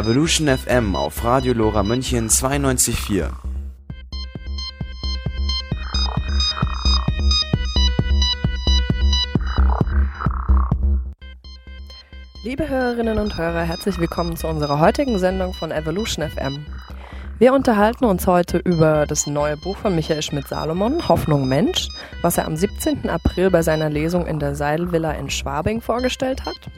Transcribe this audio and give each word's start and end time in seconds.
Evolution 0.00 0.48
FM 0.48 0.96
auf 0.96 1.22
Radio 1.24 1.52
Lora 1.52 1.82
München 1.82 2.30
92.4. 2.30 3.28
Liebe 12.42 12.66
Hörerinnen 12.66 13.18
und 13.18 13.36
Hörer, 13.36 13.60
herzlich 13.60 13.98
willkommen 13.98 14.38
zu 14.38 14.46
unserer 14.46 14.80
heutigen 14.80 15.18
Sendung 15.18 15.52
von 15.52 15.70
Evolution 15.70 16.26
FM. 16.26 16.64
Wir 17.38 17.52
unterhalten 17.52 18.06
uns 18.06 18.26
heute 18.26 18.56
über 18.56 19.04
das 19.04 19.26
neue 19.26 19.58
Buch 19.58 19.76
von 19.76 19.94
Michael 19.94 20.22
Schmidt-Salomon, 20.22 21.06
Hoffnung 21.10 21.46
Mensch, 21.46 21.88
was 22.22 22.38
er 22.38 22.46
am 22.46 22.56
17. 22.56 23.10
April 23.10 23.50
bei 23.50 23.60
seiner 23.60 23.90
Lesung 23.90 24.26
in 24.26 24.38
der 24.38 24.54
Seidelvilla 24.54 25.12
in 25.12 25.28
Schwabing 25.28 25.82
vorgestellt 25.82 26.46
hat. 26.46 26.70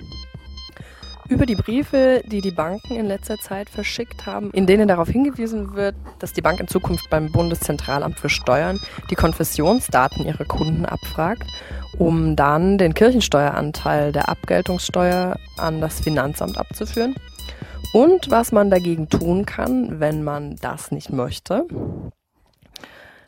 Über 1.32 1.46
die 1.46 1.54
Briefe, 1.54 2.22
die 2.26 2.42
die 2.42 2.50
Banken 2.50 2.94
in 2.94 3.06
letzter 3.06 3.38
Zeit 3.38 3.70
verschickt 3.70 4.26
haben, 4.26 4.50
in 4.50 4.66
denen 4.66 4.86
darauf 4.86 5.08
hingewiesen 5.08 5.74
wird, 5.74 5.94
dass 6.18 6.34
die 6.34 6.42
Bank 6.42 6.60
in 6.60 6.68
Zukunft 6.68 7.08
beim 7.08 7.32
Bundeszentralamt 7.32 8.20
für 8.20 8.28
Steuern 8.28 8.78
die 9.08 9.14
Konfessionsdaten 9.14 10.26
ihrer 10.26 10.44
Kunden 10.44 10.84
abfragt, 10.84 11.44
um 11.96 12.36
dann 12.36 12.76
den 12.76 12.92
Kirchensteueranteil 12.92 14.12
der 14.12 14.28
Abgeltungssteuer 14.28 15.38
an 15.56 15.80
das 15.80 16.00
Finanzamt 16.00 16.58
abzuführen 16.58 17.14
und 17.94 18.30
was 18.30 18.52
man 18.52 18.68
dagegen 18.68 19.08
tun 19.08 19.46
kann, 19.46 20.00
wenn 20.00 20.22
man 20.22 20.56
das 20.56 20.90
nicht 20.90 21.10
möchte. 21.14 21.66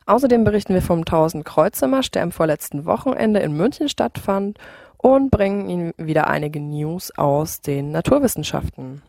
Außerdem 0.07 0.45
berichten 0.45 0.75
wir 0.75 0.83
vom 0.83 0.99
1000 0.99 1.47
Kreuzemarsch, 1.47 2.11
der 2.11 2.23
am 2.25 2.33
vorletzten 2.33 2.85
Wochenende 2.85 3.41
in 3.41 3.57
München 3.57 3.89
stattfand 3.89 4.59
und 5.05 5.31
bringen 5.31 5.69
Ihnen 5.69 5.93
wieder 5.99 6.29
einige 6.29 6.61
News 6.61 7.11
aus 7.19 7.61
den 7.61 7.91
Naturwissenschaften. 7.91 9.03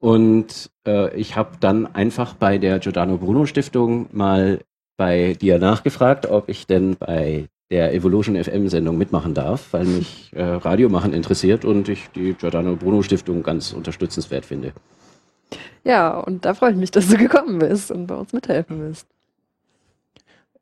Und 0.00 0.70
äh, 0.86 1.14
ich 1.14 1.36
habe 1.36 1.58
dann 1.60 1.86
einfach 1.94 2.34
bei 2.34 2.58
der 2.58 2.78
Giordano 2.78 3.18
Bruno 3.18 3.46
Stiftung 3.46 4.08
mal 4.12 4.60
bei 5.00 5.32
dir 5.32 5.58
nachgefragt, 5.58 6.26
ob 6.26 6.50
ich 6.50 6.66
denn 6.66 6.94
bei 6.96 7.48
der 7.70 7.94
Evolution 7.94 8.36
FM 8.36 8.68
Sendung 8.68 8.98
mitmachen 8.98 9.32
darf, 9.32 9.72
weil 9.72 9.86
mich 9.86 10.30
äh, 10.34 10.42
Radio 10.42 10.90
machen 10.90 11.14
interessiert 11.14 11.64
und 11.64 11.88
ich 11.88 12.10
die 12.14 12.34
Giordano 12.34 12.76
Bruno 12.76 13.00
Stiftung 13.00 13.42
ganz 13.42 13.72
unterstützenswert 13.72 14.44
finde. 14.44 14.74
Ja, 15.84 16.18
und 16.20 16.44
da 16.44 16.52
freue 16.52 16.72
ich 16.72 16.76
mich, 16.76 16.90
dass 16.90 17.08
du 17.08 17.16
gekommen 17.16 17.60
bist 17.60 17.90
und 17.90 18.08
bei 18.08 18.14
uns 18.14 18.34
mithelfen 18.34 18.78
willst. 18.78 19.06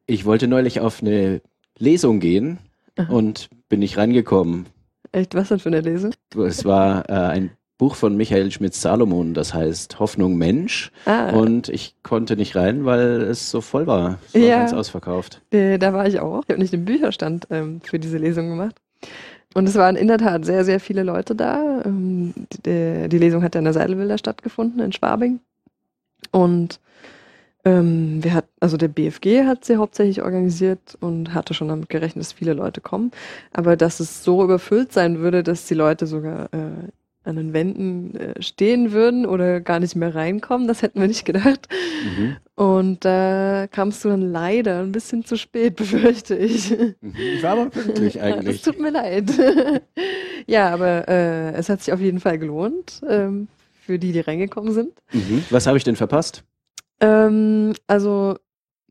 Ich 0.06 0.24
wollte 0.24 0.46
neulich 0.46 0.78
auf 0.78 1.02
eine 1.02 1.42
Lesung 1.76 2.20
gehen 2.20 2.58
Aha. 2.96 3.12
und 3.12 3.50
bin 3.68 3.80
nicht 3.80 3.98
reingekommen. 3.98 4.66
Echt, 5.10 5.34
was 5.34 5.48
denn 5.48 5.58
für 5.58 5.70
eine 5.70 5.80
Lesung? 5.80 6.12
Es 6.36 6.64
war 6.64 7.10
äh, 7.10 7.12
ein 7.12 7.50
Buch 7.78 7.94
von 7.94 8.16
Michael 8.16 8.50
Schmitz-Salomon, 8.50 9.34
das 9.34 9.54
heißt 9.54 10.00
Hoffnung 10.00 10.36
Mensch. 10.36 10.90
Ah. 11.06 11.30
Und 11.30 11.68
ich 11.68 11.94
konnte 12.02 12.36
nicht 12.36 12.56
rein, 12.56 12.84
weil 12.84 13.22
es 13.22 13.50
so 13.50 13.60
voll 13.60 13.86
war. 13.86 14.18
Es 14.26 14.34
war 14.34 14.40
ja. 14.40 14.58
ganz 14.58 14.72
ausverkauft. 14.72 15.40
Äh, 15.52 15.78
da 15.78 15.92
war 15.92 16.06
ich 16.06 16.18
auch. 16.18 16.42
Ich 16.42 16.50
habe 16.50 16.60
nicht 16.60 16.72
den 16.72 16.84
Bücherstand 16.84 17.46
ähm, 17.50 17.80
für 17.82 18.00
diese 18.00 18.18
Lesung 18.18 18.48
gemacht. 18.48 18.74
Und 19.54 19.68
es 19.68 19.76
waren 19.76 19.96
in 19.96 20.08
der 20.08 20.18
Tat 20.18 20.44
sehr, 20.44 20.64
sehr 20.64 20.80
viele 20.80 21.04
Leute 21.04 21.36
da. 21.36 21.82
Ähm, 21.84 22.34
die, 22.66 23.08
die, 23.08 23.18
Lesung 23.18 23.44
hat 23.44 23.54
ja 23.54 23.60
in 23.60 23.64
der 23.64 23.72
Seidelwilder 23.72 24.18
stattgefunden, 24.18 24.80
in 24.80 24.92
Schwabing. 24.92 25.38
Und 26.32 26.80
ähm, 27.64 28.22
wir 28.22 28.34
hat, 28.34 28.46
also 28.58 28.76
der 28.76 28.88
BFG 28.88 29.44
hat 29.44 29.64
sie 29.64 29.76
hauptsächlich 29.76 30.22
organisiert 30.22 30.98
und 31.00 31.32
hatte 31.32 31.54
schon 31.54 31.68
damit 31.68 31.88
gerechnet, 31.88 32.24
dass 32.24 32.32
viele 32.32 32.54
Leute 32.54 32.80
kommen. 32.80 33.12
Aber 33.52 33.76
dass 33.76 34.00
es 34.00 34.24
so 34.24 34.42
überfüllt 34.42 34.92
sein 34.92 35.20
würde, 35.20 35.44
dass 35.44 35.66
die 35.66 35.74
Leute 35.74 36.06
sogar 36.06 36.52
äh, 36.52 36.88
an 37.24 37.36
den 37.36 37.52
Wänden 37.52 38.14
äh, 38.14 38.42
stehen 38.42 38.92
würden 38.92 39.26
oder 39.26 39.60
gar 39.60 39.80
nicht 39.80 39.96
mehr 39.96 40.14
reinkommen. 40.14 40.66
Das 40.66 40.82
hätten 40.82 41.00
wir 41.00 41.08
nicht 41.08 41.24
gedacht. 41.24 41.68
Mhm. 42.04 42.36
Und 42.54 43.04
da 43.04 43.64
äh, 43.64 43.68
kamst 43.68 44.04
du 44.04 44.08
dann 44.08 44.32
leider 44.32 44.80
ein 44.80 44.92
bisschen 44.92 45.24
zu 45.24 45.36
spät, 45.36 45.76
befürchte 45.76 46.36
ich. 46.36 46.70
Mhm. 46.70 47.14
Ich 47.16 47.42
war 47.42 47.52
aber 47.52 47.70
pünktlich 47.70 48.20
eigentlich. 48.20 48.56
Es 48.56 48.62
tut 48.62 48.80
mir 48.80 48.90
leid. 48.90 49.30
ja, 50.46 50.70
aber 50.70 51.08
äh, 51.08 51.52
es 51.52 51.68
hat 51.68 51.82
sich 51.82 51.92
auf 51.92 52.00
jeden 52.00 52.20
Fall 52.20 52.38
gelohnt 52.38 53.02
ähm, 53.08 53.48
für 53.80 53.98
die, 53.98 54.12
die 54.12 54.20
reingekommen 54.20 54.72
sind. 54.72 54.92
Mhm. 55.12 55.44
Was 55.50 55.66
habe 55.66 55.76
ich 55.76 55.84
denn 55.84 55.96
verpasst? 55.96 56.44
Ähm, 57.00 57.74
also 57.86 58.36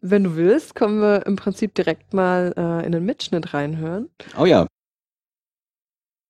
wenn 0.02 0.24
du 0.24 0.36
willst, 0.36 0.76
können 0.76 1.02
wir 1.02 1.26
im 1.26 1.36
Prinzip 1.36 1.74
direkt 1.74 2.14
mal 2.14 2.54
äh, 2.56 2.86
in 2.86 2.92
den 2.92 3.06
Mitschnitt 3.06 3.54
reinhören. 3.54 4.10
Oh 4.40 4.46
ja. 4.46 4.68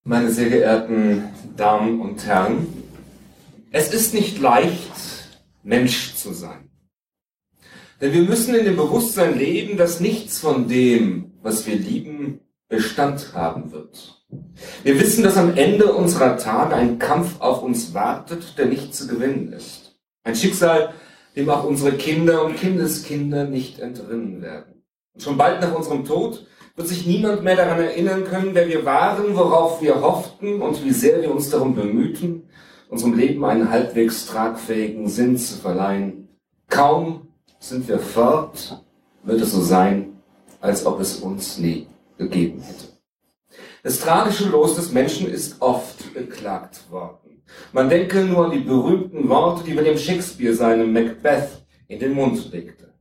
Meine 0.07 0.31
sehr 0.31 0.49
geehrten 0.49 1.23
Damen 1.57 1.99
und 1.99 2.25
Herren, 2.25 2.65
es 3.71 3.93
ist 3.93 4.13
nicht 4.13 4.39
leicht, 4.39 4.93
Mensch 5.63 6.15
zu 6.15 6.31
sein. 6.31 6.69
Denn 7.99 8.13
wir 8.13 8.21
müssen 8.21 8.55
in 8.55 8.63
dem 8.63 8.77
Bewusstsein 8.77 9.37
leben, 9.37 9.75
dass 9.77 9.99
nichts 9.99 10.39
von 10.39 10.69
dem, 10.69 11.33
was 11.41 11.67
wir 11.67 11.75
lieben, 11.75 12.39
Bestand 12.69 13.33
haben 13.33 13.73
wird. 13.73 14.23
Wir 14.83 14.97
wissen, 14.97 15.25
dass 15.25 15.35
am 15.35 15.57
Ende 15.57 15.91
unserer 15.91 16.37
Tage 16.37 16.75
ein 16.75 16.99
Kampf 16.99 17.41
auf 17.41 17.61
uns 17.61 17.93
wartet, 17.93 18.57
der 18.57 18.67
nicht 18.67 18.95
zu 18.95 19.07
gewinnen 19.07 19.51
ist. 19.51 19.99
Ein 20.23 20.37
Schicksal, 20.37 20.93
dem 21.35 21.49
auch 21.49 21.65
unsere 21.65 21.97
Kinder 21.97 22.45
und 22.45 22.55
Kindeskinder 22.55 23.43
nicht 23.43 23.79
entrinnen 23.79 24.41
werden. 24.41 24.85
Und 25.13 25.21
schon 25.21 25.35
bald 25.35 25.59
nach 25.59 25.75
unserem 25.75 26.05
Tod 26.05 26.47
wird 26.77 26.87
sich 26.87 27.07
niemand 27.07 27.43
mehr 27.43 27.55
daran 27.55 27.79
erinnern 27.79 28.23
können, 28.23 28.53
wer 28.53 28.67
wir 28.69 28.85
waren, 28.85 29.35
worauf 29.35 29.81
wir 29.81 29.99
hofften 29.99 30.61
und 30.61 30.85
wie 30.85 30.91
sehr 30.91 31.23
wir 31.23 31.31
uns 31.31 31.49
darum 31.49 31.73
bemühten, 31.73 32.47
unserem 32.87 33.15
Leben 33.15 33.43
einen 33.43 33.71
halbwegs 33.71 34.27
tragfähigen 34.27 35.07
Sinn 35.07 35.37
zu 35.37 35.55
verleihen. 35.57 36.29
Kaum 36.69 37.29
sind 37.59 37.87
wir 37.87 37.97
fort, 37.97 38.83
wird 39.23 39.41
es 39.41 39.53
so 39.53 39.61
sein, 39.61 40.21
als 40.61 40.85
ob 40.85 40.99
es 40.99 41.15
uns 41.15 41.57
nie 41.57 41.87
gegeben 42.19 42.61
hätte. 42.61 42.85
Das 43.81 43.99
tragische 43.99 44.47
Los 44.47 44.75
des 44.75 44.91
Menschen 44.91 45.27
ist 45.27 45.59
oft 45.61 46.13
beklagt 46.13 46.91
worden. 46.91 47.41
Man 47.73 47.89
denke 47.89 48.23
nur 48.23 48.45
an 48.45 48.51
die 48.51 48.59
berühmten 48.59 49.27
Worte, 49.27 49.63
die 49.63 49.75
William 49.75 49.97
Shakespeare 49.97 50.53
seinem 50.53 50.93
Macbeth 50.93 51.65
in 51.87 51.99
den 51.99 52.13
Mund 52.13 52.51
legte. 52.51 52.93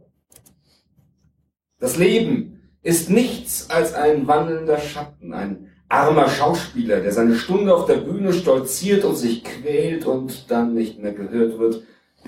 Das 1.79 1.99
Leben 1.99 2.56
ist 2.87 3.11
nichts 3.11 3.69
als 3.69 3.95
ein 3.95 4.29
wandelnder 4.29 4.79
Schatten, 4.79 5.35
ein 5.35 5.73
armer 5.89 6.29
Schauspieler, 6.29 7.01
der 7.01 7.11
seine 7.11 7.35
Stunde 7.35 7.75
auf 7.75 7.87
der 7.87 7.97
Bühne 7.97 8.33
stolziert 8.33 9.05
und 9.05 9.17
sich 9.17 9.43
quält 9.43 10.07
und 10.07 10.49
dann 10.53 10.73
nicht 10.75 11.01
mehr 11.03 11.13
gehört 11.13 11.59
wird. 11.59 11.83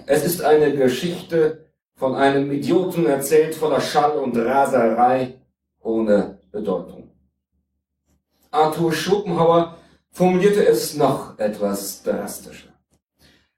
Es 0.06 0.24
ist 0.24 0.42
eine 0.42 0.74
Geschichte 0.74 1.66
von 1.94 2.16
einem 2.16 2.50
Idioten 2.50 3.06
erzählt 3.06 3.54
voller 3.54 3.80
Schall 3.80 4.18
und 4.18 4.36
Raserei 4.36 5.34
ohne 5.80 6.40
Bedeutung. 6.50 7.12
Arthur 8.50 8.92
Schopenhauer 8.92 9.78
formulierte 10.10 10.66
es 10.66 10.96
noch 10.96 11.38
etwas 11.38 12.02
drastischer. 12.02 12.70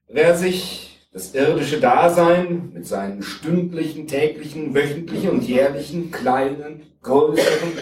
Wer 0.07 0.37
sich 0.37 0.90
das 1.13 1.35
irdische 1.35 1.81
Dasein 1.81 2.71
mit 2.73 2.87
seinen 2.87 3.23
stündlichen, 3.23 4.07
täglichen, 4.07 4.75
wöchentlichen 4.75 5.31
und 5.31 5.43
jährlichen 5.43 6.11
kleinen, 6.13 6.83
größeren 7.03 7.73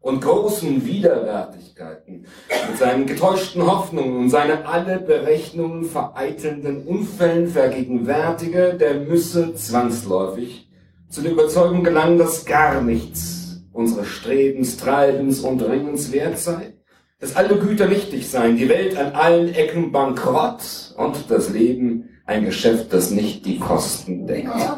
und 0.00 0.20
großen 0.22 0.86
Widerwärtigkeiten, 0.86 2.26
mit 2.68 2.78
seinen 2.78 3.06
getäuschten 3.06 3.66
Hoffnungen 3.66 4.16
und 4.16 4.30
seine 4.30 4.66
alle 4.66 5.00
Berechnungen 5.00 5.84
vereitelnden 5.84 6.86
Unfällen 6.86 7.48
vergegenwärtige, 7.48 8.74
der 8.74 9.00
müsse 9.00 9.54
zwangsläufig 9.56 10.70
zu 11.08 11.22
der 11.22 11.32
Überzeugung 11.32 11.82
gelangen, 11.82 12.18
dass 12.18 12.44
gar 12.44 12.80
nichts 12.82 13.64
unseres 13.72 14.06
Strebens, 14.06 14.76
Treibens 14.76 15.40
und 15.40 15.60
Ringens 15.60 16.12
wert 16.12 16.38
sei 16.38 16.72
dass 17.18 17.34
alle 17.34 17.56
Güter 17.56 17.86
nichtig 17.88 18.28
seien, 18.28 18.58
die 18.58 18.68
Welt 18.68 18.96
an 18.96 19.12
allen 19.12 19.54
Ecken 19.54 19.90
bankrott 19.90 20.94
und 20.98 21.30
das 21.30 21.48
Leben 21.48 22.10
ein 22.26 22.44
Geschäft, 22.44 22.92
das 22.92 23.10
nicht 23.10 23.46
die 23.46 23.58
Kosten 23.58 24.26
deckt. 24.26 24.48
Ja, 24.48 24.76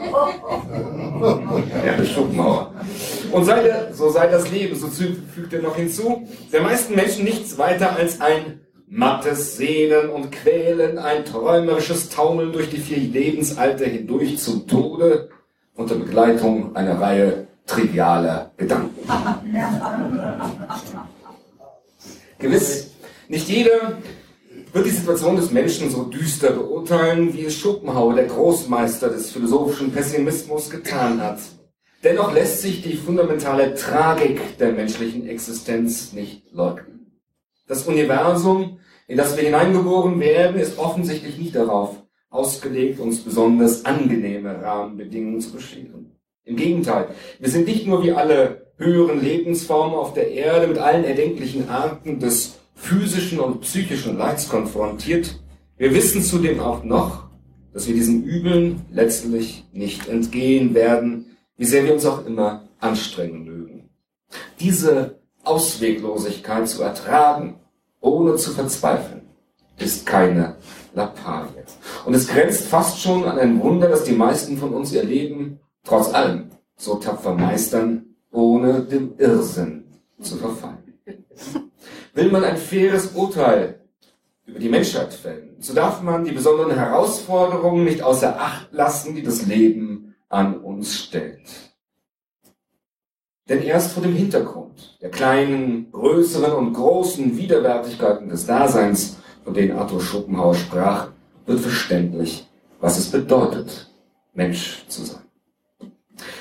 Schopenhauer. 2.04 2.74
Und 3.32 3.44
sei 3.44 3.62
der, 3.62 3.94
so 3.94 4.10
sei 4.10 4.26
das 4.26 4.50
Leben, 4.50 4.76
so 4.76 4.88
fügt 4.88 5.52
er 5.54 5.62
noch 5.62 5.76
hinzu, 5.76 6.28
der 6.52 6.62
meisten 6.62 6.94
Menschen 6.94 7.24
nichts 7.24 7.56
weiter 7.56 7.96
als 7.96 8.20
ein 8.20 8.60
mattes 8.86 9.56
Sehnen 9.56 10.10
und 10.10 10.30
Quälen, 10.30 10.98
ein 10.98 11.24
träumerisches 11.24 12.10
Taumeln 12.10 12.52
durch 12.52 12.70
die 12.70 12.78
vier 12.78 12.98
Lebensalter 12.98 13.86
hindurch 13.86 14.38
zum 14.38 14.66
Tode 14.66 15.30
unter 15.74 15.94
Begleitung 15.94 16.76
einer 16.76 17.00
Reihe 17.00 17.48
trivialer 17.66 18.50
Gedanken. 18.56 19.08
Gewiss, 22.38 22.90
nicht 23.28 23.48
jeder 23.48 23.98
wird 24.72 24.86
die 24.86 24.90
Situation 24.90 25.36
des 25.36 25.50
Menschen 25.50 25.90
so 25.90 26.04
düster 26.04 26.50
beurteilen, 26.50 27.32
wie 27.34 27.44
es 27.44 27.56
Schopenhauer, 27.56 28.14
der 28.14 28.26
Großmeister 28.26 29.08
des 29.08 29.30
philosophischen 29.30 29.92
Pessimismus, 29.92 30.70
getan 30.70 31.20
hat. 31.22 31.38
Dennoch 32.04 32.32
lässt 32.32 32.62
sich 32.62 32.82
die 32.82 32.96
fundamentale 32.96 33.74
Tragik 33.74 34.58
der 34.58 34.72
menschlichen 34.72 35.26
Existenz 35.26 36.12
nicht 36.12 36.52
leugnen. 36.52 37.20
Das 37.66 37.86
Universum, 37.86 38.78
in 39.08 39.16
das 39.16 39.36
wir 39.36 39.44
hineingeboren 39.44 40.20
werden, 40.20 40.60
ist 40.60 40.78
offensichtlich 40.78 41.38
nicht 41.38 41.56
darauf 41.56 41.96
ausgelegt, 42.30 43.00
uns 43.00 43.20
besonders 43.20 43.84
angenehme 43.84 44.62
Rahmenbedingungen 44.62 45.40
zu 45.40 45.52
bescheren. 45.52 46.12
Im 46.44 46.56
Gegenteil, 46.56 47.08
wir 47.38 47.48
sind 47.48 47.66
nicht 47.66 47.86
nur 47.86 48.02
wie 48.02 48.12
alle 48.12 48.72
höheren 48.76 49.20
Lebensformen 49.20 49.96
auf 49.96 50.14
der 50.14 50.30
Erde 50.30 50.68
mit 50.68 50.78
allen 50.78 51.04
erdenklichen 51.04 51.68
Arten 51.68 52.20
des 52.20 52.57
physischen 52.78 53.40
und 53.40 53.60
psychischen 53.60 54.16
Leids 54.16 54.48
konfrontiert. 54.48 55.40
Wir 55.76 55.92
wissen 55.94 56.22
zudem 56.22 56.60
auch 56.60 56.84
noch, 56.84 57.28
dass 57.72 57.86
wir 57.86 57.94
diesen 57.94 58.24
Übeln 58.24 58.82
letztlich 58.90 59.64
nicht 59.72 60.08
entgehen 60.08 60.74
werden, 60.74 61.36
wie 61.56 61.64
sehr 61.64 61.84
wir 61.84 61.92
uns 61.92 62.06
auch 62.06 62.24
immer 62.24 62.68
anstrengen 62.78 63.44
mögen. 63.44 63.90
Diese 64.60 65.18
Ausweglosigkeit 65.44 66.68
zu 66.68 66.82
ertragen, 66.82 67.60
ohne 68.00 68.36
zu 68.36 68.52
verzweifeln, 68.52 69.22
ist 69.78 70.06
keine 70.06 70.56
Lappalie. 70.94 71.64
Und 72.06 72.14
es 72.14 72.28
grenzt 72.28 72.64
fast 72.64 73.00
schon 73.00 73.24
an 73.24 73.38
ein 73.38 73.60
Wunder, 73.62 73.88
dass 73.88 74.04
die 74.04 74.12
meisten 74.12 74.56
von 74.56 74.72
uns 74.72 74.92
ihr 74.92 75.04
Leben 75.04 75.60
trotz 75.84 76.12
allem 76.12 76.50
so 76.76 76.96
tapfer 76.96 77.34
meistern, 77.34 78.14
ohne 78.30 78.82
dem 78.82 79.14
Irrsinn 79.18 79.84
zu 80.20 80.36
verfallen. 80.36 80.78
Will 82.18 82.32
man 82.32 82.42
ein 82.42 82.56
faires 82.56 83.12
Urteil 83.14 83.78
über 84.44 84.58
die 84.58 84.68
Menschheit 84.68 85.14
fällen, 85.14 85.54
so 85.60 85.72
darf 85.72 86.02
man 86.02 86.24
die 86.24 86.32
besonderen 86.32 86.74
Herausforderungen 86.74 87.84
nicht 87.84 88.02
außer 88.02 88.40
Acht 88.40 88.72
lassen, 88.72 89.14
die 89.14 89.22
das 89.22 89.46
Leben 89.46 90.16
an 90.28 90.58
uns 90.58 90.98
stellt. 90.98 91.48
Denn 93.48 93.62
erst 93.62 93.92
vor 93.92 94.02
dem 94.02 94.16
Hintergrund 94.16 94.98
der 95.00 95.10
kleinen, 95.10 95.92
größeren 95.92 96.54
und 96.54 96.72
großen 96.72 97.36
Widerwärtigkeiten 97.36 98.28
des 98.28 98.46
Daseins, 98.46 99.18
von 99.44 99.54
denen 99.54 99.78
Arthur 99.78 100.00
Schopenhauer 100.00 100.56
sprach, 100.56 101.10
wird 101.46 101.60
verständlich, 101.60 102.48
was 102.80 102.98
es 102.98 103.12
bedeutet, 103.12 103.92
Mensch 104.34 104.84
zu 104.88 105.04
sein. 105.04 105.22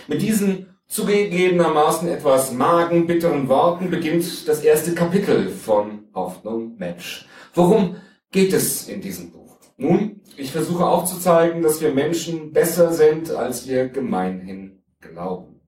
Mit 0.07 0.23
diesen 0.23 0.66
zugegebenermaßen 0.97 2.07
etwas 2.07 2.53
magenbitteren 2.53 3.47
Worten 3.47 3.91
beginnt 3.91 4.47
das 4.47 4.61
erste 4.61 4.95
Kapitel 4.95 5.49
von 5.49 6.05
Hoffnung 6.15 6.75
Mensch. 6.79 7.27
Worum 7.53 7.97
geht 8.31 8.51
es 8.51 8.89
in 8.89 8.99
diesem 8.99 9.31
Buch? 9.31 9.59
Nun, 9.77 10.21
ich 10.37 10.51
versuche 10.51 10.87
aufzuzeigen, 10.87 11.61
dass 11.61 11.81
wir 11.81 11.93
Menschen 11.93 12.51
besser 12.51 12.93
sind, 12.93 13.29
als 13.29 13.67
wir 13.67 13.89
gemeinhin 13.89 14.81
glauben. 14.99 15.61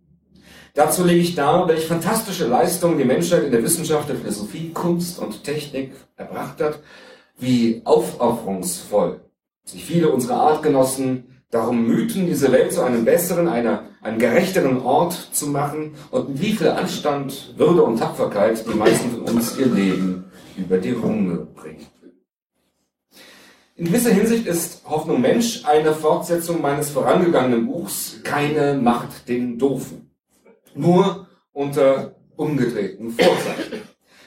Dazu 0.73 1.05
lege 1.05 1.19
ich 1.21 1.35
dar, 1.35 1.67
welche 1.67 1.85
fantastische 1.85 2.47
Leistungen 2.47 2.97
die 2.97 3.05
Menschheit 3.05 3.43
in 3.43 3.51
der 3.51 3.61
Wissenschaft, 3.61 4.09
der 4.09 4.15
Philosophie, 4.15 4.71
Kunst 4.73 5.19
und 5.19 5.43
Technik 5.43 5.91
erbracht 6.15 6.59
hat, 6.59 6.79
wie 7.37 7.83
aufopferungsvoll 7.85 9.21
sich 9.63 9.85
viele 9.85 10.09
unserer 10.09 10.41
Artgenossen 10.41 11.43
darum 11.51 11.85
mühten, 11.85 12.25
diese 12.25 12.51
Welt 12.51 12.73
zu 12.73 12.81
einem 12.81 13.05
besseren, 13.05 13.47
einer, 13.47 13.88
einem 14.01 14.19
gerechteren 14.19 14.81
Ort 14.81 15.13
zu 15.31 15.47
machen 15.47 15.95
und 16.11 16.39
wie 16.39 16.53
viel 16.53 16.69
Anstand, 16.69 17.53
Würde 17.57 17.83
und 17.83 17.97
Tapferkeit 17.97 18.65
die 18.65 18.77
meisten 18.77 19.11
von 19.11 19.21
uns 19.21 19.57
ihr 19.57 19.67
Leben 19.67 20.25
über 20.57 20.77
die 20.77 20.91
Runge 20.91 21.47
bringen. 21.55 21.87
In 23.75 23.85
gewisser 23.85 24.11
Hinsicht 24.11 24.45
ist 24.45 24.83
Hoffnung 24.85 25.21
Mensch 25.21 25.63
eine 25.65 25.93
Fortsetzung 25.93 26.61
meines 26.61 26.89
vorangegangenen 26.89 27.65
Buchs 27.65 28.19
Keine 28.23 28.73
Macht 28.73 29.29
den 29.29 29.57
Doofen. 29.57 30.11
Nur 30.75 31.27
unter 31.53 32.15
umgedrehten 32.35 33.11
Vorzeichen. 33.11 33.81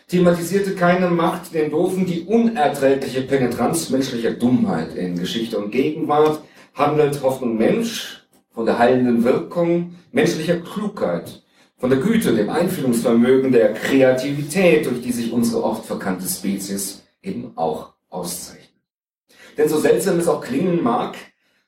Thematisierte 0.08 0.74
keine 0.74 1.08
Macht 1.08 1.54
den 1.54 1.70
Doofen 1.70 2.04
die 2.04 2.22
unerträgliche 2.22 3.22
Penetranz 3.22 3.88
menschlicher 3.90 4.32
Dummheit 4.32 4.94
in 4.94 5.18
Geschichte 5.18 5.58
und 5.58 5.70
Gegenwart, 5.70 6.40
handelt 6.74 7.22
Hoffnung 7.22 7.56
Mensch 7.56 8.21
von 8.52 8.66
der 8.66 8.78
heilenden 8.78 9.24
Wirkung 9.24 9.96
menschlicher 10.12 10.58
Klugheit, 10.60 11.42
von 11.78 11.90
der 11.90 11.98
Güte, 11.98 12.34
dem 12.34 12.50
Einfühlungsvermögen, 12.50 13.50
der 13.50 13.72
Kreativität, 13.72 14.86
durch 14.86 15.02
die 15.02 15.12
sich 15.12 15.32
unsere 15.32 15.64
oft 15.64 15.84
verkannte 15.84 16.28
Spezies 16.28 17.02
eben 17.22 17.52
auch 17.56 17.94
auszeichnet. 18.08 18.70
Denn 19.58 19.68
so 19.68 19.78
seltsam 19.78 20.18
es 20.18 20.28
auch 20.28 20.40
klingen 20.40 20.82
mag, 20.82 21.16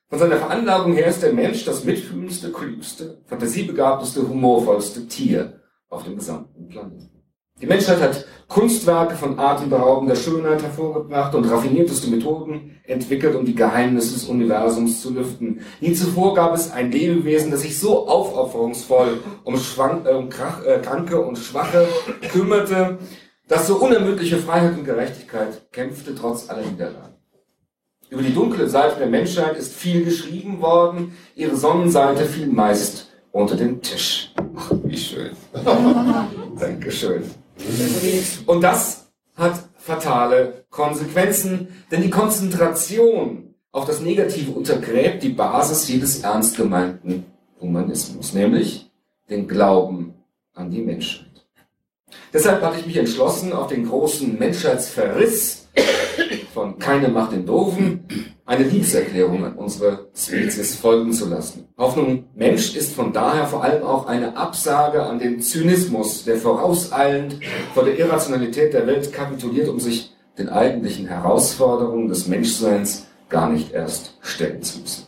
von 0.08 0.18
seiner 0.18 0.36
Veranlagung 0.36 0.94
her 0.94 1.06
ist 1.06 1.22
der 1.22 1.32
Mensch 1.32 1.64
das 1.64 1.84
mitfühlendste, 1.84 2.52
klügste, 2.52 3.18
fantasiebegabteste, 3.26 4.28
humorvollste 4.28 5.08
Tier 5.08 5.60
auf 5.88 6.04
dem 6.04 6.16
gesamten 6.16 6.68
Planeten. 6.68 7.13
Die 7.64 7.70
Menschheit 7.70 7.98
hat 8.02 8.26
Kunstwerke 8.46 9.14
von 9.14 9.38
atemberaubender 9.38 10.14
Schönheit 10.14 10.62
hervorgebracht 10.62 11.34
und 11.34 11.50
raffinierteste 11.50 12.10
Methoden 12.10 12.78
entwickelt, 12.84 13.34
um 13.36 13.46
die 13.46 13.54
Geheimnisse 13.54 14.12
des 14.12 14.26
Universums 14.26 15.00
zu 15.00 15.14
lüften. 15.14 15.62
Nie 15.80 15.94
zuvor 15.94 16.34
gab 16.34 16.54
es 16.54 16.70
ein 16.70 16.92
Lebewesen, 16.92 17.50
das 17.50 17.62
sich 17.62 17.80
so 17.80 18.06
aufopferungsvoll 18.06 19.20
um, 19.44 19.56
Schwank, 19.56 20.06
äh, 20.06 20.12
um 20.12 20.28
Krach, 20.28 20.62
äh, 20.62 20.78
Kranke 20.80 21.18
und 21.18 21.38
Schwache 21.38 21.88
kümmerte, 22.30 22.98
das 23.48 23.66
so 23.66 23.76
unermüdliche 23.76 24.36
Freiheit 24.36 24.76
und 24.76 24.84
Gerechtigkeit 24.84 25.72
kämpfte 25.72 26.14
trotz 26.14 26.50
aller 26.50 26.66
Niederlagen. 26.66 27.14
Über 28.10 28.20
die 28.20 28.34
dunkle 28.34 28.68
Seite 28.68 28.98
der 28.98 29.06
Menschheit 29.06 29.56
ist 29.56 29.72
viel 29.72 30.04
geschrieben 30.04 30.60
worden, 30.60 31.16
ihre 31.34 31.56
Sonnenseite 31.56 32.26
fiel 32.26 32.48
meist 32.48 33.08
unter 33.32 33.56
den 33.56 33.80
Tisch. 33.80 34.34
Ach, 34.54 34.70
wie 34.84 34.98
schön. 34.98 35.30
Dankeschön. 36.58 37.24
Und 38.46 38.60
das 38.60 39.12
hat 39.36 39.68
fatale 39.76 40.64
Konsequenzen, 40.70 41.68
denn 41.90 42.02
die 42.02 42.10
Konzentration 42.10 43.54
auf 43.72 43.84
das 43.84 44.00
Negative 44.00 44.52
untergräbt 44.52 45.22
die 45.22 45.30
Basis 45.30 45.88
jedes 45.88 46.22
ernst 46.22 46.56
gemeinten 46.56 47.26
Humanismus, 47.60 48.32
nämlich 48.32 48.90
den 49.28 49.48
Glauben 49.48 50.14
an 50.54 50.70
die 50.70 50.82
Menschheit. 50.82 51.33
Deshalb 52.32 52.62
hatte 52.62 52.80
ich 52.80 52.86
mich 52.86 52.96
entschlossen, 52.96 53.52
auf 53.52 53.68
den 53.68 53.88
großen 53.88 54.38
Menschheitsverriss 54.38 55.68
von 56.52 56.78
Keine 56.78 57.08
Macht 57.08 57.32
den 57.32 57.46
Doofen 57.46 58.06
eine 58.46 58.64
Liebeserklärung 58.64 59.44
an 59.44 59.54
unsere 59.54 60.10
Spezies 60.14 60.76
folgen 60.76 61.12
zu 61.12 61.28
lassen. 61.28 61.68
Hoffnung 61.78 62.26
Mensch 62.34 62.76
ist 62.76 62.94
von 62.94 63.12
daher 63.12 63.46
vor 63.46 63.64
allem 63.64 63.82
auch 63.82 64.06
eine 64.06 64.36
Absage 64.36 65.02
an 65.02 65.18
den 65.18 65.40
Zynismus, 65.40 66.24
der 66.24 66.36
vorauseilend 66.36 67.40
vor 67.72 67.84
der 67.84 67.98
Irrationalität 67.98 68.74
der 68.74 68.86
Welt 68.86 69.12
kapituliert, 69.12 69.68
um 69.68 69.80
sich 69.80 70.12
den 70.38 70.48
eigentlichen 70.48 71.06
Herausforderungen 71.06 72.08
des 72.08 72.26
Menschseins 72.26 73.06
gar 73.28 73.48
nicht 73.48 73.72
erst 73.72 74.18
stellen 74.20 74.62
zu 74.62 74.80
müssen. 74.80 75.06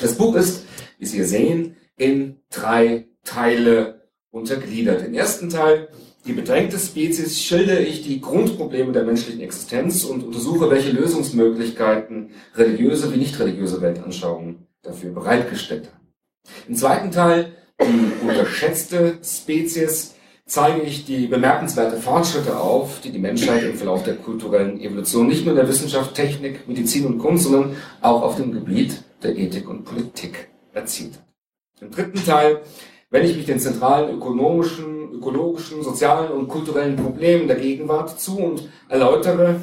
Das 0.00 0.14
Buch 0.14 0.34
ist, 0.34 0.64
wie 0.98 1.06
Sie 1.06 1.24
sehen, 1.24 1.76
in 1.96 2.40
drei 2.50 3.06
Teile 3.24 4.08
untergliedert. 4.30 5.06
Im 5.06 5.14
ersten 5.14 5.48
Teil 5.48 5.88
die 6.26 6.32
bedrängte 6.32 6.78
Spezies 6.78 7.40
schildere 7.42 7.80
ich 7.80 8.02
die 8.02 8.20
Grundprobleme 8.20 8.92
der 8.92 9.04
menschlichen 9.04 9.40
Existenz 9.40 10.04
und 10.04 10.24
untersuche, 10.24 10.70
welche 10.70 10.90
Lösungsmöglichkeiten 10.90 12.30
religiöse 12.56 13.12
wie 13.12 13.18
nicht 13.18 13.38
religiöse 13.38 13.80
Weltanschauungen 13.80 14.66
dafür 14.82 15.12
bereitgestellt 15.12 15.88
haben. 15.92 16.12
Im 16.68 16.74
zweiten 16.74 17.10
Teil, 17.10 17.52
die 17.80 18.26
unterschätzte 18.26 19.18
Spezies, 19.22 20.14
zeige 20.46 20.82
ich 20.82 21.04
die 21.04 21.26
bemerkenswerte 21.26 21.96
Fortschritte 21.96 22.58
auf, 22.58 23.00
die 23.00 23.10
die 23.10 23.18
Menschheit 23.18 23.64
im 23.64 23.74
Verlauf 23.74 24.04
der 24.04 24.16
kulturellen 24.16 24.80
Evolution 24.80 25.26
nicht 25.26 25.44
nur 25.44 25.54
in 25.54 25.60
der 25.60 25.68
Wissenschaft, 25.68 26.14
Technik, 26.14 26.68
Medizin 26.68 27.06
und 27.06 27.18
Kunst, 27.18 27.44
sondern 27.44 27.76
auch 28.00 28.22
auf 28.22 28.36
dem 28.36 28.52
Gebiet 28.52 29.02
der 29.22 29.36
Ethik 29.36 29.68
und 29.68 29.84
Politik 29.84 30.48
erzielt 30.72 31.14
hat. 31.14 31.24
Im 31.80 31.90
dritten 31.90 32.24
Teil 32.24 32.60
wenn 33.10 33.24
ich 33.24 33.36
mich 33.36 33.46
den 33.46 33.60
zentralen 33.60 34.16
ökonomischen, 34.16 35.12
ökologischen, 35.12 35.82
sozialen 35.82 36.30
und 36.32 36.48
kulturellen 36.48 36.96
Problemen 36.96 37.46
der 37.46 37.56
Gegenwart 37.56 38.18
zu 38.18 38.38
und 38.38 38.68
erläutere, 38.88 39.60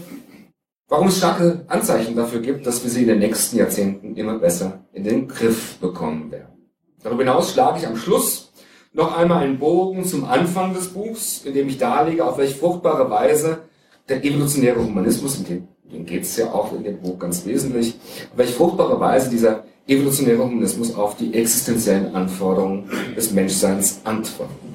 warum 0.88 1.08
es 1.08 1.18
starke 1.18 1.66
Anzeichen 1.68 2.16
dafür 2.16 2.40
gibt, 2.40 2.66
dass 2.66 2.84
wir 2.84 2.90
sie 2.90 3.02
in 3.02 3.08
den 3.08 3.20
nächsten 3.20 3.58
Jahrzehnten 3.58 4.16
immer 4.16 4.40
besser 4.40 4.86
in 4.94 5.04
den 5.04 5.28
Griff 5.28 5.78
bekommen 5.80 6.32
werden. 6.32 6.70
Darüber 7.02 7.24
hinaus 7.24 7.52
schlage 7.52 7.80
ich 7.80 7.88
am 7.88 7.98
Schluss 7.98 8.54
noch 8.94 9.18
einmal 9.18 9.44
einen 9.44 9.60
Bogen 9.60 10.06
zum 10.06 10.24
Anfang 10.24 10.74
des 10.74 10.90
Buchs, 10.90 11.44
in 11.44 11.54
dem 11.54 11.68
ich 11.68 11.78
darlege, 11.78 12.26
auf 12.26 12.38
welche 12.38 12.56
fruchtbare 12.56 13.10
Weise 13.10 13.64
der 14.08 14.24
evolutionäre 14.24 14.84
Humanismus, 14.84 15.40
in 15.40 15.68
dem, 15.90 16.06
geht 16.06 16.24
es 16.24 16.38
ja 16.38 16.52
auch 16.52 16.74
in 16.74 16.84
dem 16.84 17.02
Buch 17.02 17.20
ganz 17.20 17.46
wesentlich, 17.46 17.96
auf 18.32 18.38
welche 18.38 18.54
fruchtbare 18.54 19.00
Weise 19.00 19.30
dieser 19.30 19.64
evolutionäre 19.88 20.44
Humanismus 20.44 20.96
auf 20.96 21.18
die 21.18 21.34
existenziellen 21.34 22.16
Anforderungen 22.16 22.90
des 23.16 23.32
Menschseins 23.32 24.00
antworten 24.04 24.73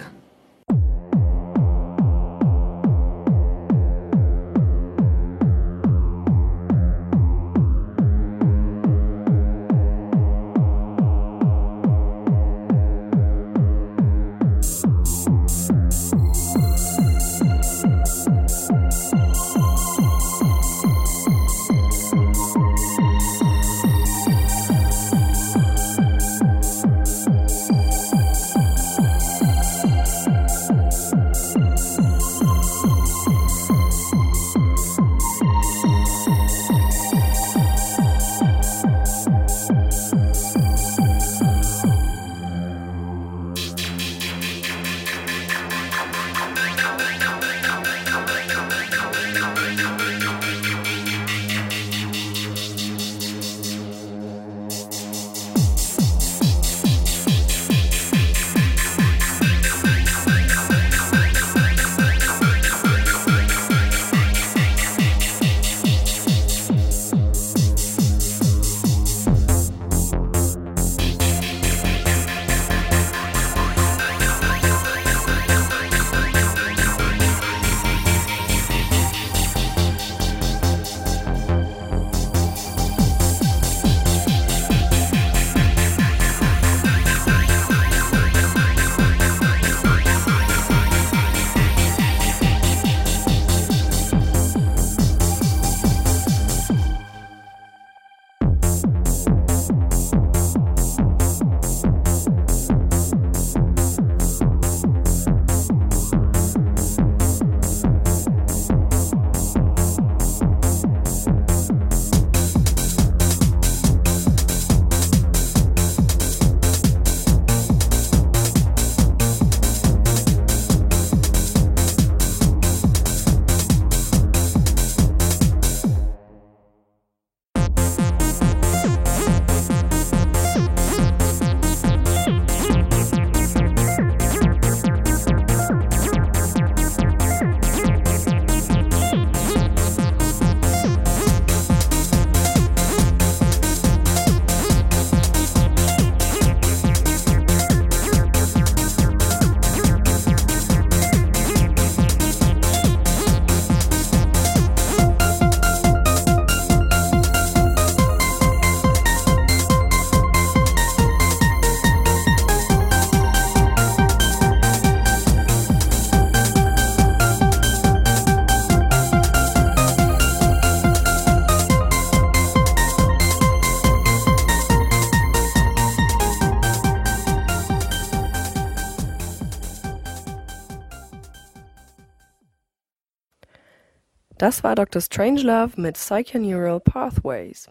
Das 184.49 184.64
war 184.64 184.75
Dr. 184.75 185.02
Strangelove 185.02 185.78
mit 185.78 185.97
Psychoneural 185.97 186.81
Pathways. 186.81 187.69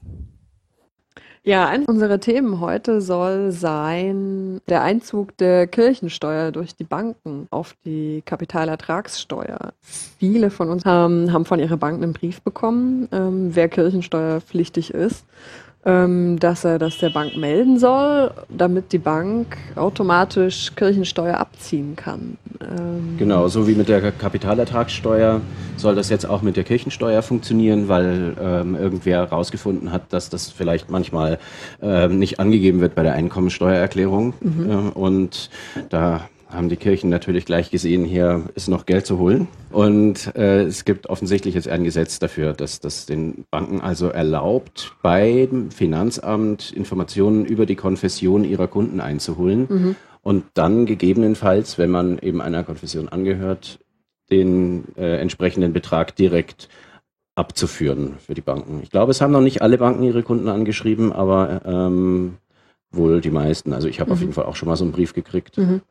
Ja, 1.41 1.67
eines 1.67 1.87
unserer 1.87 2.19
Themen 2.19 2.59
heute 2.59 3.01
soll 3.01 3.51
sein 3.51 4.61
der 4.69 4.83
Einzug 4.83 5.35
der 5.37 5.65
Kirchensteuer 5.65 6.51
durch 6.51 6.75
die 6.75 6.83
Banken 6.83 7.47
auf 7.49 7.75
die 7.83 8.21
Kapitalertragssteuer. 8.23 9.73
Viele 9.81 10.51
von 10.51 10.69
uns 10.69 10.85
haben, 10.85 11.33
haben 11.33 11.45
von 11.45 11.57
ihren 11.59 11.79
Banken 11.79 12.03
einen 12.03 12.13
Brief 12.13 12.43
bekommen, 12.43 13.09
ähm, 13.11 13.55
wer 13.55 13.69
kirchensteuerpflichtig 13.69 14.93
ist 14.93 15.25
ähm, 15.25 15.66
dass 15.87 16.65
er 16.65 16.79
das 16.79 16.97
der 16.97 17.11
Bank 17.11 17.37
melden 17.37 17.79
soll, 17.79 18.31
damit 18.49 18.91
die 18.91 18.97
Bank 18.97 19.57
automatisch 19.77 20.73
Kirchensteuer 20.75 21.37
abziehen 21.37 21.95
kann. 21.95 22.37
Ähm 22.59 23.15
genau, 23.17 23.47
so 23.47 23.69
wie 23.69 23.75
mit 23.75 23.87
der 23.87 24.11
Kapitalertragssteuer 24.11 25.39
soll 25.77 25.95
das 25.95 26.09
jetzt 26.09 26.25
auch 26.25 26.41
mit 26.41 26.57
der 26.57 26.65
Kirchensteuer 26.65 27.21
funktionieren, 27.21 27.87
weil 27.87 28.35
ähm, 28.41 28.75
irgendwer 28.75 29.19
herausgefunden 29.19 29.93
hat, 29.93 30.11
dass 30.11 30.29
das 30.29 30.49
vielleicht 30.49 30.89
manchmal 30.89 31.39
ähm, 31.81 32.19
nicht 32.19 32.41
angegeben 32.41 32.81
wird 32.81 32.93
bei 32.93 33.03
der 33.03 33.13
Einkommensteuererklärung. 33.13 34.33
Mhm. 34.41 34.69
Äh, 34.69 34.73
und 34.93 35.49
da 35.89 36.27
haben 36.49 36.69
die 36.69 36.77
Kirchen 36.77 37.09
natürlich 37.09 37.45
gleich 37.45 37.71
gesehen, 37.71 38.05
hier 38.05 38.43
ist 38.55 38.69
noch 38.69 38.85
Geld 38.85 39.05
zu 39.05 39.17
holen. 39.17 39.47
Und 39.71 40.33
äh, 40.35 40.63
es 40.63 40.85
gibt 40.85 41.07
offensichtlich 41.07 41.55
jetzt 41.55 41.67
ein 41.67 41.83
Gesetz 41.83 42.19
dafür, 42.19 42.53
dass 42.53 42.79
das 42.79 43.05
den 43.05 43.45
Banken 43.51 43.81
also 43.81 44.07
erlaubt, 44.07 44.93
beim 45.01 45.71
Finanzamt 45.71 46.71
Informationen 46.71 47.45
über 47.45 47.65
die 47.65 47.75
Konfession 47.75 48.45
ihrer 48.45 48.67
Kunden 48.67 49.01
einzuholen 49.01 49.67
mhm. 49.69 49.95
und 50.21 50.45
dann 50.53 50.85
gegebenenfalls, 50.85 51.77
wenn 51.77 51.89
man 51.89 52.17
eben 52.19 52.41
einer 52.41 52.63
Konfession 52.63 53.09
angehört, 53.09 53.79
den 54.31 54.85
äh, 54.95 55.19
entsprechenden 55.19 55.73
Betrag 55.73 56.15
direkt 56.15 56.69
abzuführen 57.35 58.15
für 58.19 58.33
die 58.33 58.41
Banken. 58.41 58.79
Ich 58.83 58.89
glaube, 58.89 59.11
es 59.11 59.21
haben 59.21 59.31
noch 59.31 59.41
nicht 59.41 59.61
alle 59.61 59.77
Banken 59.77 60.03
ihre 60.03 60.23
Kunden 60.23 60.47
angeschrieben, 60.47 61.11
aber 61.11 61.61
ähm, 61.65 62.37
wohl 62.91 63.21
die 63.21 63.31
meisten. 63.31 63.73
Also 63.73 63.87
ich 63.87 63.99
habe 63.99 64.09
mhm. 64.09 64.13
auf 64.13 64.19
jeden 64.21 64.33
Fall 64.33 64.45
auch 64.45 64.55
schon 64.55 64.67
mal 64.67 64.75
so 64.75 64.85
einen 64.85 64.93
Brief 64.93 65.13
gekriegt. 65.13 65.57
Mhm. 65.57 65.81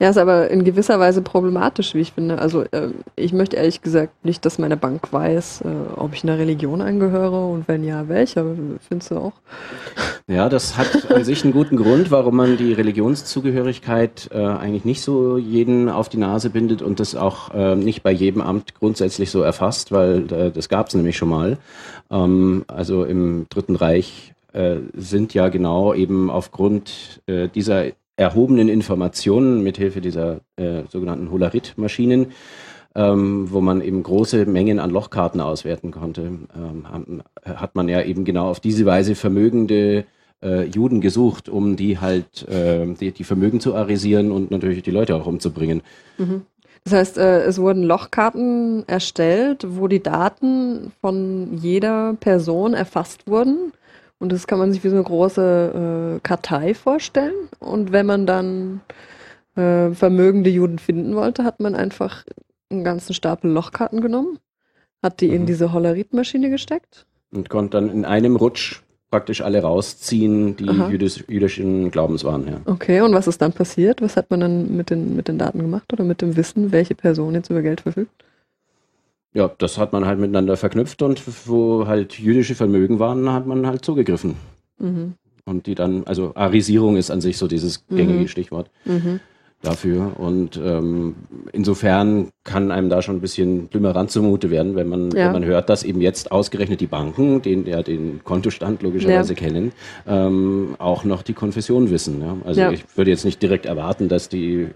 Ja, 0.00 0.10
ist 0.10 0.18
aber 0.18 0.50
in 0.50 0.64
gewisser 0.64 1.00
Weise 1.00 1.22
problematisch, 1.22 1.94
wie 1.94 2.00
ich 2.00 2.12
finde. 2.12 2.38
Also 2.38 2.62
äh, 2.70 2.90
ich 3.16 3.32
möchte 3.32 3.56
ehrlich 3.56 3.82
gesagt 3.82 4.24
nicht, 4.24 4.44
dass 4.44 4.58
meine 4.58 4.76
Bank 4.76 5.12
weiß, 5.12 5.62
äh, 5.62 5.68
ob 5.96 6.14
ich 6.14 6.22
einer 6.22 6.38
Religion 6.38 6.80
angehöre 6.80 7.46
und 7.48 7.66
wenn 7.68 7.84
ja, 7.84 8.08
welcher. 8.08 8.44
Findest 8.86 9.10
du 9.10 9.16
auch? 9.16 9.32
Ja, 10.28 10.48
das 10.48 10.76
hat 10.76 11.10
an 11.10 11.24
sich 11.24 11.42
einen 11.42 11.52
guten 11.52 11.76
Grund, 11.76 12.10
warum 12.10 12.36
man 12.36 12.56
die 12.56 12.72
Religionszugehörigkeit 12.72 14.30
äh, 14.32 14.38
eigentlich 14.38 14.84
nicht 14.84 15.02
so 15.02 15.36
jeden 15.36 15.88
auf 15.88 16.08
die 16.08 16.18
Nase 16.18 16.50
bindet 16.50 16.82
und 16.82 17.00
das 17.00 17.14
auch 17.14 17.52
äh, 17.54 17.74
nicht 17.74 18.02
bei 18.02 18.12
jedem 18.12 18.40
Amt 18.40 18.74
grundsätzlich 18.74 19.30
so 19.30 19.42
erfasst, 19.42 19.90
weil 19.90 20.32
äh, 20.32 20.50
das 20.50 20.68
gab 20.68 20.88
es 20.88 20.94
nämlich 20.94 21.16
schon 21.16 21.30
mal. 21.30 21.58
Ähm, 22.10 22.64
also 22.68 23.04
im 23.04 23.46
Dritten 23.48 23.74
Reich 23.74 24.34
äh, 24.52 24.76
sind 24.94 25.34
ja 25.34 25.48
genau 25.48 25.94
eben 25.94 26.30
aufgrund 26.30 27.20
dieser 27.26 27.86
erhobenen 28.18 28.68
Informationen 28.68 29.62
mithilfe 29.62 30.00
dieser 30.00 30.40
äh, 30.56 30.82
sogenannten 30.90 31.30
Holarit-Maschinen, 31.30 32.32
ähm, 32.94 33.46
wo 33.50 33.60
man 33.60 33.80
eben 33.80 34.02
große 34.02 34.44
Mengen 34.46 34.80
an 34.80 34.90
Lochkarten 34.90 35.40
auswerten 35.40 35.92
konnte, 35.92 36.22
ähm, 36.56 37.22
hat 37.44 37.76
man 37.76 37.88
ja 37.88 38.02
eben 38.02 38.24
genau 38.24 38.50
auf 38.50 38.58
diese 38.60 38.84
Weise 38.86 39.14
vermögende 39.14 40.04
äh, 40.42 40.64
Juden 40.64 41.00
gesucht, 41.00 41.48
um 41.48 41.76
die 41.76 42.00
halt 42.00 42.46
äh, 42.48 42.86
die, 42.94 43.12
die, 43.12 43.24
Vermögen 43.24 43.60
zu 43.60 43.74
arisieren 43.74 44.32
und 44.32 44.50
natürlich 44.50 44.82
die 44.82 44.90
Leute 44.90 45.14
auch 45.14 45.26
umzubringen. 45.26 45.82
Mhm. 46.18 46.42
Das 46.84 46.92
heißt, 46.92 47.18
äh, 47.18 47.42
es 47.42 47.60
wurden 47.60 47.84
Lochkarten 47.84 48.82
erstellt, 48.88 49.64
wo 49.68 49.86
die 49.86 50.02
Daten 50.02 50.90
von 51.00 51.56
jeder 51.58 52.14
Person 52.14 52.74
erfasst 52.74 53.28
wurden 53.28 53.72
und 54.18 54.32
das 54.32 54.46
kann 54.46 54.58
man 54.58 54.72
sich 54.72 54.82
wie 54.82 54.88
so 54.88 54.96
eine 54.96 55.04
große 55.04 56.16
äh, 56.16 56.20
Kartei 56.20 56.74
vorstellen. 56.74 57.48
Und 57.60 57.92
wenn 57.92 58.06
man 58.06 58.26
dann 58.26 58.80
äh, 59.54 59.90
vermögende 59.90 60.50
Juden 60.50 60.78
finden 60.78 61.14
wollte, 61.14 61.44
hat 61.44 61.60
man 61.60 61.74
einfach 61.74 62.24
einen 62.70 62.84
ganzen 62.84 63.14
Stapel 63.14 63.50
Lochkarten 63.50 64.00
genommen, 64.00 64.38
hat 65.02 65.20
die 65.20 65.28
mhm. 65.28 65.34
in 65.34 65.46
diese 65.46 65.72
Holleritmaschine 65.72 66.50
gesteckt. 66.50 67.06
Und 67.32 67.48
konnte 67.48 67.78
dann 67.78 67.90
in 67.90 68.04
einem 68.04 68.36
Rutsch 68.36 68.82
praktisch 69.10 69.40
alle 69.40 69.62
rausziehen, 69.62 70.56
die 70.56 70.66
jüdisch, 70.66 71.24
jüdischen 71.28 71.90
Glaubens 71.90 72.24
waren. 72.24 72.46
Ja. 72.46 72.60
Okay, 72.66 73.00
und 73.00 73.14
was 73.14 73.26
ist 73.26 73.40
dann 73.40 73.52
passiert? 73.52 74.02
Was 74.02 74.16
hat 74.16 74.30
man 74.30 74.40
dann 74.40 74.76
mit 74.76 74.90
den, 74.90 75.16
mit 75.16 75.28
den 75.28 75.38
Daten 75.38 75.60
gemacht 75.60 75.92
oder 75.92 76.04
mit 76.04 76.20
dem 76.20 76.36
Wissen, 76.36 76.72
welche 76.72 76.94
Person 76.94 77.34
jetzt 77.34 77.50
über 77.50 77.62
Geld 77.62 77.82
verfügt? 77.82 78.24
Ja, 79.34 79.50
das 79.58 79.78
hat 79.78 79.92
man 79.92 80.06
halt 80.06 80.18
miteinander 80.18 80.56
verknüpft 80.56 81.02
und 81.02 81.22
wo 81.46 81.86
halt 81.86 82.18
jüdische 82.18 82.54
Vermögen 82.54 82.98
waren, 82.98 83.30
hat 83.32 83.46
man 83.46 83.66
halt 83.66 83.84
zugegriffen. 83.84 84.36
Mhm. 84.78 85.14
Und 85.44 85.66
die 85.66 85.74
dann, 85.74 86.04
also 86.04 86.32
Arisierung 86.34 86.96
ist 86.96 87.10
an 87.10 87.20
sich 87.20 87.38
so 87.38 87.48
dieses 87.48 87.86
gängige 87.86 88.20
mhm. 88.20 88.28
Stichwort. 88.28 88.70
Mhm 88.84 89.20
dafür. 89.62 90.12
Und 90.18 90.58
ähm, 90.62 91.16
insofern 91.52 92.28
kann 92.44 92.70
einem 92.70 92.88
da 92.88 93.02
schon 93.02 93.16
ein 93.16 93.20
bisschen 93.20 93.66
blümerant 93.66 94.10
zumute 94.10 94.50
werden, 94.50 94.76
wenn 94.76 94.88
man, 94.88 95.10
ja. 95.10 95.26
wenn 95.26 95.32
man 95.32 95.44
hört, 95.44 95.68
dass 95.68 95.82
eben 95.82 96.00
jetzt 96.00 96.30
ausgerechnet 96.30 96.80
die 96.80 96.86
Banken, 96.86 97.42
den 97.42 97.66
ja 97.66 97.82
den 97.82 98.22
Kontostand 98.22 98.82
logischerweise 98.82 99.34
ja. 99.34 99.38
kennen, 99.38 99.72
ähm, 100.06 100.76
auch 100.78 101.04
noch 101.04 101.22
die 101.22 101.34
Konfession 101.34 101.90
wissen. 101.90 102.20
Ja? 102.20 102.36
Also 102.44 102.68
ich 102.70 102.84
würde 102.96 103.10
jetzt 103.10 103.24
nicht 103.24 103.42
direkt 103.42 103.66
erwarten, 103.66 104.08
dass 104.08 104.28
die 104.28 104.68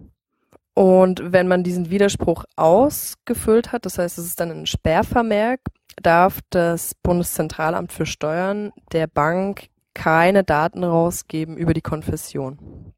Und 0.75 1.33
wenn 1.33 1.49
man 1.49 1.65
diesen 1.65 1.91
Widerspruch 1.91 2.45
ausgefüllt 2.57 3.73
hat, 3.73 3.85
das 3.85 3.99
heißt, 3.99 4.19
es 4.19 4.27
ist 4.27 4.41
dann 4.41 4.51
ein 4.51 4.67
Sperrvermerk, 4.67 5.61
darf 6.03 6.41
das 6.51 6.95
Bundeszentralamt 7.03 7.93
für 7.93 8.07
Steuern 8.07 8.73
der 8.93 9.07
Bank 9.09 9.69
keine 9.95 10.45
Daten 10.45 10.85
rausgeben 10.85 11.57
über 11.57 11.75
die 11.75 11.81
Konfession. 11.81 12.95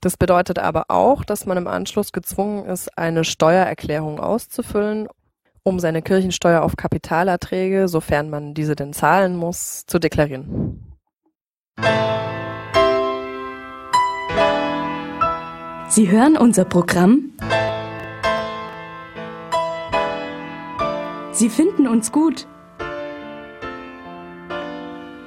Das 0.00 0.16
bedeutet 0.16 0.58
aber 0.58 0.86
auch, 0.88 1.24
dass 1.24 1.46
man 1.46 1.58
im 1.58 1.68
Anschluss 1.68 2.12
gezwungen 2.12 2.64
ist, 2.64 2.96
eine 2.98 3.22
Steuererklärung 3.24 4.18
auszufüllen, 4.18 5.08
um 5.62 5.78
seine 5.78 6.02
Kirchensteuer 6.02 6.62
auf 6.62 6.76
Kapitalerträge, 6.76 7.86
sofern 7.86 8.30
man 8.30 8.54
diese 8.54 8.74
denn 8.74 8.92
zahlen 8.92 9.36
muss, 9.36 9.84
zu 9.86 9.98
deklarieren. 9.98 10.96
Sie 15.94 16.10
hören 16.10 16.38
unser 16.38 16.64
Programm. 16.64 17.32
Sie 21.32 21.50
finden 21.50 21.86
uns 21.86 22.10
gut. 22.10 22.48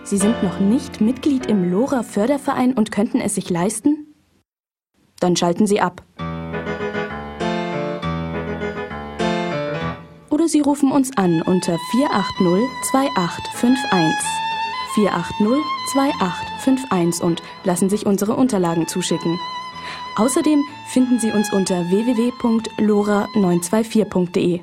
Sie 0.02 0.18
sind 0.18 0.42
noch 0.42 0.60
nicht 0.60 1.02
Mitglied 1.02 1.46
im 1.46 1.72
LoRa 1.72 2.02
Förderverein 2.02 2.74
und 2.74 2.92
könnten 2.92 3.22
es 3.22 3.36
sich 3.36 3.52
leisten? 3.52 4.16
Dann 5.20 5.36
schalten 5.36 5.68
Sie 5.68 5.82
ab. 5.82 6.02
Oder 10.32 10.48
Sie 10.48 10.62
rufen 10.62 10.92
uns 10.92 11.16
an 11.16 11.44
unter 11.44 11.78
480 11.92 12.68
2851. 12.90 14.30
480 14.96 15.62
2851 15.94 17.24
und 17.24 17.44
lassen 17.66 17.88
sich 17.88 18.08
unsere 18.08 18.36
Unterlagen 18.36 18.88
zuschicken. 18.88 19.38
Außerdem 20.16 20.64
finden 20.88 21.20
Sie 21.20 21.32
uns 21.32 21.52
unter 21.52 21.90
www.lora924.de. 21.90 24.62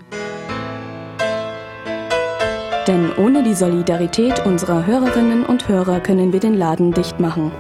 Denn 2.87 3.13
ohne 3.17 3.43
die 3.43 3.55
Solidarität 3.55 4.45
unserer 4.45 4.87
Hörerinnen 4.87 5.45
und 5.45 5.69
Hörer 5.69 6.01
können 6.01 6.33
wir 6.33 6.41
den 6.41 6.55
Laden 6.55 6.93
dicht 6.93 7.21
machen. 7.21 7.53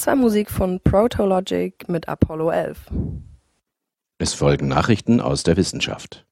Das 0.00 0.06
war 0.06 0.16
Musik 0.16 0.50
von 0.50 0.80
Protologic 0.80 1.86
mit 1.90 2.08
Apollo 2.08 2.52
11. 2.52 2.78
Es 4.16 4.32
folgen 4.32 4.66
Nachrichten 4.66 5.20
aus 5.20 5.42
der 5.42 5.58
Wissenschaft. 5.58 6.24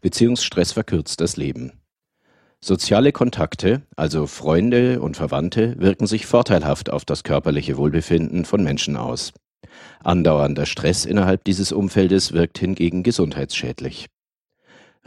Beziehungsstress 0.00 0.72
verkürzt 0.72 1.20
das 1.20 1.36
Leben. 1.36 1.82
Soziale 2.62 3.12
Kontakte, 3.12 3.82
also 3.94 4.26
Freunde 4.26 5.02
und 5.02 5.18
Verwandte, 5.18 5.78
wirken 5.80 6.06
sich 6.06 6.24
vorteilhaft 6.24 6.88
auf 6.88 7.04
das 7.04 7.24
körperliche 7.24 7.76
Wohlbefinden 7.76 8.46
von 8.46 8.64
Menschen 8.64 8.96
aus. 8.96 9.34
Andauernder 10.02 10.64
Stress 10.64 11.04
innerhalb 11.04 11.44
dieses 11.44 11.72
Umfeldes 11.72 12.32
wirkt 12.32 12.58
hingegen 12.58 13.02
gesundheitsschädlich. 13.02 14.06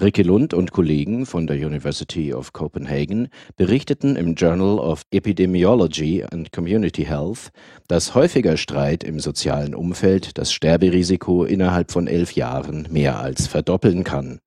Ricke 0.02 0.24
Lund 0.24 0.56
und 0.56 0.72
Kollegen 0.72 1.28
von 1.28 1.46
der 1.46 1.56
University 1.58 2.34
of 2.34 2.52
Copenhagen 2.52 3.30
berichteten 3.58 4.16
im 4.16 4.34
Journal 4.34 4.80
of 4.80 5.04
Epidemiology 5.12 6.24
and 6.24 6.52
Community 6.52 7.06
Health, 7.06 7.52
dass 7.88 8.16
häufiger 8.16 8.58
Streit 8.58 9.04
im 9.04 9.20
sozialen 9.20 9.76
Umfeld 9.76 10.40
das 10.40 10.52
Sterberisiko 10.52 11.46
innerhalb 11.46 11.92
von 11.92 12.08
elf 12.08 12.34
Jahren 12.34 12.88
mehr 12.90 13.20
als 13.20 13.46
verdoppeln 13.46 14.04
kann. 14.04 14.40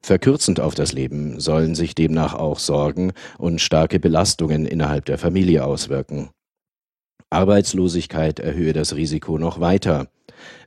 Verkürzend 0.00 0.60
auf 0.60 0.74
das 0.74 0.92
Leben 0.92 1.40
sollen 1.40 1.74
sich 1.74 1.94
demnach 1.94 2.32
auch 2.32 2.58
Sorgen 2.58 3.12
und 3.36 3.60
starke 3.60 4.00
Belastungen 4.00 4.64
innerhalb 4.64 5.04
der 5.04 5.18
Familie 5.18 5.64
auswirken. 5.66 6.30
Arbeitslosigkeit 7.28 8.40
erhöhe 8.40 8.72
das 8.72 8.96
Risiko 8.96 9.36
noch 9.36 9.60
weiter. 9.60 10.08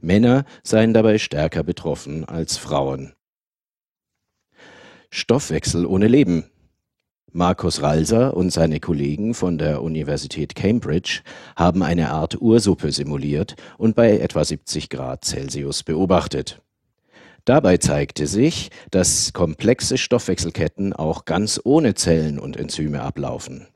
Männer 0.01 0.45
seien 0.63 0.93
dabei 0.93 1.17
stärker 1.17 1.63
betroffen 1.63 2.25
als 2.25 2.57
Frauen. 2.57 3.16
Stoffwechsel 5.09 5.85
ohne 5.85 6.07
Leben. 6.07 6.45
Markus 7.31 7.81
Ralser 7.81 8.35
und 8.35 8.51
seine 8.51 8.79
Kollegen 8.79 9.33
von 9.33 9.57
der 9.57 9.83
Universität 9.83 10.55
Cambridge 10.55 11.21
haben 11.55 11.83
eine 11.83 12.11
Art 12.11 12.41
Ursuppe 12.41 12.91
simuliert 12.91 13.55
und 13.77 13.95
bei 13.95 14.17
etwa 14.17 14.43
70 14.43 14.89
Grad 14.89 15.25
Celsius 15.25 15.83
beobachtet. 15.83 16.61
Dabei 17.45 17.77
zeigte 17.77 18.27
sich, 18.27 18.71
dass 18.91 19.31
komplexe 19.33 19.97
Stoffwechselketten 19.97 20.93
auch 20.93 21.25
ganz 21.25 21.61
ohne 21.63 21.95
Zellen 21.95 22.39
und 22.39 22.57
Enzyme 22.57 23.01
ablaufen. 23.01 23.67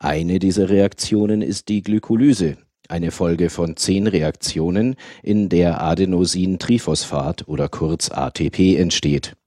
Eine 0.00 0.38
dieser 0.38 0.68
Reaktionen 0.68 1.42
ist 1.42 1.68
die 1.68 1.82
Glykolyse, 1.82 2.56
eine 2.88 3.10
Folge 3.10 3.50
von 3.50 3.76
zehn 3.76 4.06
Reaktionen, 4.06 4.96
in 5.22 5.48
der 5.48 5.82
Adenosintriphosphat 5.82 7.46
oder 7.46 7.68
kurz 7.68 8.10
ATP 8.10 8.76
entsteht. 8.76 9.37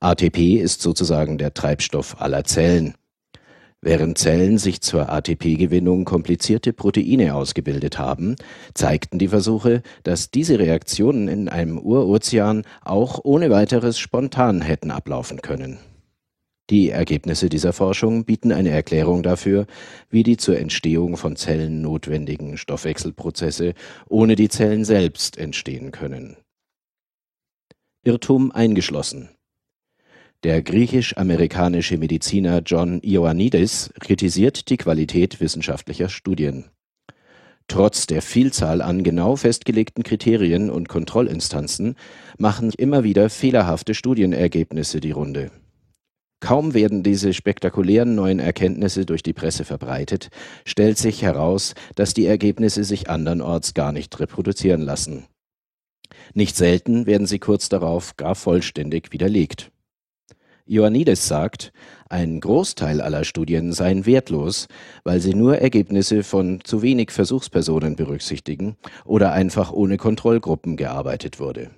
ATP 0.00 0.56
ist 0.56 0.82
sozusagen 0.82 1.38
der 1.38 1.54
Treibstoff 1.54 2.20
aller 2.20 2.44
Zellen. 2.44 2.94
Während 3.80 4.18
Zellen 4.18 4.58
sich 4.58 4.80
zur 4.80 5.08
ATP-Gewinnung 5.08 6.04
komplizierte 6.04 6.72
Proteine 6.72 7.34
ausgebildet 7.34 7.98
haben, 7.98 8.34
zeigten 8.74 9.20
die 9.20 9.28
Versuche, 9.28 9.82
dass 10.02 10.32
diese 10.32 10.58
Reaktionen 10.58 11.28
in 11.28 11.48
einem 11.48 11.78
Urozean 11.78 12.64
auch 12.84 13.20
ohne 13.22 13.50
weiteres 13.50 13.98
spontan 13.98 14.62
hätten 14.62 14.90
ablaufen 14.90 15.42
können. 15.42 15.78
Die 16.70 16.90
Ergebnisse 16.90 17.48
dieser 17.48 17.72
Forschung 17.72 18.24
bieten 18.24 18.52
eine 18.52 18.70
Erklärung 18.70 19.22
dafür, 19.22 19.66
wie 20.10 20.22
die 20.22 20.36
zur 20.36 20.58
Entstehung 20.58 21.16
von 21.16 21.36
Zellen 21.36 21.80
notwendigen 21.80 22.58
Stoffwechselprozesse 22.58 23.74
ohne 24.08 24.34
die 24.34 24.48
Zellen 24.48 24.84
selbst 24.84 25.38
entstehen 25.38 25.92
können. 25.92 26.36
Irrtum 28.04 28.52
eingeschlossen. 28.52 29.30
Der 30.44 30.62
griechisch-amerikanische 30.62 31.98
Mediziner 31.98 32.62
John 32.64 33.00
Ioannidis 33.02 33.90
kritisiert 33.98 34.68
die 34.68 34.76
Qualität 34.76 35.40
wissenschaftlicher 35.40 36.08
Studien. 36.08 36.66
Trotz 37.66 38.06
der 38.06 38.22
Vielzahl 38.22 38.80
an 38.80 39.02
genau 39.02 39.34
festgelegten 39.34 40.04
Kriterien 40.04 40.70
und 40.70 40.88
Kontrollinstanzen 40.88 41.96
machen 42.38 42.70
immer 42.78 43.02
wieder 43.02 43.30
fehlerhafte 43.30 43.94
Studienergebnisse 43.94 45.00
die 45.00 45.10
Runde. 45.10 45.50
Kaum 46.38 46.72
werden 46.72 47.02
diese 47.02 47.34
spektakulären 47.34 48.14
neuen 48.14 48.38
Erkenntnisse 48.38 49.04
durch 49.04 49.24
die 49.24 49.32
Presse 49.32 49.64
verbreitet, 49.64 50.30
stellt 50.64 50.98
sich 50.98 51.22
heraus, 51.22 51.74
dass 51.96 52.14
die 52.14 52.26
Ergebnisse 52.26 52.84
sich 52.84 53.10
andernorts 53.10 53.74
gar 53.74 53.90
nicht 53.90 54.20
reproduzieren 54.20 54.82
lassen. 54.82 55.24
Nicht 56.32 56.54
selten 56.54 57.06
werden 57.06 57.26
sie 57.26 57.40
kurz 57.40 57.68
darauf 57.68 58.16
gar 58.16 58.36
vollständig 58.36 59.12
widerlegt. 59.12 59.72
Ioannidis 60.68 61.26
sagt, 61.26 61.72
ein 62.10 62.40
Großteil 62.40 63.00
aller 63.00 63.24
Studien 63.24 63.72
seien 63.72 64.04
wertlos, 64.04 64.68
weil 65.02 65.20
sie 65.20 65.34
nur 65.34 65.58
Ergebnisse 65.58 66.22
von 66.22 66.60
zu 66.62 66.82
wenig 66.82 67.10
Versuchspersonen 67.10 67.96
berücksichtigen 67.96 68.76
oder 69.04 69.32
einfach 69.32 69.72
ohne 69.72 69.96
Kontrollgruppen 69.96 70.76
gearbeitet 70.76 71.40
wurde. 71.40 71.70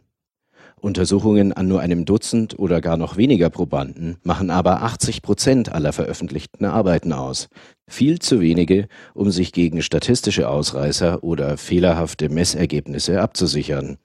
Untersuchungen 0.80 1.52
an 1.52 1.68
nur 1.68 1.80
einem 1.80 2.04
Dutzend 2.04 2.58
oder 2.58 2.80
gar 2.80 2.96
noch 2.96 3.16
weniger 3.16 3.50
Probanden 3.50 4.16
machen 4.22 4.50
aber 4.50 4.82
80 4.82 5.22
Prozent 5.22 5.70
aller 5.70 5.92
veröffentlichten 5.92 6.64
Arbeiten 6.64 7.12
aus. 7.12 7.48
Viel 7.86 8.18
zu 8.18 8.40
wenige, 8.40 8.88
um 9.14 9.30
sich 9.30 9.52
gegen 9.52 9.82
statistische 9.82 10.48
Ausreißer 10.48 11.22
oder 11.22 11.58
fehlerhafte 11.58 12.28
Messergebnisse 12.28 13.20
abzusichern. 13.20 13.98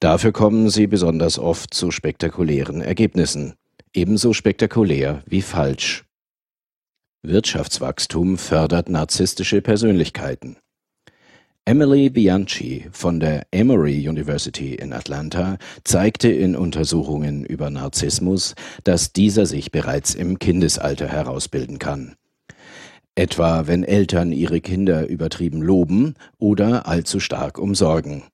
Dafür 0.00 0.32
kommen 0.32 0.70
sie 0.70 0.86
besonders 0.86 1.38
oft 1.38 1.74
zu 1.74 1.90
spektakulären 1.90 2.80
Ergebnissen 2.80 3.54
ebenso 3.94 4.32
spektakulär 4.32 5.22
wie 5.26 5.42
falsch. 5.42 6.04
Wirtschaftswachstum 7.22 8.36
fördert 8.36 8.88
narzisstische 8.88 9.62
Persönlichkeiten. 9.62 10.56
Emily 11.64 12.10
Bianchi 12.10 12.88
von 12.90 13.20
der 13.20 13.46
Emory 13.52 14.08
University 14.08 14.74
in 14.74 14.92
Atlanta 14.92 15.58
zeigte 15.84 16.28
in 16.28 16.56
Untersuchungen 16.56 17.44
über 17.44 17.70
Narzissmus, 17.70 18.56
dass 18.82 19.12
dieser 19.12 19.46
sich 19.46 19.70
bereits 19.70 20.16
im 20.16 20.40
Kindesalter 20.40 21.06
herausbilden 21.06 21.78
kann. 21.78 22.16
Etwa 23.14 23.68
wenn 23.68 23.84
Eltern 23.84 24.32
ihre 24.32 24.60
Kinder 24.60 25.06
übertrieben 25.06 25.62
loben 25.62 26.14
oder 26.38 26.88
allzu 26.88 27.20
stark 27.20 27.58
umsorgen. 27.58 28.24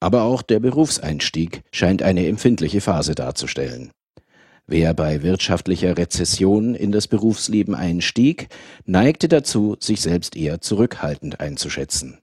Aber 0.00 0.22
auch 0.22 0.42
der 0.42 0.58
Berufseinstieg 0.58 1.62
scheint 1.70 2.02
eine 2.02 2.26
empfindliche 2.26 2.80
Phase 2.80 3.14
darzustellen. 3.14 3.92
Wer 4.66 4.94
bei 4.94 5.22
wirtschaftlicher 5.22 5.98
Rezession 5.98 6.74
in 6.74 6.90
das 6.90 7.06
Berufsleben 7.06 7.74
einstieg, 7.74 8.48
neigte 8.86 9.28
dazu, 9.28 9.76
sich 9.78 10.00
selbst 10.00 10.36
eher 10.36 10.62
zurückhaltend 10.62 11.38
einzuschätzen. 11.38 12.18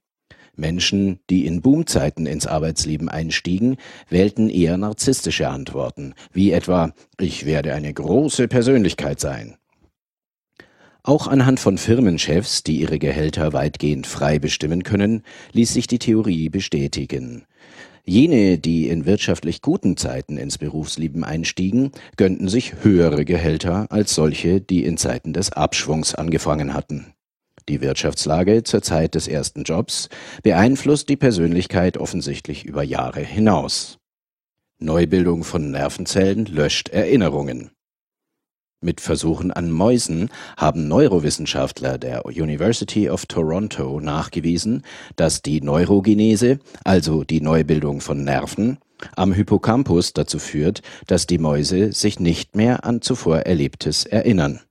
Menschen, 0.56 1.19
die 1.30 1.45
in 1.45 1.62
Boomzeiten 1.62 2.25
ins 2.25 2.47
Arbeitsleben 2.47 3.10
einstiegen, 3.10 3.77
wählten 4.10 4.49
eher 4.49 4.77
narzisstische 4.77 5.49
Antworten, 5.49 6.13
wie 6.34 6.51
etwa 6.51 6.93
Ich 7.19 7.45
werde 7.45 7.73
eine 7.73 7.93
große 7.93 8.47
Persönlichkeit 8.47 9.19
sein. 9.19 9.58
Auch 11.03 11.27
anhand 11.27 11.59
von 11.59 11.79
Firmenchefs, 11.79 12.61
die 12.63 12.79
ihre 12.79 12.99
Gehälter 12.99 13.53
weitgehend 13.53 14.05
frei 14.05 14.37
bestimmen 14.37 14.83
können, 14.83 15.23
ließ 15.51 15.73
sich 15.73 15.87
die 15.87 15.97
Theorie 15.97 16.49
bestätigen. 16.49 17.45
Jene, 18.03 18.59
die 18.59 18.87
in 18.87 19.05
wirtschaftlich 19.05 19.61
guten 19.61 19.97
Zeiten 19.97 20.37
ins 20.37 20.57
Berufsleben 20.57 21.23
einstiegen, 21.23 21.91
gönnten 22.17 22.47
sich 22.47 22.83
höhere 22.83 23.25
Gehälter 23.25 23.87
als 23.91 24.13
solche, 24.13 24.61
die 24.61 24.83
in 24.83 24.97
Zeiten 24.97 25.33
des 25.33 25.51
Abschwungs 25.51 26.13
angefangen 26.13 26.73
hatten. 26.73 27.13
Die 27.69 27.81
Wirtschaftslage 27.81 28.63
zur 28.63 28.81
Zeit 28.81 29.15
des 29.15 29.27
ersten 29.27 29.63
Jobs 29.63 30.09
beeinflusst 30.43 31.09
die 31.09 31.17
Persönlichkeit 31.17 31.97
offensichtlich 31.97 32.65
über 32.65 32.83
Jahre 32.83 33.21
hinaus. 33.21 33.99
Neubildung 34.79 35.43
von 35.43 35.69
Nervenzellen 35.69 36.45
löscht 36.45 36.89
Erinnerungen. 36.89 37.71
Mit 38.83 38.99
Versuchen 38.99 39.51
an 39.51 39.69
Mäusen 39.69 40.29
haben 40.57 40.87
Neurowissenschaftler 40.87 41.99
der 41.99 42.25
University 42.25 43.11
of 43.11 43.27
Toronto 43.27 43.99
nachgewiesen, 43.99 44.81
dass 45.15 45.43
die 45.43 45.61
Neurogenese, 45.61 46.57
also 46.83 47.23
die 47.23 47.41
Neubildung 47.41 48.01
von 48.01 48.23
Nerven, 48.23 48.79
am 49.15 49.33
Hippocampus 49.33 50.13
dazu 50.13 50.39
führt, 50.39 50.81
dass 51.05 51.27
die 51.27 51.37
Mäuse 51.37 51.91
sich 51.91 52.19
nicht 52.19 52.55
mehr 52.55 52.83
an 52.83 53.03
zuvor 53.03 53.41
Erlebtes 53.41 54.05
erinnern. 54.05 54.61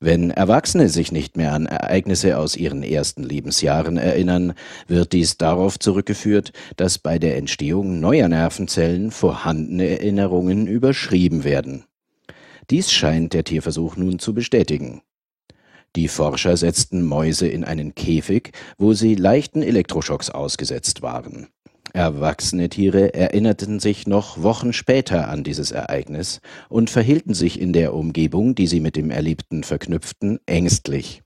Wenn 0.00 0.30
Erwachsene 0.30 0.88
sich 0.88 1.12
nicht 1.12 1.36
mehr 1.36 1.52
an 1.52 1.66
Ereignisse 1.66 2.38
aus 2.38 2.56
ihren 2.56 2.82
ersten 2.82 3.22
Lebensjahren 3.22 3.98
erinnern, 3.98 4.54
wird 4.86 5.12
dies 5.12 5.36
darauf 5.36 5.78
zurückgeführt, 5.78 6.52
dass 6.76 6.98
bei 6.98 7.18
der 7.18 7.36
Entstehung 7.36 8.00
neuer 8.00 8.28
Nervenzellen 8.30 9.10
vorhandene 9.10 9.90
Erinnerungen 9.90 10.66
überschrieben 10.66 11.44
werden. 11.44 11.84
Dies 12.70 12.90
scheint 12.90 13.34
der 13.34 13.44
Tierversuch 13.44 13.96
nun 13.96 14.18
zu 14.18 14.34
bestätigen. 14.34 15.02
Die 15.96 16.08
Forscher 16.08 16.56
setzten 16.56 17.04
Mäuse 17.04 17.46
in 17.46 17.62
einen 17.64 17.94
Käfig, 17.94 18.52
wo 18.78 18.94
sie 18.94 19.14
leichten 19.14 19.62
Elektroschocks 19.62 20.30
ausgesetzt 20.30 21.02
waren. 21.02 21.48
Erwachsene 21.92 22.68
Tiere 22.68 23.14
erinnerten 23.14 23.78
sich 23.78 24.08
noch 24.08 24.42
Wochen 24.42 24.72
später 24.72 25.28
an 25.28 25.44
dieses 25.44 25.70
Ereignis 25.70 26.40
und 26.68 26.90
verhielten 26.90 27.34
sich 27.34 27.60
in 27.60 27.72
der 27.72 27.94
Umgebung, 27.94 28.56
die 28.56 28.66
sie 28.66 28.80
mit 28.80 28.96
dem 28.96 29.10
Erlebten 29.10 29.62
verknüpften, 29.62 30.40
ängstlich. 30.46 31.22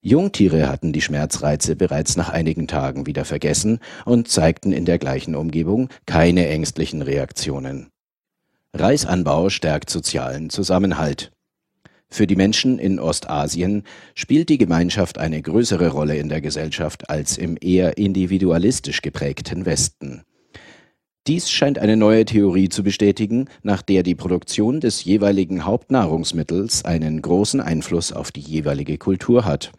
Jungtiere 0.00 0.70
hatten 0.70 0.94
die 0.94 1.02
Schmerzreize 1.02 1.76
bereits 1.76 2.16
nach 2.16 2.30
einigen 2.30 2.66
Tagen 2.66 3.04
wieder 3.04 3.26
vergessen 3.26 3.80
und 4.06 4.28
zeigten 4.28 4.72
in 4.72 4.86
der 4.86 4.98
gleichen 4.98 5.34
Umgebung 5.34 5.90
keine 6.06 6.48
ängstlichen 6.48 7.02
Reaktionen. 7.02 7.90
Reisanbau 8.74 9.48
stärkt 9.48 9.90
sozialen 9.90 10.48
Zusammenhalt. 10.48 11.32
Für 12.08 12.26
die 12.26 12.36
Menschen 12.36 12.78
in 12.78 12.98
Ostasien 12.98 13.84
spielt 14.14 14.48
die 14.48 14.58
Gemeinschaft 14.58 15.18
eine 15.18 15.42
größere 15.42 15.88
Rolle 15.88 16.16
in 16.16 16.28
der 16.28 16.40
Gesellschaft 16.40 17.08
als 17.08 17.38
im 17.38 17.56
eher 17.60 17.98
individualistisch 17.98 19.02
geprägten 19.02 19.66
Westen. 19.66 20.22
Dies 21.26 21.50
scheint 21.50 21.78
eine 21.78 21.96
neue 21.96 22.24
Theorie 22.24 22.68
zu 22.68 22.82
bestätigen, 22.82 23.48
nach 23.62 23.82
der 23.82 24.02
die 24.02 24.14
Produktion 24.14 24.80
des 24.80 25.04
jeweiligen 25.04 25.64
Hauptnahrungsmittels 25.64 26.84
einen 26.84 27.22
großen 27.22 27.60
Einfluss 27.60 28.12
auf 28.12 28.32
die 28.32 28.40
jeweilige 28.40 28.98
Kultur 28.98 29.44
hat. 29.44 29.70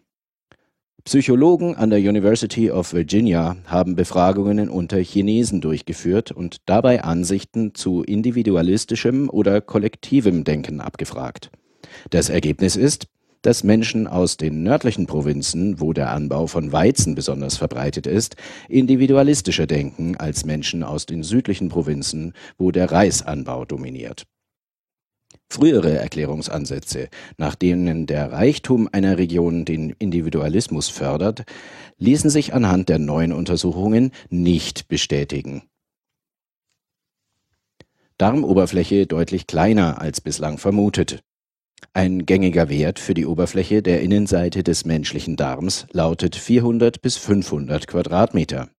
Psychologen 1.04 1.74
an 1.74 1.90
der 1.90 1.98
University 1.98 2.70
of 2.70 2.92
Virginia 2.92 3.56
haben 3.66 3.96
Befragungen 3.96 4.68
unter 4.68 4.98
Chinesen 4.98 5.60
durchgeführt 5.60 6.30
und 6.30 6.58
dabei 6.66 7.02
Ansichten 7.02 7.74
zu 7.74 8.04
individualistischem 8.04 9.28
oder 9.28 9.60
kollektivem 9.60 10.44
Denken 10.44 10.80
abgefragt. 10.80 11.50
Das 12.10 12.28
Ergebnis 12.28 12.76
ist, 12.76 13.08
dass 13.42 13.64
Menschen 13.64 14.06
aus 14.06 14.36
den 14.36 14.62
nördlichen 14.62 15.06
Provinzen, 15.06 15.80
wo 15.80 15.92
der 15.92 16.10
Anbau 16.12 16.46
von 16.46 16.70
Weizen 16.70 17.16
besonders 17.16 17.56
verbreitet 17.56 18.06
ist, 18.06 18.36
individualistischer 18.68 19.66
denken 19.66 20.16
als 20.16 20.44
Menschen 20.44 20.84
aus 20.84 21.06
den 21.06 21.24
südlichen 21.24 21.68
Provinzen, 21.68 22.32
wo 22.58 22.70
der 22.70 22.92
Reisanbau 22.92 23.64
dominiert. 23.64 24.24
Frühere 25.52 25.98
Erklärungsansätze, 25.98 27.10
nach 27.36 27.54
denen 27.54 28.06
der 28.06 28.32
Reichtum 28.32 28.88
einer 28.90 29.18
Region 29.18 29.66
den 29.66 29.90
Individualismus 29.98 30.88
fördert, 30.88 31.42
ließen 31.98 32.30
sich 32.30 32.54
anhand 32.54 32.88
der 32.88 32.98
neuen 32.98 33.34
Untersuchungen 33.34 34.12
nicht 34.30 34.88
bestätigen. 34.88 35.64
Darmoberfläche 38.16 39.06
deutlich 39.06 39.46
kleiner 39.46 40.00
als 40.00 40.22
bislang 40.22 40.56
vermutet. 40.56 41.20
Ein 41.92 42.24
gängiger 42.24 42.70
Wert 42.70 42.98
für 42.98 43.12
die 43.12 43.26
Oberfläche 43.26 43.82
der 43.82 44.00
Innenseite 44.00 44.62
des 44.62 44.86
menschlichen 44.86 45.36
Darms 45.36 45.86
lautet 45.92 46.34
400 46.34 47.02
bis 47.02 47.18
500 47.18 47.86
Quadratmeter. 47.86 48.70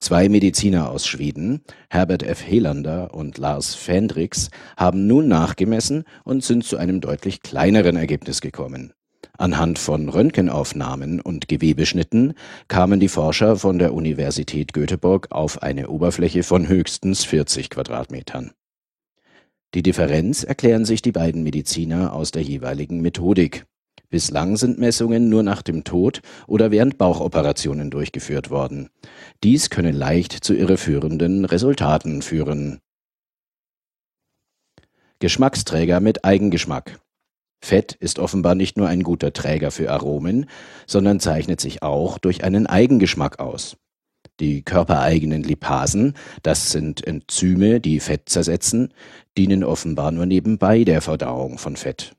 Zwei 0.00 0.30
Mediziner 0.30 0.90
aus 0.90 1.06
Schweden, 1.06 1.60
Herbert 1.90 2.22
F. 2.22 2.42
Helander 2.42 3.14
und 3.14 3.36
Lars 3.36 3.74
Fendrix, 3.74 4.48
haben 4.78 5.06
nun 5.06 5.28
nachgemessen 5.28 6.04
und 6.24 6.42
sind 6.42 6.64
zu 6.64 6.78
einem 6.78 7.02
deutlich 7.02 7.42
kleineren 7.42 7.96
Ergebnis 7.96 8.40
gekommen. 8.40 8.94
Anhand 9.36 9.78
von 9.78 10.08
Röntgenaufnahmen 10.08 11.20
und 11.20 11.48
Gewebeschnitten 11.48 12.32
kamen 12.68 12.98
die 12.98 13.08
Forscher 13.08 13.56
von 13.56 13.78
der 13.78 13.92
Universität 13.92 14.72
Göteborg 14.72 15.28
auf 15.32 15.62
eine 15.62 15.88
Oberfläche 15.88 16.42
von 16.44 16.66
höchstens 16.66 17.24
40 17.24 17.68
Quadratmetern. 17.68 18.52
Die 19.74 19.82
Differenz 19.82 20.44
erklären 20.44 20.84
sich 20.86 21.02
die 21.02 21.12
beiden 21.12 21.42
Mediziner 21.42 22.14
aus 22.14 22.30
der 22.32 22.42
jeweiligen 22.42 23.02
Methodik. 23.02 23.66
Bislang 24.10 24.56
sind 24.56 24.80
Messungen 24.80 25.28
nur 25.28 25.44
nach 25.44 25.62
dem 25.62 25.84
Tod 25.84 26.20
oder 26.48 26.72
während 26.72 26.98
Bauchoperationen 26.98 27.90
durchgeführt 27.90 28.50
worden. 28.50 28.90
Dies 29.44 29.70
könne 29.70 29.92
leicht 29.92 30.32
zu 30.32 30.52
irreführenden 30.52 31.44
Resultaten 31.44 32.20
führen. 32.20 32.80
Geschmacksträger 35.20 36.00
mit 36.00 36.24
Eigengeschmack. 36.24 36.98
Fett 37.62 37.92
ist 37.92 38.18
offenbar 38.18 38.56
nicht 38.56 38.76
nur 38.76 38.88
ein 38.88 39.02
guter 39.02 39.32
Träger 39.32 39.70
für 39.70 39.92
Aromen, 39.92 40.46
sondern 40.86 41.20
zeichnet 41.20 41.60
sich 41.60 41.82
auch 41.82 42.18
durch 42.18 42.42
einen 42.42 42.66
Eigengeschmack 42.66 43.38
aus. 43.38 43.76
Die 44.40 44.62
körpereigenen 44.62 45.42
Lipasen, 45.42 46.14
das 46.42 46.72
sind 46.72 47.06
Enzyme, 47.06 47.80
die 47.80 48.00
Fett 48.00 48.28
zersetzen, 48.28 48.92
dienen 49.36 49.62
offenbar 49.62 50.10
nur 50.10 50.26
nebenbei 50.26 50.82
der 50.82 51.02
Verdauung 51.02 51.58
von 51.58 51.76
Fett. 51.76 52.16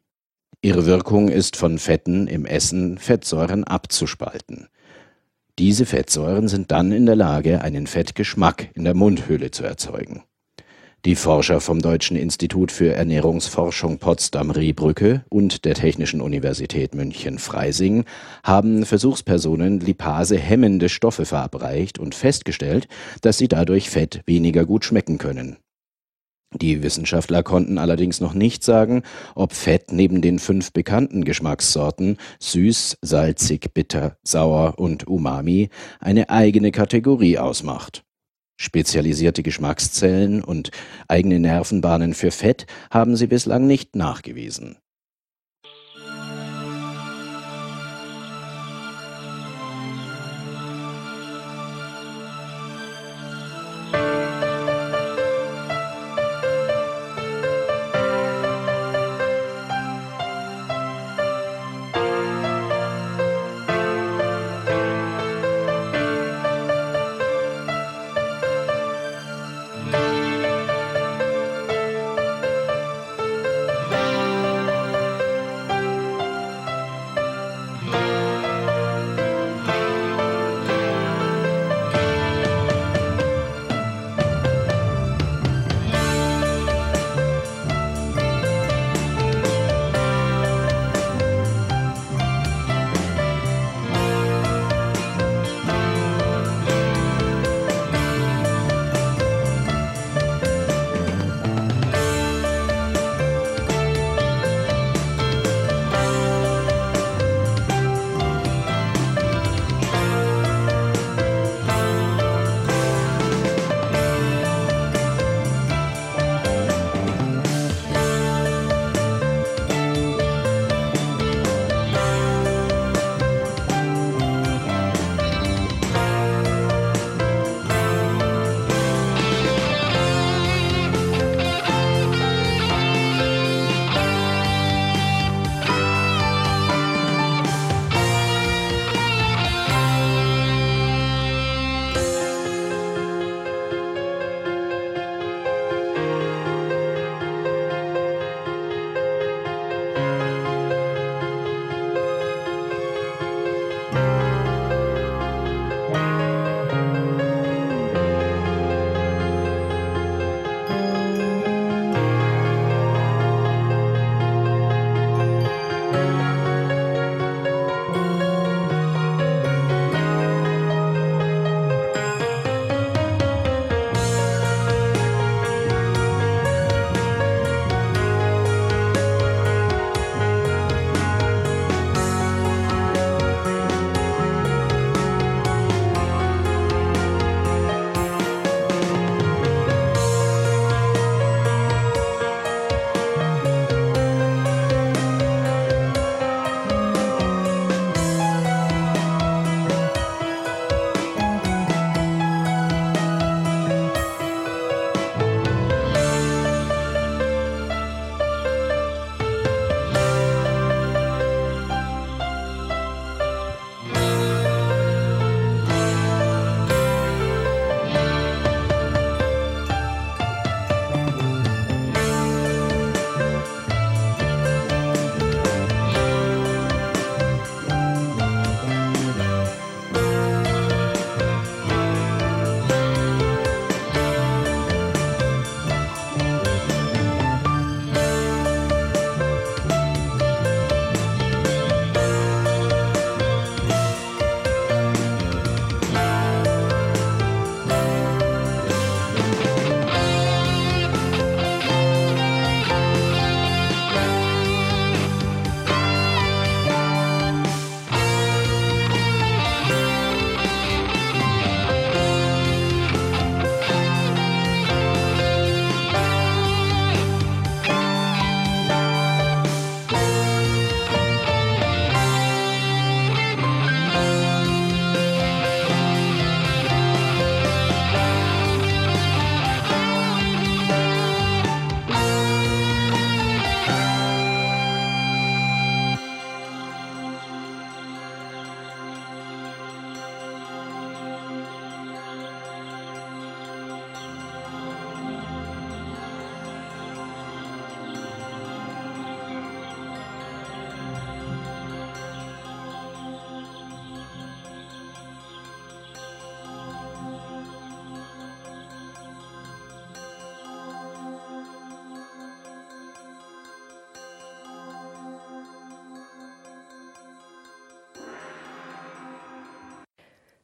Ihre 0.63 0.85
Wirkung 0.85 1.29
ist 1.29 1.57
von 1.57 1.79
Fetten 1.79 2.27
im 2.27 2.45
Essen 2.45 2.99
Fettsäuren 2.99 3.63
abzuspalten. 3.63 4.67
Diese 5.57 5.87
Fettsäuren 5.87 6.47
sind 6.47 6.71
dann 6.71 6.91
in 6.91 7.07
der 7.07 7.15
Lage, 7.15 7.61
einen 7.61 7.87
Fettgeschmack 7.87 8.69
in 8.75 8.83
der 8.83 8.93
Mundhöhle 8.93 9.49
zu 9.49 9.63
erzeugen. 9.63 10.21
Die 11.03 11.15
Forscher 11.15 11.61
vom 11.61 11.81
Deutschen 11.81 12.15
Institut 12.15 12.71
für 12.71 12.93
Ernährungsforschung 12.93 13.97
Potsdam-Rehbrücke 13.97 15.25
und 15.29 15.65
der 15.65 15.73
Technischen 15.73 16.21
Universität 16.21 16.93
München-Freising 16.93 18.05
haben 18.43 18.85
Versuchspersonen 18.85 19.79
Lipase 19.79 20.37
hemmende 20.37 20.89
Stoffe 20.89 21.25
verabreicht 21.25 21.97
und 21.97 22.13
festgestellt, 22.13 22.87
dass 23.21 23.39
sie 23.39 23.47
dadurch 23.47 23.89
Fett 23.89 24.21
weniger 24.27 24.67
gut 24.67 24.85
schmecken 24.85 25.17
können. 25.17 25.57
Die 26.53 26.83
Wissenschaftler 26.83 27.43
konnten 27.43 27.77
allerdings 27.77 28.19
noch 28.19 28.33
nicht 28.33 28.63
sagen, 28.63 29.03
ob 29.35 29.53
Fett 29.53 29.93
neben 29.93 30.21
den 30.21 30.37
fünf 30.37 30.73
bekannten 30.73 31.23
Geschmackssorten 31.23 32.17
süß, 32.39 32.97
salzig, 33.01 33.73
bitter, 33.73 34.17
sauer 34.23 34.77
und 34.77 35.07
umami 35.07 35.69
eine 36.01 36.29
eigene 36.29 36.71
Kategorie 36.71 37.37
ausmacht. 37.37 38.03
Spezialisierte 38.59 39.43
Geschmackszellen 39.43 40.43
und 40.43 40.71
eigene 41.07 41.39
Nervenbahnen 41.39 42.13
für 42.13 42.31
Fett 42.31 42.67
haben 42.91 43.15
sie 43.15 43.27
bislang 43.27 43.65
nicht 43.65 43.95
nachgewiesen. 43.95 44.77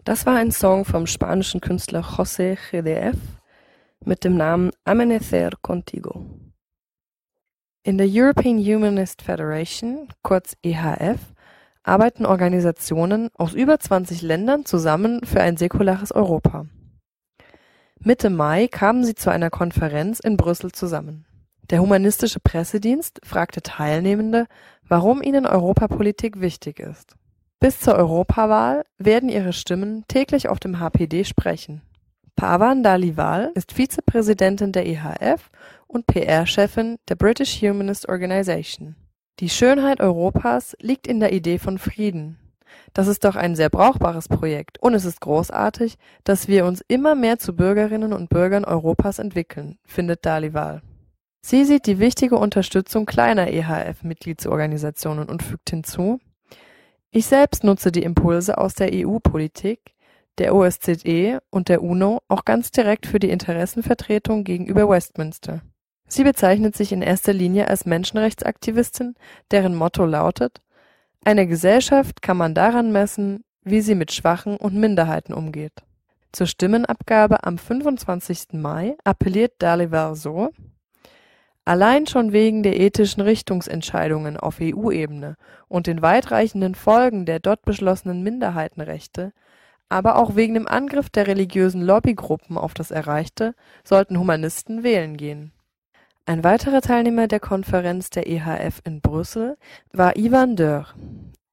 Das 0.07 0.25
war 0.25 0.37
ein 0.37 0.51
Song 0.51 0.85
vom 0.85 1.05
spanischen 1.05 1.59
Künstler 1.59 1.99
José 1.99 2.57
GDF 2.71 3.17
mit 4.05 4.23
dem 4.23 4.37
Namen 4.37 4.71
Amanecer 4.85 5.49
Contigo. 5.61 6.25
In 7.83 7.97
der 7.97 8.07
European 8.09 8.57
Humanist 8.57 9.21
Federation, 9.21 10.07
kurz 10.23 10.55
EHF, 10.63 11.19
arbeiten 11.83 12.25
Organisationen 12.25 13.27
aus 13.33 13.51
über 13.51 13.81
20 13.81 14.21
Ländern 14.21 14.63
zusammen 14.63 15.25
für 15.25 15.41
ein 15.41 15.57
säkulares 15.57 16.13
Europa. 16.13 16.67
Mitte 17.99 18.29
Mai 18.29 18.69
kamen 18.69 19.03
sie 19.03 19.15
zu 19.15 19.29
einer 19.29 19.49
Konferenz 19.49 20.21
in 20.21 20.37
Brüssel 20.37 20.71
zusammen. 20.71 21.25
Der 21.69 21.81
humanistische 21.81 22.39
Pressedienst 22.39 23.19
fragte 23.25 23.61
Teilnehmende, 23.61 24.47
warum 24.87 25.21
ihnen 25.21 25.45
Europapolitik 25.45 26.39
wichtig 26.39 26.79
ist. 26.79 27.17
Bis 27.59 27.79
zur 27.79 27.95
Europawahl 27.95 28.85
werden 28.99 29.29
ihre 29.29 29.51
Stimmen 29.51 30.05
täglich 30.07 30.47
auf 30.47 30.59
dem 30.59 30.79
HPD 30.79 31.23
sprechen. 31.23 31.81
Pavan 32.35 32.83
Dalival 32.83 33.51
ist 33.55 33.73
Vizepräsidentin 33.73 34.71
der 34.71 34.85
EHF 34.85 35.49
und 35.87 36.05
PR-Chefin 36.05 36.97
der 37.09 37.15
British 37.15 37.59
Humanist 37.63 38.07
Organization. 38.09 38.95
Die 39.39 39.49
Schönheit 39.49 40.01
Europas 40.01 40.77
liegt 40.79 41.07
in 41.07 41.19
der 41.19 41.33
Idee 41.33 41.57
von 41.57 41.79
Frieden. 41.79 42.37
Das 42.93 43.07
ist 43.07 43.23
doch 43.23 43.35
ein 43.35 43.55
sehr 43.55 43.69
brauchbares 43.69 44.27
Projekt 44.27 44.77
und 44.79 44.93
es 44.93 45.05
ist 45.05 45.19
großartig, 45.21 45.97
dass 46.23 46.47
wir 46.47 46.65
uns 46.65 46.83
immer 46.87 47.15
mehr 47.15 47.39
zu 47.39 47.55
Bürgerinnen 47.55 48.13
und 48.13 48.29
Bürgern 48.29 48.65
Europas 48.65 49.17
entwickeln, 49.17 49.79
findet 49.83 50.25
Dalival. 50.27 50.83
Sie 51.41 51.65
sieht 51.65 51.87
die 51.87 51.97
wichtige 51.97 52.37
Unterstützung 52.37 53.07
kleiner 53.07 53.47
EHF-Mitgliedsorganisationen 53.47 55.27
und 55.27 55.41
fügt 55.41 55.71
hinzu, 55.71 56.19
ich 57.17 57.25
selbst 57.25 57.63
nutze 57.63 57.91
die 57.91 58.03
Impulse 58.03 58.57
aus 58.57 58.73
der 58.75 58.91
EU-Politik, 58.93 59.79
der 60.37 60.53
OSZE 60.53 61.39
und 61.49 61.67
der 61.67 61.81
UNO 61.81 62.21
auch 62.27 62.45
ganz 62.45 62.71
direkt 62.71 63.07
für 63.07 63.19
die 63.19 63.31
Interessenvertretung 63.31 64.43
gegenüber 64.43 64.87
Westminster. 64.87 65.61
Sie 66.07 66.23
bezeichnet 66.23 66.75
sich 66.75 66.91
in 66.91 67.01
erster 67.01 67.33
Linie 67.33 67.67
als 67.67 67.85
Menschenrechtsaktivistin, 67.85 69.15
deren 69.51 69.75
Motto 69.75 70.05
lautet 70.05 70.61
Eine 71.25 71.47
Gesellschaft 71.47 72.21
kann 72.21 72.37
man 72.37 72.53
daran 72.53 72.91
messen, 72.91 73.43
wie 73.63 73.81
sie 73.81 73.95
mit 73.95 74.13
Schwachen 74.13 74.55
und 74.55 74.75
Minderheiten 74.75 75.33
umgeht. 75.33 75.83
Zur 76.31 76.47
Stimmenabgabe 76.47 77.43
am 77.43 77.57
25. 77.57 78.53
Mai 78.53 78.95
appelliert 79.03 79.53
Dalival 79.59 80.15
so 80.15 80.51
Allein 81.67 82.07
schon 82.07 82.31
wegen 82.31 82.63
der 82.63 82.79
ethischen 82.79 83.19
Richtungsentscheidungen 83.19 84.37
auf 84.37 84.59
EU-Ebene 84.61 85.35
und 85.67 85.85
den 85.85 86.01
weitreichenden 86.01 86.75
Folgen 86.75 87.25
der 87.25 87.41
dort 87.41 87.63
beschlossenen 87.63 88.23
Minderheitenrechte, 88.23 89.33
aber 89.89 90.15
auch 90.15 90.37
wegen 90.37 90.53
dem 90.53 90.65
Angriff 90.65 91.09
der 91.09 91.27
religiösen 91.27 91.81
Lobbygruppen 91.81 92.57
auf 92.57 92.73
das 92.73 92.89
Erreichte, 92.89 93.53
sollten 93.83 94.17
Humanisten 94.17 94.83
wählen 94.83 95.17
gehen. 95.17 95.51
Ein 96.25 96.45
weiterer 96.45 96.79
Teilnehmer 96.79 97.27
der 97.27 97.41
Konferenz 97.41 98.11
der 98.11 98.27
EHF 98.27 98.79
in 98.85 99.01
Brüssel 99.01 99.57
war 99.91 100.15
Ivan 100.15 100.55
Dörr. 100.55 100.93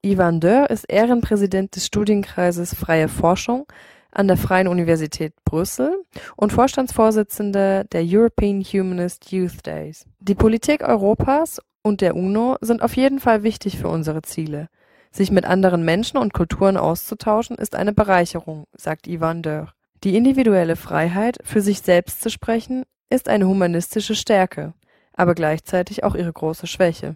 Ivan 0.01 0.39
Dörr 0.39 0.71
ist 0.71 0.85
Ehrenpräsident 0.85 1.75
des 1.75 1.87
Studienkreises 1.87 2.73
Freie 2.73 3.09
Forschung 3.09 3.67
an 4.15 4.29
der 4.29 4.37
Freien 4.37 4.69
Universität 4.69 5.35
Brüssel 5.45 6.05
und 6.37 6.53
Vorstandsvorsitzender 6.53 7.85
der 7.85 8.03
European 8.05 8.63
Humanist 8.63 9.33
Youth 9.33 9.67
Days. 9.67 10.07
Die 10.21 10.35
Politik 10.35 10.83
Europas 10.83 11.61
und 11.83 12.01
der 12.01 12.17
UNO 12.17 12.57
sind 12.61 12.83
auf 12.83 12.97
jeden 12.97 13.21
Fall 13.21 13.43
wichtig 13.43 13.79
für 13.79 13.89
unsere 13.89 14.23
Ziele. 14.23 14.69
Sich 15.11 15.31
mit 15.31 15.45
anderen 15.45 15.85
Menschen 15.85 16.17
und 16.17 16.33
Kulturen 16.33 16.77
auszutauschen, 16.77 17.57
ist 17.57 17.77
eine 17.77 17.93
Bereicherung, 17.93 18.67
sagt 18.77 19.07
Ivan 19.07 19.43
Dörr. 19.43 19.73
Die 20.03 20.17
individuelle 20.17 20.77
Freiheit, 20.77 21.39
für 21.45 21.61
sich 21.61 21.83
selbst 21.83 22.21
zu 22.21 22.31
sprechen, 22.31 22.85
ist 23.11 23.29
eine 23.29 23.47
humanistische 23.47 24.15
Stärke, 24.15 24.75
aber 25.13 25.35
gleichzeitig 25.35 26.03
auch 26.03 26.15
ihre 26.15 26.33
große 26.33 26.67
Schwäche. 26.67 27.15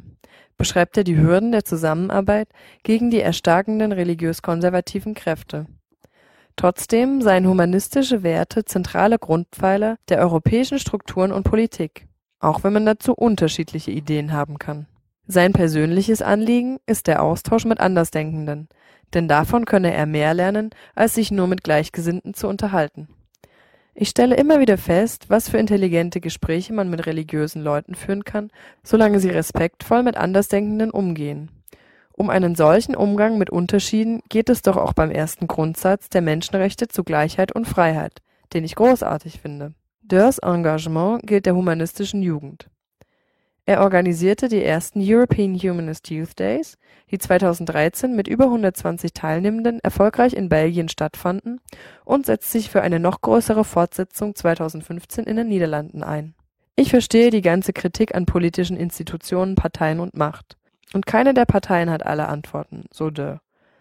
Beschreibt 0.57 0.97
er 0.97 1.05
die 1.05 1.17
Hürden 1.17 1.53
der 1.53 1.65
Zusammenarbeit 1.65 2.49
gegen 2.83 3.11
die 3.11 3.21
erstarkenden 3.21 3.93
religiös-konservativen 3.93 5.15
Kräfte. 5.15 5.67
Trotzdem 6.59 7.23
seien 7.23 7.47
humanistische 7.47 8.25
Werte 8.25 8.65
zentrale 8.65 9.21
Grundpfeiler 9.21 9.97
der 10.09 10.19
europäischen 10.19 10.81
Strukturen 10.81 11.31
und 11.31 11.45
Politik, 11.45 12.09
auch 12.41 12.65
wenn 12.65 12.73
man 12.73 12.85
dazu 12.85 13.15
unterschiedliche 13.15 13.93
Ideen 13.93 14.33
haben 14.33 14.59
kann. 14.59 14.89
Sein 15.29 15.53
persönliches 15.53 16.21
Anliegen 16.21 16.79
ist 16.85 17.07
der 17.07 17.23
Austausch 17.23 17.65
mit 17.65 17.79
Andersdenkenden, 17.79 18.69
denn 19.15 19.29
davon 19.29 19.67
könne 19.67 19.95
er 19.95 20.07
mehr 20.07 20.35
lernen, 20.35 20.71
als 20.97 21.15
sich 21.15 21.31
nur 21.31 21.47
mit 21.47 21.63
Gleichgesinnten 21.63 22.35
zu 22.35 22.49
unterhalten. 22.49 23.07
Ich 23.95 24.09
stelle 24.09 24.35
immer 24.35 24.59
wieder 24.59 24.79
fest, 24.79 25.27
was 25.31 25.49
für 25.49 25.59
intelligente 25.59 26.21
Gespräche 26.21 26.73
man 26.73 26.91
mit 26.91 27.07
religiösen 27.07 27.63
Leuten 27.63 27.95
führen 27.95 28.25
kann, 28.25 28.51
solange 28.83 29.21
sie 29.21 29.31
respektvoll 29.31 30.03
mit 30.03 30.17
Andersdenkenden 30.17 30.91
umgehen. 30.91 31.53
Um 32.19 32.31
einen 32.31 32.57
solchen 32.57 32.97
Umgang 32.97 33.39
mit 33.39 33.49
Unterschieden 33.49 34.23
geht 34.29 34.49
es 34.49 34.63
doch 34.63 34.77
auch 34.77 34.93
beim 34.93 35.13
ersten 35.13 35.47
Grundsatz 35.47 36.09
der 36.09 36.21
Menschenrechte 36.21 36.89
zu 36.89 37.05
Gleichheit 37.05 37.53
und 37.53 37.65
Freiheit, 37.65 38.23
den 38.53 38.65
ich 38.65 38.75
großartig 38.75 39.41
finde. 39.41 39.73
Dörrs 40.03 40.39
Engagement 40.39 41.25
gilt 41.25 41.47
der 41.47 41.55
humanistischen 41.55 42.21
Jugend. 42.21 42.69
Er 43.67 43.83
organisierte 43.83 44.49
die 44.49 44.65
ersten 44.65 45.01
European 45.01 45.55
Humanist 45.55 46.11
Youth 46.11 46.37
Days, 46.41 46.77
die 47.09 47.19
2013 47.19 48.17
mit 48.17 48.27
über 48.27 48.47
120 48.47 49.13
Teilnehmenden 49.13 49.79
erfolgreich 49.79 50.33
in 50.33 50.49
Belgien 50.49 50.89
stattfanden 50.89 51.61
und 52.05 52.27
setzt 52.27 52.51
sich 52.51 52.69
für 52.69 52.83
eine 52.83 52.99
noch 52.99 53.21
größere 53.21 53.63
Fortsetzung 53.63 54.35
2015 54.35 55.23
in 55.23 55.37
den 55.37 55.47
Niederlanden 55.47 56.03
ein. 56.03 56.35
Ich 56.75 56.91
verstehe 56.91 57.31
die 57.31 57.43
ganze 57.43 57.73
Kritik 57.73 58.17
an 58.17 58.27
politischen 58.27 58.77
Institutionen, 58.77 59.55
Parteien 59.55 60.01
und 60.01 60.17
Macht. 60.17 60.58
Und 60.93 61.07
keine 61.07 61.35
der 61.35 61.45
Parteien 61.45 61.91
hat 61.91 62.07
alle 62.07 62.29
Antworten, 62.29 62.85
so 62.93 63.11
Dürr. 63.11 63.41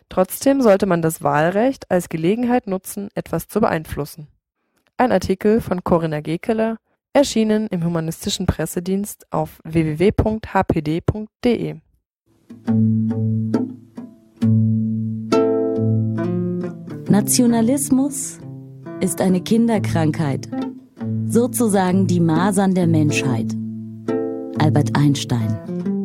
Trotzdem 0.10 0.62
sollte 0.62 0.86
man 0.86 1.02
das 1.02 1.24
Wahlrecht 1.24 1.90
als 1.92 2.10
Gelegenheit 2.10 2.68
nutzen, 2.68 3.10
etwas 3.16 3.48
zu 3.48 3.60
beeinflussen. 3.60 4.28
Ein 4.98 5.12
Artikel 5.12 5.62
von 5.62 5.84
Corinna 5.84 6.22
Gekeler, 6.22 6.78
erschienen 7.14 7.68
im 7.68 7.84
Humanistischen 7.84 8.46
Pressedienst 8.46 9.26
auf 9.32 9.60
www.hpd.de. 9.64 10.16
Nationalismus 17.10 18.40
ist 19.00 19.22
eine 19.22 19.42
Kinderkrankheit, 19.42 20.48
sozusagen 21.26 22.08
die 22.08 22.20
Masern 22.20 22.76
der 22.76 22.88
Menschheit. 22.88 23.54
Albert 24.60 24.96
Einstein 24.96 25.97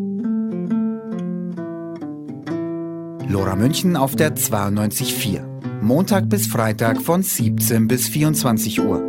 Lora 3.32 3.56
München 3.56 3.96
auf 3.96 4.14
der 4.14 4.36
92.4. 4.36 5.40
Montag 5.80 6.28
bis 6.28 6.46
Freitag 6.46 7.00
von 7.00 7.22
17 7.22 7.88
bis 7.88 8.06
24 8.10 8.78
Uhr. 8.78 9.00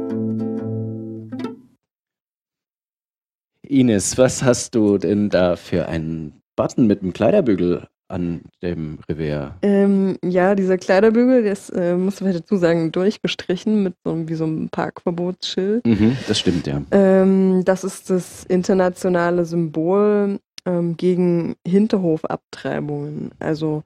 Ines, 3.64 4.18
was 4.18 4.42
hast 4.42 4.76
du 4.76 4.98
denn 4.98 5.28
da 5.28 5.58
für 5.58 5.90
einen 5.90 6.42
Button 6.56 6.88
mit 6.88 7.02
einem 7.02 7.12
Kleiderbügel 7.12 7.86
an 8.08 8.44
dem 8.62 9.00
Revers? 9.10 9.56
Ähm, 9.62 10.18
ja, 10.24 10.56
dieser 10.56 10.78
Kleiderbügel, 10.78 11.44
der 11.44 11.52
ist, 11.52 11.72
äh, 11.72 11.98
muss 11.98 12.22
man 12.22 12.32
dazu 12.32 12.56
sagen, 12.56 12.94
durchgestrichen 12.94 13.84
mit 13.84 13.96
so, 14.06 14.30
wie 14.30 14.36
so 14.36 14.46
einem 14.46 14.70
Parkverbotsschild. 14.70 15.86
Mhm, 15.86 16.16
das 16.30 16.40
stimmt, 16.40 16.66
ja. 16.66 16.82
Ähm, 16.92 17.66
das 17.66 17.84
ist 17.84 18.10
das 18.10 18.46
internationale 18.46 19.44
Symbol 19.44 20.40
ähm, 20.66 20.98
gegen 20.98 21.56
Hinterhofabtreibungen. 21.66 23.32
Also 23.40 23.84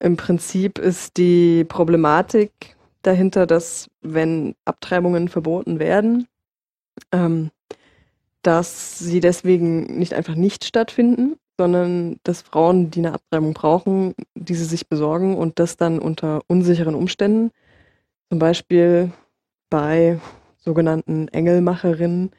im 0.00 0.16
Prinzip 0.16 0.78
ist 0.78 1.16
die 1.16 1.64
Problematik 1.64 2.76
dahinter, 3.02 3.46
dass 3.46 3.88
wenn 4.00 4.54
Abtreibungen 4.64 5.28
verboten 5.28 5.78
werden, 5.78 6.28
ähm, 7.12 7.50
dass 8.42 8.98
sie 8.98 9.20
deswegen 9.20 9.98
nicht 9.98 10.14
einfach 10.14 10.34
nicht 10.34 10.64
stattfinden, 10.64 11.36
sondern 11.58 12.20
dass 12.22 12.42
Frauen, 12.42 12.90
die 12.90 13.00
eine 13.00 13.14
Abtreibung 13.14 13.52
brauchen, 13.52 14.14
diese 14.34 14.64
sich 14.64 14.88
besorgen 14.88 15.36
und 15.36 15.58
das 15.58 15.76
dann 15.76 15.98
unter 15.98 16.40
unsicheren 16.46 16.94
Umständen, 16.94 17.50
zum 18.30 18.38
Beispiel 18.38 19.10
bei 19.70 20.20
sogenannten 20.68 21.28
Engelmacherinnen, 21.28 22.30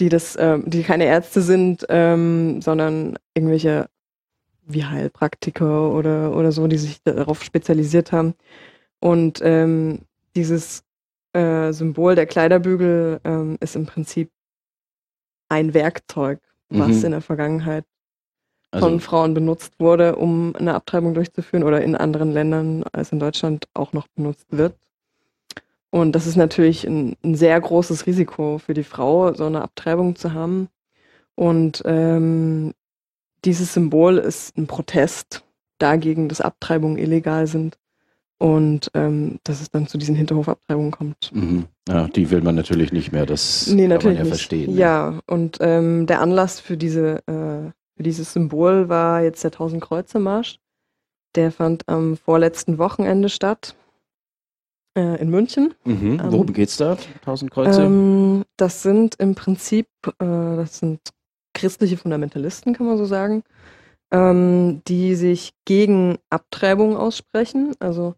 die 0.00 0.08
das, 0.08 0.36
äh, 0.36 0.58
die 0.64 0.82
keine 0.82 1.04
Ärzte 1.04 1.42
sind, 1.42 1.84
ähm, 1.90 2.62
sondern 2.62 3.18
irgendwelche 3.34 3.90
wie 4.64 4.84
Heilpraktiker 4.84 5.92
oder, 5.92 6.34
oder 6.34 6.50
so, 6.50 6.66
die 6.66 6.78
sich 6.78 7.02
darauf 7.02 7.42
spezialisiert 7.42 8.10
haben. 8.10 8.34
Und 9.00 9.40
ähm, 9.42 10.00
dieses 10.34 10.82
äh, 11.34 11.72
Symbol 11.72 12.14
der 12.14 12.26
Kleiderbügel 12.26 13.20
ähm, 13.24 13.58
ist 13.60 13.76
im 13.76 13.84
Prinzip 13.84 14.30
ein 15.50 15.74
Werkzeug, 15.74 16.40
was 16.70 16.98
mhm. 16.98 17.04
in 17.04 17.10
der 17.12 17.20
Vergangenheit 17.20 17.84
also, 18.70 18.86
von 18.86 19.00
Frauen 19.00 19.34
benutzt 19.34 19.74
wurde, 19.78 20.16
um 20.16 20.54
eine 20.56 20.74
Abtreibung 20.74 21.14
durchzuführen 21.14 21.64
oder 21.64 21.82
in 21.82 21.96
anderen 21.96 22.32
Ländern 22.32 22.84
als 22.92 23.12
in 23.12 23.18
Deutschland 23.18 23.66
auch 23.74 23.92
noch 23.92 24.06
benutzt 24.08 24.46
wird. 24.50 24.74
Und 25.90 26.12
das 26.12 26.26
ist 26.26 26.36
natürlich 26.36 26.86
ein, 26.86 27.16
ein, 27.24 27.34
sehr 27.34 27.58
großes 27.60 28.06
Risiko 28.06 28.58
für 28.58 28.74
die 28.74 28.84
Frau, 28.84 29.32
so 29.32 29.46
eine 29.46 29.62
Abtreibung 29.62 30.16
zu 30.16 30.34
haben. 30.34 30.68
Und 31.34 31.82
ähm, 31.86 32.74
dieses 33.44 33.72
Symbol 33.72 34.18
ist 34.18 34.56
ein 34.58 34.66
Protest 34.66 35.44
dagegen, 35.78 36.28
dass 36.28 36.40
Abtreibungen 36.40 36.98
illegal 36.98 37.46
sind 37.46 37.78
und 38.38 38.90
ähm, 38.94 39.38
dass 39.44 39.60
es 39.60 39.70
dann 39.70 39.86
zu 39.86 39.98
diesen 39.98 40.14
Hinterhofabtreibungen 40.14 40.90
kommt. 40.90 41.30
Mhm. 41.32 41.66
Ja, 41.88 42.06
die 42.08 42.30
will 42.30 42.42
man 42.42 42.54
natürlich 42.54 42.92
nicht 42.92 43.12
mehr, 43.12 43.26
das 43.26 43.66
nee, 43.68 43.88
kann 43.88 44.02
man 44.02 44.14
ja 44.14 44.20
nicht. 44.20 44.28
verstehen. 44.28 44.74
Ne? 44.74 44.80
Ja, 44.80 45.20
und 45.26 45.58
ähm, 45.60 46.06
der 46.06 46.20
Anlass 46.20 46.60
für, 46.60 46.76
diese, 46.76 47.18
äh, 47.26 47.70
für 47.96 48.02
dieses 48.02 48.32
Symbol 48.32 48.88
war 48.88 49.22
jetzt 49.22 49.42
der 49.42 49.50
Tausend-Kreuze-Marsch. 49.50 50.58
Der 51.34 51.52
fand 51.52 51.88
am 51.88 52.16
vorletzten 52.16 52.78
Wochenende 52.78 53.28
statt 53.28 53.74
äh, 54.98 55.20
in 55.20 55.30
München. 55.30 55.74
Mhm. 55.84 56.20
Ähm, 56.20 56.32
Worum 56.32 56.52
geht's 56.52 56.76
da, 56.76 56.96
Tausend 57.24 57.50
Kreuze? 57.50 57.82
Ähm, 57.82 58.44
das 58.56 58.82
sind 58.82 59.14
im 59.16 59.34
Prinzip, 59.34 59.86
äh, 60.06 60.24
das 60.24 60.78
sind 60.78 61.00
christliche 61.54 61.96
Fundamentalisten, 61.96 62.74
kann 62.74 62.86
man 62.86 62.98
so 62.98 63.04
sagen, 63.04 63.42
ähm, 64.12 64.82
die 64.88 65.14
sich 65.14 65.52
gegen 65.64 66.18
Abtreibung 66.30 66.96
aussprechen. 66.96 67.74
Also 67.78 68.14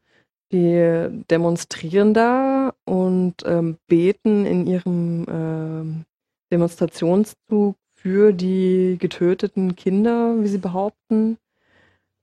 die 0.52 1.24
demonstrieren 1.30 2.14
da 2.14 2.72
und 2.84 3.34
ähm, 3.44 3.76
beten 3.86 4.46
in 4.46 4.66
ihrem 4.66 5.26
ähm, 5.28 6.04
Demonstrationszug 6.52 7.76
für 7.94 8.32
die 8.32 8.96
getöteten 8.98 9.76
Kinder, 9.76 10.34
wie 10.42 10.48
sie 10.48 10.58
behaupten. 10.58 11.36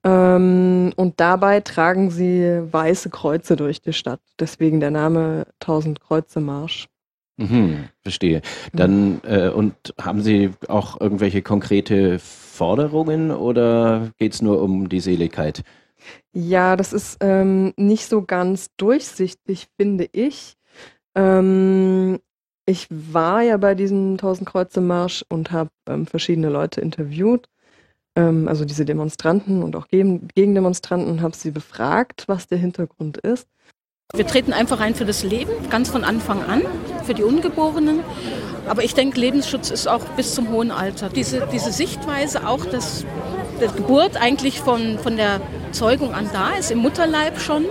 Ähm, 0.07 0.93
und 0.95 1.19
dabei 1.19 1.59
tragen 1.59 2.09
sie 2.11 2.61
weiße 2.71 3.09
Kreuze 3.09 3.57
durch 3.57 3.81
die 3.81 3.93
Stadt. 3.93 4.21
Deswegen 4.39 4.79
der 4.79 4.91
Name 4.91 5.47
Tausend 5.59 5.99
Kreuze 5.99 6.39
Marsch. 6.39 6.87
Mhm, 7.35 7.89
verstehe. 8.01 8.41
Dann 8.73 9.21
äh, 9.23 9.49
und 9.49 9.93
haben 10.01 10.21
Sie 10.21 10.51
auch 10.69 10.99
irgendwelche 10.99 11.43
konkrete 11.43 12.17
Forderungen 12.19 13.31
oder 13.31 14.09
geht 14.17 14.33
es 14.33 14.41
nur 14.41 14.61
um 14.61 14.89
die 14.89 15.01
Seligkeit? 15.01 15.63
Ja, 16.31 16.75
das 16.75 16.93
ist 16.93 17.17
ähm, 17.19 17.73
nicht 17.75 18.07
so 18.07 18.23
ganz 18.23 18.69
durchsichtig, 18.77 19.67
finde 19.77 20.07
ich. 20.13 20.55
Ähm, 21.15 22.19
ich 22.65 22.87
war 22.89 23.41
ja 23.41 23.57
bei 23.57 23.75
diesem 23.75 24.17
Tausendkreuze-Marsch 24.17 25.25
und 25.29 25.51
habe 25.51 25.69
ähm, 25.87 26.07
verschiedene 26.07 26.49
Leute 26.49 26.81
interviewt, 26.81 27.49
ähm, 28.17 28.47
also 28.47 28.65
diese 28.65 28.83
Demonstranten 28.83 29.63
und 29.63 29.75
auch 29.75 29.87
Gegendemonstranten, 29.87 31.09
und 31.09 31.21
habe 31.21 31.35
sie 31.35 31.51
befragt, 31.51 32.23
was 32.27 32.47
der 32.47 32.57
Hintergrund 32.57 33.17
ist. 33.17 33.47
Wir 34.13 34.25
treten 34.25 34.53
einfach 34.53 34.79
ein 34.79 34.95
für 34.95 35.05
das 35.05 35.23
Leben, 35.23 35.51
ganz 35.69 35.89
von 35.89 36.03
Anfang 36.03 36.41
an, 36.43 36.61
für 37.03 37.13
die 37.13 37.23
Ungeborenen. 37.23 37.99
Aber 38.67 38.83
ich 38.83 38.93
denke, 38.93 39.19
Lebensschutz 39.19 39.69
ist 39.69 39.87
auch 39.87 40.03
bis 40.15 40.33
zum 40.33 40.49
hohen 40.49 40.71
Alter. 40.71 41.09
Diese, 41.09 41.47
diese 41.51 41.71
Sichtweise 41.71 42.47
auch, 42.47 42.65
dass 42.65 43.05
die 43.61 43.75
Geburt 43.75 44.19
eigentlich 44.19 44.59
von, 44.61 44.97
von 44.99 45.17
der 45.17 45.41
Zeugung 45.71 46.13
an 46.13 46.29
da 46.33 46.51
ist, 46.51 46.71
im 46.71 46.79
Mutterleib 46.79 47.39
schon. 47.39 47.65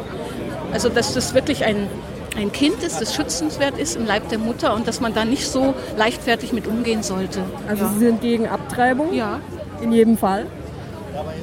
Also 0.73 0.89
dass 0.91 1.15
das 1.15 1.33
wirklich 1.33 1.65
ein, 1.65 1.89
ein 2.37 2.53
Kind 2.53 2.83
ist, 2.83 3.01
das 3.01 3.15
schützenswert 3.15 3.79
ist 3.79 3.97
im 3.97 4.05
Leib 4.05 4.29
der 4.29 4.39
Mutter 4.39 4.75
und 4.75 4.87
dass 4.87 5.01
man 5.01 5.15
da 5.15 5.25
nicht 5.25 5.49
so 5.49 5.75
leichtfertig 5.97 6.53
mit 6.53 6.67
umgehen 6.67 7.03
sollte. 7.03 7.45
Also 7.67 7.85
ja. 7.85 7.93
Sie 7.93 7.99
sind 7.99 8.21
gegen 8.21 8.47
Abtreibung? 8.47 9.15
Ja. 9.15 9.41
In 9.83 9.93
jedem 9.93 10.17
Fall? 10.17 10.47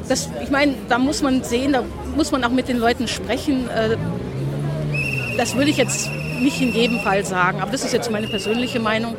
Das, 0.07 0.29
ich 0.41 0.49
meine, 0.49 0.75
da 0.89 0.97
muss 0.97 1.21
man 1.21 1.43
sehen, 1.43 1.73
da 1.73 1.83
muss 2.15 2.31
man 2.31 2.43
auch 2.43 2.49
mit 2.49 2.67
den 2.67 2.77
Leuten 2.77 3.07
sprechen. 3.07 3.69
Äh, 3.69 3.97
das 5.37 5.55
würde 5.55 5.69
ich 5.69 5.77
jetzt 5.77 6.09
nicht 6.41 6.61
in 6.61 6.73
jedem 6.73 6.99
Fall 6.99 7.25
sagen, 7.25 7.61
aber 7.61 7.71
das 7.71 7.83
ist 7.83 7.93
jetzt 7.93 8.11
meine 8.11 8.27
persönliche 8.27 8.79
Meinung. 8.79 9.15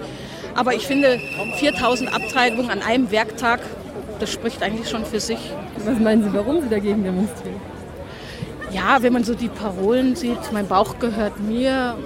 Aber 0.54 0.74
ich 0.74 0.86
finde, 0.86 1.20
4000 1.56 2.14
Abtreibungen 2.14 2.70
an 2.70 2.82
einem 2.82 3.10
Werktag, 3.10 3.60
das 4.20 4.32
spricht 4.32 4.62
eigentlich 4.62 4.88
schon 4.88 5.04
für 5.04 5.18
sich. 5.18 5.38
Was 5.84 5.98
meinen 5.98 6.22
Sie, 6.22 6.32
warum 6.32 6.62
Sie 6.62 6.68
dagegen 6.68 7.02
demonstrieren? 7.02 7.60
Ja, 8.70 9.02
wenn 9.02 9.12
man 9.12 9.24
so 9.24 9.34
die 9.34 9.48
Parolen 9.48 10.14
sieht, 10.16 10.52
mein 10.52 10.66
Bauch 10.66 10.98
gehört 10.98 11.40
mir. 11.40 11.96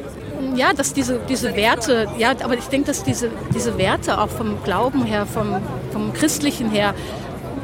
Ja, 0.54 0.72
dass 0.72 0.92
diese, 0.92 1.20
diese 1.28 1.54
Werte, 1.56 2.08
ja, 2.18 2.30
aber 2.42 2.54
ich 2.54 2.66
denke, 2.66 2.88
dass 2.88 3.02
diese, 3.02 3.30
diese 3.54 3.76
Werte 3.78 4.20
auch 4.20 4.28
vom 4.28 4.62
Glauben 4.62 5.04
her, 5.04 5.26
vom, 5.26 5.56
vom 5.92 6.12
Christlichen 6.12 6.70
her, 6.70 6.94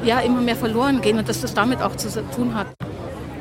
ja, 0.05 0.20
immer 0.20 0.41
mehr 0.41 0.57
verloren 0.57 1.01
gehen 1.01 1.18
und 1.18 1.29
dass 1.29 1.41
das 1.41 1.55
damit 1.55 1.81
auch 1.83 1.97
zu 1.97 2.09
tun 2.35 2.55
hat. 2.55 2.66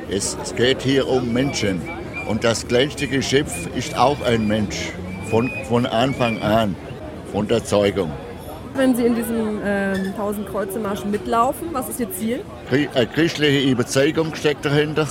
Es, 0.10 0.38
es 0.42 0.56
geht 0.56 0.82
hier 0.82 1.08
um 1.08 1.34
Menschen. 1.34 1.82
Und 2.28 2.44
das 2.44 2.68
kleinste 2.68 3.08
Geschöpf 3.08 3.68
ist 3.76 3.98
auch 3.98 4.22
ein 4.22 4.48
Mensch, 4.48 4.94
von, 5.30 5.50
von 5.68 5.86
Anfang 5.86 6.42
an, 6.42 6.76
von 7.32 7.48
der 7.48 7.64
Zeugung. 7.64 8.12
Wenn 8.76 8.96
Sie 8.96 9.06
in 9.06 9.16
diesem 9.16 9.60
ähm, 9.64 10.14
1000 10.14 10.48
Kreuze 10.48 10.80
Marsch 10.80 11.06
mitlaufen, 11.06 11.70
was 11.74 11.90
ist 11.90 12.00
Ihr 12.00 12.12
Ziel? 12.12 12.42
Eine 12.72 13.08
christliche 13.08 13.70
Überzeugung 13.70 14.34
steckt 14.36 14.66
dahinter. 14.66 15.08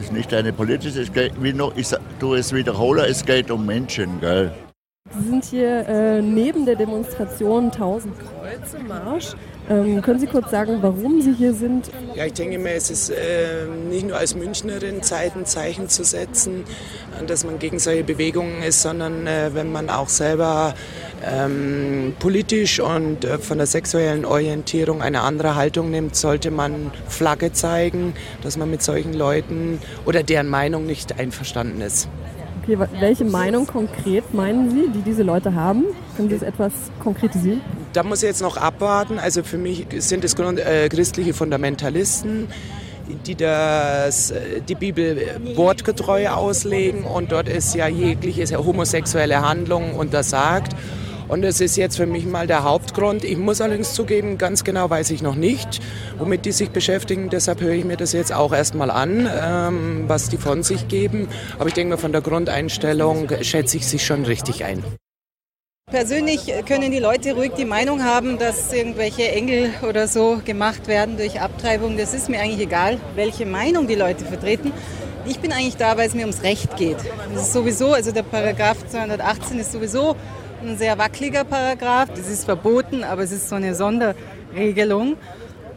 Es 0.00 0.06
ist 0.06 0.12
nicht 0.14 0.32
eine 0.32 0.50
politische, 0.50 1.02
es 1.02 1.12
geht, 1.12 1.32
wie 1.42 1.52
noch, 1.52 1.76
ich 1.76 1.88
tue 2.18 2.38
es 2.38 2.54
wiederhole, 2.54 3.06
es 3.06 3.22
geht 3.22 3.50
um 3.50 3.66
Menschen. 3.66 4.18
Gell? 4.20 4.50
Sie 5.12 5.28
sind 5.28 5.44
hier 5.44 5.86
äh, 5.86 6.22
neben 6.22 6.64
der 6.64 6.74
Demonstration 6.76 7.64
1000 7.64 8.14
Kreuze 8.18 8.78
Marsch. 8.78 9.34
Ähm, 9.68 10.00
können 10.00 10.18
Sie 10.18 10.26
kurz 10.26 10.50
sagen, 10.50 10.78
warum 10.80 11.20
Sie 11.20 11.34
hier 11.34 11.52
sind? 11.52 11.90
Ja, 12.14 12.24
ich 12.24 12.32
denke 12.32 12.58
mir, 12.58 12.72
es 12.72 12.90
ist 12.90 13.10
äh, 13.10 13.66
nicht 13.90 14.06
nur 14.06 14.16
als 14.16 14.34
Münchnerin 14.34 15.02
Zeit, 15.02 15.36
ein 15.36 15.44
Zeichen 15.44 15.90
zu 15.90 16.02
setzen, 16.02 16.64
dass 17.26 17.44
man 17.44 17.58
gegen 17.58 17.78
solche 17.78 18.02
Bewegungen 18.02 18.62
ist, 18.62 18.80
sondern 18.80 19.26
äh, 19.26 19.50
wenn 19.52 19.70
man 19.70 19.90
auch 19.90 20.08
selber 20.08 20.74
ähm, 21.24 22.14
politisch 22.18 22.80
und 22.80 23.24
äh, 23.24 23.38
von 23.38 23.58
der 23.58 23.66
sexuellen 23.66 24.24
Orientierung 24.24 25.02
eine 25.02 25.22
andere 25.22 25.54
Haltung 25.54 25.90
nimmt, 25.90 26.16
sollte 26.16 26.50
man 26.50 26.90
Flagge 27.08 27.52
zeigen, 27.52 28.14
dass 28.42 28.56
man 28.56 28.70
mit 28.70 28.82
solchen 28.82 29.14
Leuten 29.14 29.80
oder 30.06 30.22
deren 30.22 30.48
Meinung 30.48 30.86
nicht 30.86 31.18
einverstanden 31.18 31.80
ist. 31.80 32.08
Okay, 32.62 32.78
welche 33.00 33.24
Meinung 33.24 33.66
konkret 33.66 34.34
meinen 34.34 34.70
Sie, 34.70 34.88
die 34.94 35.02
diese 35.02 35.22
Leute 35.22 35.54
haben? 35.54 35.84
Können 36.16 36.28
Sie 36.28 36.34
das 36.34 36.42
etwas 36.42 36.72
konkretisieren? 37.02 37.62
Da 37.92 38.02
muss 38.02 38.22
ich 38.22 38.28
jetzt 38.28 38.42
noch 38.42 38.56
abwarten. 38.56 39.18
Also 39.18 39.42
für 39.42 39.58
mich 39.58 39.86
sind 39.98 40.24
es 40.24 40.34
äh, 40.34 40.88
christliche 40.88 41.32
Fundamentalisten, 41.32 42.48
die 43.26 43.34
das, 43.34 44.30
äh, 44.30 44.60
die 44.68 44.74
Bibel 44.74 45.40
wortgetreu 45.54 46.28
auslegen 46.28 47.04
und 47.04 47.32
dort 47.32 47.48
ist 47.48 47.74
ja 47.74 47.88
jegliche 47.88 48.56
homosexuelle 48.58 49.40
Handlung 49.40 49.94
untersagt. 49.94 50.74
Und 51.30 51.42
das 51.42 51.60
ist 51.60 51.76
jetzt 51.76 51.96
für 51.96 52.06
mich 52.06 52.26
mal 52.26 52.48
der 52.48 52.64
Hauptgrund. 52.64 53.22
Ich 53.22 53.36
muss 53.36 53.60
allerdings 53.60 53.94
zugeben, 53.94 54.36
ganz 54.36 54.64
genau 54.64 54.90
weiß 54.90 55.10
ich 55.10 55.22
noch 55.22 55.36
nicht, 55.36 55.78
womit 56.18 56.44
die 56.44 56.50
sich 56.50 56.70
beschäftigen. 56.70 57.30
Deshalb 57.30 57.60
höre 57.60 57.72
ich 57.72 57.84
mir 57.84 57.96
das 57.96 58.12
jetzt 58.12 58.32
auch 58.32 58.52
erstmal 58.52 58.90
an, 58.90 59.30
ähm, 59.40 60.04
was 60.08 60.28
die 60.28 60.38
von 60.38 60.64
sich 60.64 60.88
geben. 60.88 61.28
Aber 61.60 61.68
ich 61.68 61.74
denke 61.74 61.94
mal, 61.94 62.00
von 62.00 62.10
der 62.10 62.20
Grundeinstellung 62.20 63.28
schätze 63.42 63.76
ich 63.76 63.86
sich 63.86 64.04
schon 64.04 64.24
richtig 64.24 64.64
ein. 64.64 64.82
Persönlich 65.88 66.52
können 66.66 66.90
die 66.90 66.98
Leute 66.98 67.34
ruhig 67.34 67.52
die 67.56 67.64
Meinung 67.64 68.02
haben, 68.02 68.36
dass 68.36 68.72
irgendwelche 68.72 69.30
Engel 69.30 69.70
oder 69.88 70.08
so 70.08 70.40
gemacht 70.44 70.88
werden 70.88 71.16
durch 71.16 71.40
Abtreibung. 71.40 71.96
Das 71.96 72.12
ist 72.12 72.28
mir 72.28 72.40
eigentlich 72.40 72.60
egal, 72.60 72.98
welche 73.14 73.46
Meinung 73.46 73.86
die 73.86 73.94
Leute 73.94 74.24
vertreten. 74.24 74.72
Ich 75.26 75.38
bin 75.38 75.52
eigentlich 75.52 75.76
da, 75.76 75.96
weil 75.96 76.08
es 76.08 76.14
mir 76.14 76.22
ums 76.22 76.42
Recht 76.42 76.76
geht. 76.76 76.96
Das 77.32 77.42
ist 77.42 77.52
sowieso, 77.52 77.92
also 77.92 78.10
der 78.10 78.24
Paragraph 78.24 78.78
218 78.88 79.60
ist 79.60 79.70
sowieso 79.70 80.16
ein 80.62 80.76
sehr 80.78 80.98
wackeliger 80.98 81.44
Paragraph. 81.44 82.08
Das 82.14 82.28
ist 82.28 82.44
verboten, 82.44 83.04
aber 83.04 83.22
es 83.22 83.32
ist 83.32 83.48
so 83.48 83.56
eine 83.56 83.74
Sonderregelung. 83.74 85.16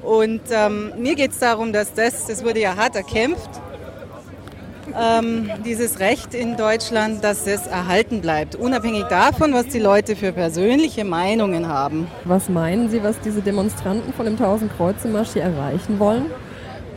Und 0.01 0.41
ähm, 0.51 0.91
mir 0.97 1.15
geht 1.15 1.31
es 1.31 1.39
darum, 1.39 1.71
dass 1.71 1.93
das, 1.93 2.27
das 2.27 2.43
wurde 2.43 2.59
ja 2.59 2.75
hart 2.75 2.95
erkämpft, 2.95 3.49
ähm, 4.99 5.49
dieses 5.65 5.99
Recht 5.99 6.34
in 6.34 6.57
Deutschland, 6.57 7.23
dass 7.23 7.47
es 7.47 7.67
erhalten 7.67 8.19
bleibt, 8.19 8.55
unabhängig 8.55 9.05
davon, 9.05 9.53
was 9.53 9.67
die 9.67 9.79
Leute 9.79 10.15
für 10.15 10.34
persönliche 10.34 11.05
Meinungen 11.05 11.67
haben. 11.69 12.07
Was 12.25 12.49
meinen 12.49 12.89
Sie, 12.89 13.01
was 13.01 13.19
diese 13.21 13.41
Demonstranten 13.41 14.13
von 14.13 14.25
dem 14.25 14.36
1000 14.36 14.75
Kreuze 14.75 15.07
Marsch 15.07 15.34
hier 15.34 15.43
erreichen 15.43 15.99
wollen? 15.99 16.25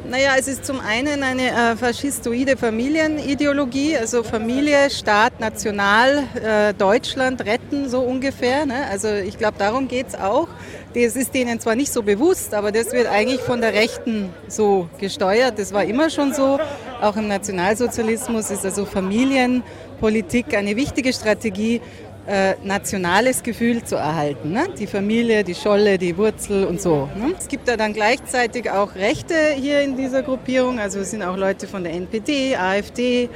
Naja, 0.09 0.35
es 0.39 0.47
ist 0.47 0.65
zum 0.65 0.79
einen 0.79 1.25
eine 1.25 1.51
äh, 1.51 1.77
faschistoide 1.77 2.57
Familienideologie, 2.57 3.97
also 3.97 4.23
Familie, 4.23 4.89
Staat, 4.89 5.41
National, 5.41 6.23
äh, 6.41 6.75
Deutschland 6.75 7.45
retten, 7.45 7.89
so 7.89 8.03
ungefähr. 8.03 8.67
Ne? 8.67 8.87
Also 8.89 9.09
ich 9.09 9.37
glaube, 9.37 9.57
darum 9.59 9.89
geht 9.89 10.09
es 10.09 10.15
auch. 10.15 10.47
Das 10.95 11.17
ist 11.17 11.35
denen 11.35 11.59
zwar 11.59 11.75
nicht 11.75 11.93
so 11.93 12.05
bewusst, 12.05 12.55
aber 12.55 12.71
das 12.71 12.93
wird 12.93 13.09
eigentlich 13.09 13.41
von 13.41 13.61
der 13.61 13.73
Rechten 13.73 14.33
so 14.47 14.89
gesteuert. 15.01 15.59
Das 15.59 15.73
war 15.73 15.85
immer 15.85 16.09
schon 16.09 16.33
so. 16.33 16.61
Auch 17.01 17.17
im 17.17 17.27
Nationalsozialismus 17.27 18.51
ist 18.51 18.65
also 18.65 18.85
Familienpolitik 18.87 20.55
eine 20.55 20.77
wichtige 20.77 21.13
Strategie 21.13 21.83
äh, 22.27 22.55
nationales 22.65 23.43
Gefühl 23.43 23.85
zu 23.85 23.97
erhalten. 23.97 24.53
Ne? 24.53 24.67
Die 24.79 24.87
Familie, 24.87 25.45
die 25.45 25.55
Scholle, 25.55 25.97
die 25.99 26.17
Wurzel 26.17 26.65
und 26.65 26.81
so. 26.81 27.09
Ne? 27.17 27.35
Es 27.39 27.49
gibt 27.49 27.69
da 27.69 27.77
dann 27.77 27.93
gleichzeitig 27.93 28.71
auch 28.71 28.95
Rechte 28.97 29.35
hier 29.55 29.83
in 29.83 29.97
dieser 29.97 30.23
Gruppierung. 30.23 30.79
Also 30.81 31.01
es 31.01 31.13
sind 31.13 31.23
auch 31.23 31.37
Leute 31.37 31.69
von 31.69 31.85
der 31.85 31.93
NPD, 31.93 32.57
AfD 32.57 33.29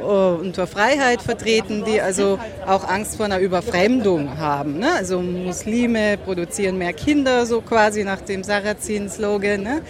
und 0.00 0.54
zur 0.54 0.66
Freiheit 0.66 1.20
vertreten, 1.20 1.84
die 1.84 2.00
also 2.00 2.38
auch 2.66 2.88
Angst 2.88 3.16
vor 3.16 3.26
einer 3.26 3.38
Überfremdung 3.38 4.38
haben. 4.38 4.78
Ne? 4.78 4.92
Also 4.92 5.20
Muslime 5.20 6.16
produzieren 6.16 6.78
mehr 6.78 6.92
Kinder, 6.92 7.44
so 7.46 7.60
quasi 7.60 8.04
nach 8.04 8.20
dem 8.20 8.42
Sarrazin-Slogan. 8.44 9.62
Ne? 9.62 9.82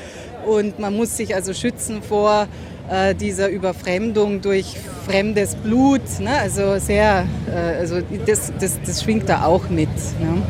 Und 0.47 0.79
man 0.79 0.97
muss 0.97 1.17
sich 1.17 1.35
also 1.35 1.53
schützen 1.53 2.03
vor 2.03 2.49
äh, 2.91 3.15
dieser 3.15 3.49
Überfremdung 3.49 4.41
durch 4.41 4.77
fremdes 5.07 5.55
Blut. 5.55 6.03
Ne? 6.19 6.37
Also 6.37 6.79
sehr, 6.79 7.27
äh, 7.49 7.79
also 7.79 8.01
das, 8.27 8.53
das, 8.59 8.81
das 8.83 9.03
schwingt 9.03 9.29
da 9.29 9.45
auch 9.45 9.69
mit. 9.71 9.89
Ne? 10.21 10.43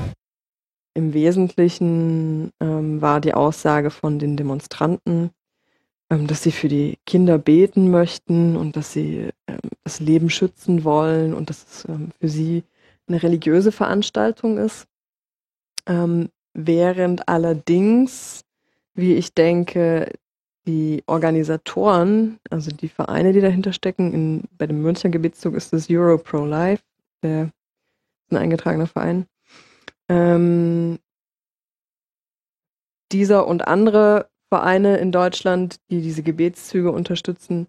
Im 0.95 1.15
Wesentlichen 1.15 2.51
ähm, 2.61 3.01
war 3.01 3.21
die 3.21 3.35
Aussage 3.35 3.91
von 3.91 4.19
den 4.19 4.37
Demonstranten, 4.37 5.31
ähm, 6.11 6.27
dass 6.27 6.43
sie 6.43 6.53
für 6.53 6.69
die 6.69 6.99
Kinder 7.07 7.39
beten 7.39 7.91
möchten 7.91 8.57
und 8.57 8.75
dass 8.77 8.93
sie 8.93 9.29
ähm, 9.47 9.59
das 9.85 10.01
Leben 10.01 10.31
schützen 10.31 10.83
wollen 10.83 11.35
und 11.35 11.51
dass 11.51 11.65
es 11.71 11.85
ähm, 11.89 12.09
für 12.21 12.29
sie 12.29 12.65
eine 13.07 13.23
religiöse 13.23 13.71
Veranstaltung 13.71 14.59
ist. 14.59 14.87
Ähm, 15.87 16.31
während 16.55 17.29
allerdings, 17.29 18.45
wie 18.95 19.15
ich 19.15 19.35
denke, 19.35 20.13
die 20.71 21.03
Organisatoren, 21.07 22.39
also 22.49 22.71
die 22.71 22.89
Vereine, 22.89 23.33
die 23.33 23.41
dahinter 23.41 23.73
stecken, 23.73 24.13
in, 24.13 24.45
bei 24.57 24.67
dem 24.67 24.83
Münchner 24.83 25.11
Gebetszug 25.11 25.55
ist 25.55 25.73
das 25.73 25.91
Euro 25.91 26.17
Pro 26.19 26.45
Life, 26.45 26.83
der 27.23 27.51
ein 28.31 28.37
eingetragener 28.37 28.87
Verein. 28.87 29.27
Ähm, 30.09 30.99
dieser 33.11 33.49
und 33.49 33.67
andere 33.67 34.29
Vereine 34.49 34.99
in 34.99 35.11
Deutschland, 35.11 35.81
die 35.91 36.01
diese 36.01 36.23
Gebetszüge 36.23 36.93
unterstützen, 36.93 37.67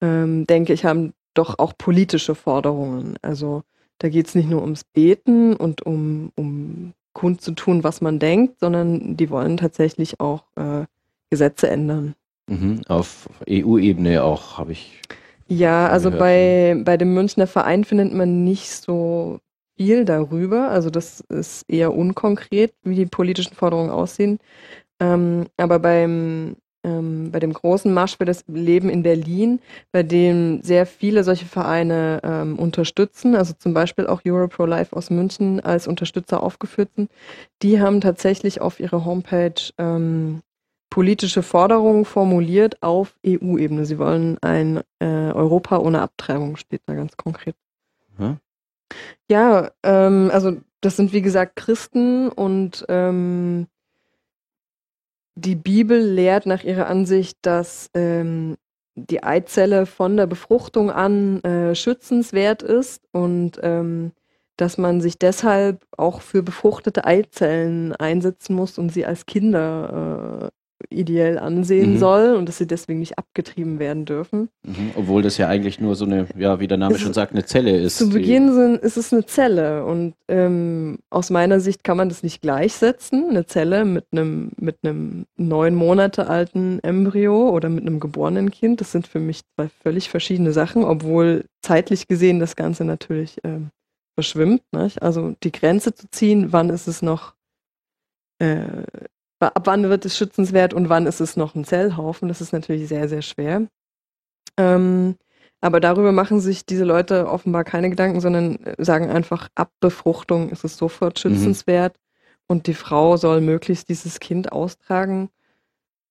ähm, 0.00 0.46
denke 0.46 0.72
ich, 0.72 0.84
haben 0.84 1.12
doch 1.34 1.58
auch 1.58 1.72
politische 1.76 2.34
Forderungen. 2.34 3.16
Also 3.22 3.62
da 3.98 4.08
geht 4.08 4.28
es 4.28 4.34
nicht 4.34 4.48
nur 4.48 4.62
ums 4.62 4.84
Beten 4.84 5.56
und 5.56 5.82
um, 5.82 6.30
um 6.36 6.94
kundzutun, 7.12 7.82
was 7.82 8.00
man 8.00 8.18
denkt, 8.18 8.60
sondern 8.60 9.16
die 9.16 9.30
wollen 9.30 9.56
tatsächlich 9.56 10.20
auch 10.20 10.44
äh, 10.56 10.84
Gesetze 11.30 11.68
ändern. 11.68 12.14
Mhm, 12.48 12.82
auf 12.88 13.28
EU-Ebene 13.48 14.22
auch, 14.22 14.58
habe 14.58 14.72
ich. 14.72 15.00
Ja, 15.48 15.88
also 15.88 16.10
bei, 16.10 16.76
bei 16.84 16.96
dem 16.96 17.14
Münchner 17.14 17.46
Verein 17.46 17.84
findet 17.84 18.12
man 18.12 18.44
nicht 18.44 18.70
so 18.70 19.38
viel 19.76 20.04
darüber. 20.04 20.70
Also 20.70 20.90
das 20.90 21.20
ist 21.28 21.64
eher 21.68 21.94
unkonkret, 21.94 22.72
wie 22.82 22.94
die 22.96 23.06
politischen 23.06 23.54
Forderungen 23.54 23.90
aussehen. 23.90 24.38
Ähm, 24.98 25.46
aber 25.56 25.78
beim, 25.78 26.56
ähm, 26.82 27.30
bei 27.30 27.38
dem 27.38 27.52
großen 27.52 27.92
Marsch 27.92 28.16
für 28.16 28.24
das 28.24 28.44
Leben 28.48 28.88
in 28.88 29.02
Berlin, 29.02 29.60
bei 29.92 30.02
dem 30.02 30.62
sehr 30.62 30.86
viele 30.86 31.22
solche 31.22 31.46
Vereine 31.46 32.20
ähm, 32.24 32.58
unterstützen, 32.58 33.34
also 33.36 33.52
zum 33.58 33.74
Beispiel 33.74 34.06
auch 34.06 34.22
Euro 34.24 34.48
Pro 34.48 34.64
Life 34.64 34.96
aus 34.96 35.10
München 35.10 35.60
als 35.60 35.86
Unterstützer 35.86 36.42
aufgeführt 36.42 36.90
sind, 36.96 37.10
die 37.62 37.80
haben 37.80 38.00
tatsächlich 38.00 38.60
auf 38.60 38.80
ihrer 38.80 39.04
Homepage 39.04 39.60
ähm, 39.78 40.40
politische 40.96 41.42
Forderungen 41.42 42.06
formuliert 42.06 42.82
auf 42.82 43.18
EU-Ebene. 43.22 43.84
Sie 43.84 43.98
wollen 43.98 44.38
ein 44.40 44.80
äh, 44.98 45.04
Europa 45.04 45.76
ohne 45.76 46.00
Abtreibung, 46.00 46.56
steht 46.56 46.80
da 46.86 46.94
ganz 46.94 47.18
konkret. 47.18 47.54
Hm? 48.16 48.38
Ja, 49.30 49.72
ähm, 49.82 50.30
also 50.32 50.56
das 50.80 50.96
sind 50.96 51.12
wie 51.12 51.20
gesagt 51.20 51.56
Christen 51.56 52.30
und 52.30 52.86
ähm, 52.88 53.66
die 55.34 55.54
Bibel 55.54 56.00
lehrt 56.00 56.46
nach 56.46 56.64
ihrer 56.64 56.86
Ansicht, 56.86 57.36
dass 57.42 57.90
ähm, 57.92 58.56
die 58.94 59.22
Eizelle 59.22 59.84
von 59.84 60.16
der 60.16 60.26
Befruchtung 60.26 60.90
an 60.90 61.42
äh, 61.42 61.74
schützenswert 61.74 62.62
ist 62.62 63.02
und 63.12 63.60
ähm, 63.62 64.12
dass 64.56 64.78
man 64.78 65.02
sich 65.02 65.18
deshalb 65.18 65.84
auch 65.98 66.22
für 66.22 66.42
befruchtete 66.42 67.04
Eizellen 67.04 67.94
einsetzen 67.96 68.56
muss 68.56 68.78
und 68.78 68.88
sie 68.88 69.04
als 69.04 69.26
Kinder 69.26 70.48
äh, 70.50 70.55
ideell 70.90 71.38
ansehen 71.38 71.94
mhm. 71.94 71.98
soll 71.98 72.34
und 72.34 72.48
dass 72.48 72.58
sie 72.58 72.66
deswegen 72.66 73.00
nicht 73.00 73.18
abgetrieben 73.18 73.78
werden 73.78 74.04
dürfen. 74.04 74.48
Mhm. 74.62 74.90
Obwohl 74.94 75.22
das 75.22 75.38
ja 75.38 75.48
eigentlich 75.48 75.80
nur 75.80 75.94
so 75.94 76.04
eine, 76.04 76.26
ja, 76.36 76.60
wie 76.60 76.68
der 76.68 76.78
Name 76.78 76.94
es 76.94 77.00
schon 77.00 77.14
sagt, 77.14 77.32
eine 77.32 77.44
Zelle 77.44 77.76
ist. 77.76 77.98
Zu 77.98 78.10
Beginn 78.10 78.52
sind, 78.52 78.82
ist 78.82 78.96
es 78.96 79.12
eine 79.12 79.24
Zelle 79.26 79.84
und 79.84 80.14
ähm, 80.28 80.98
aus 81.10 81.30
meiner 81.30 81.60
Sicht 81.60 81.84
kann 81.84 81.96
man 81.96 82.08
das 82.08 82.22
nicht 82.22 82.42
gleichsetzen, 82.42 83.30
eine 83.30 83.46
Zelle 83.46 83.84
mit 83.84 84.06
einem 84.12 84.52
mit 84.58 84.76
einem 84.82 85.26
neun 85.36 85.74
Monate 85.74 86.28
alten 86.28 86.78
Embryo 86.80 87.50
oder 87.50 87.68
mit 87.68 87.86
einem 87.86 88.00
geborenen 88.00 88.50
Kind. 88.50 88.80
Das 88.80 88.92
sind 88.92 89.06
für 89.06 89.20
mich 89.20 89.42
zwei 89.54 89.68
völlig 89.82 90.10
verschiedene 90.10 90.52
Sachen, 90.52 90.84
obwohl 90.84 91.44
zeitlich 91.62 92.06
gesehen 92.06 92.38
das 92.38 92.56
Ganze 92.56 92.84
natürlich 92.84 93.38
ähm, 93.44 93.70
verschwimmt. 94.14 94.62
Nicht? 94.72 95.02
Also 95.02 95.34
die 95.42 95.52
Grenze 95.52 95.94
zu 95.94 96.10
ziehen, 96.10 96.52
wann 96.52 96.70
ist 96.70 96.86
es 96.86 97.02
noch 97.02 97.34
äh, 98.38 98.82
ab 99.40 99.66
wann 99.66 99.88
wird 99.88 100.04
es 100.04 100.16
schützenswert 100.16 100.74
und 100.74 100.88
wann 100.88 101.06
ist 101.06 101.20
es 101.20 101.36
noch 101.36 101.54
ein 101.54 101.64
Zellhaufen, 101.64 102.28
das 102.28 102.40
ist 102.40 102.52
natürlich 102.52 102.88
sehr, 102.88 103.08
sehr 103.08 103.22
schwer. 103.22 103.66
Ähm, 104.56 105.16
aber 105.60 105.80
darüber 105.80 106.12
machen 106.12 106.40
sich 106.40 106.66
diese 106.66 106.84
Leute 106.84 107.28
offenbar 107.28 107.64
keine 107.64 107.90
Gedanken, 107.90 108.20
sondern 108.20 108.56
äh, 108.64 108.82
sagen 108.84 109.10
einfach, 109.10 109.48
ab 109.54 109.70
Befruchtung 109.80 110.50
ist 110.50 110.64
es 110.64 110.76
sofort 110.76 111.16
mhm. 111.16 111.20
schützenswert 111.20 111.94
mhm. 111.94 112.42
und 112.48 112.66
die 112.66 112.74
Frau 112.74 113.16
soll 113.16 113.40
möglichst 113.40 113.88
dieses 113.88 114.20
Kind 114.20 114.52
austragen. 114.52 115.28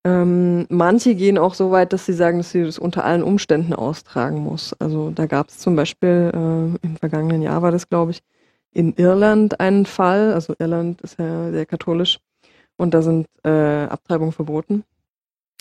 Ähm, 0.03 0.67
manche 0.69 1.15
gehen 1.15 1.37
auch 1.39 1.55
so 1.55 1.71
weit, 1.71 1.93
dass 1.93 2.05
sie 2.05 2.13
sagen, 2.13 2.37
dass 2.37 2.51
sie 2.51 2.63
das 2.63 2.77
unter 2.77 3.05
allen 3.05 3.23
Umständen 3.23 3.73
austragen 3.73 4.39
muss. 4.39 4.73
Also 4.79 5.09
da 5.09 5.25
gab 5.25 5.49
es 5.49 5.57
zum 5.57 5.75
Beispiel, 5.75 6.31
äh, 6.33 6.85
im 6.85 6.97
vergangenen 6.97 7.41
Jahr 7.41 7.61
war 7.61 7.71
das, 7.71 7.89
glaube 7.89 8.11
ich, 8.11 8.21
in 8.71 8.93
Irland 8.97 9.59
einen 9.59 9.85
Fall, 9.85 10.33
also 10.33 10.53
Irland 10.59 11.01
ist 11.01 11.17
ja 11.17 11.49
sehr 11.51 11.65
katholisch, 11.65 12.19
und 12.77 12.93
da 12.93 13.01
sind 13.01 13.27
äh, 13.43 13.49
Abtreibungen 13.85 14.31
verboten. 14.31 14.83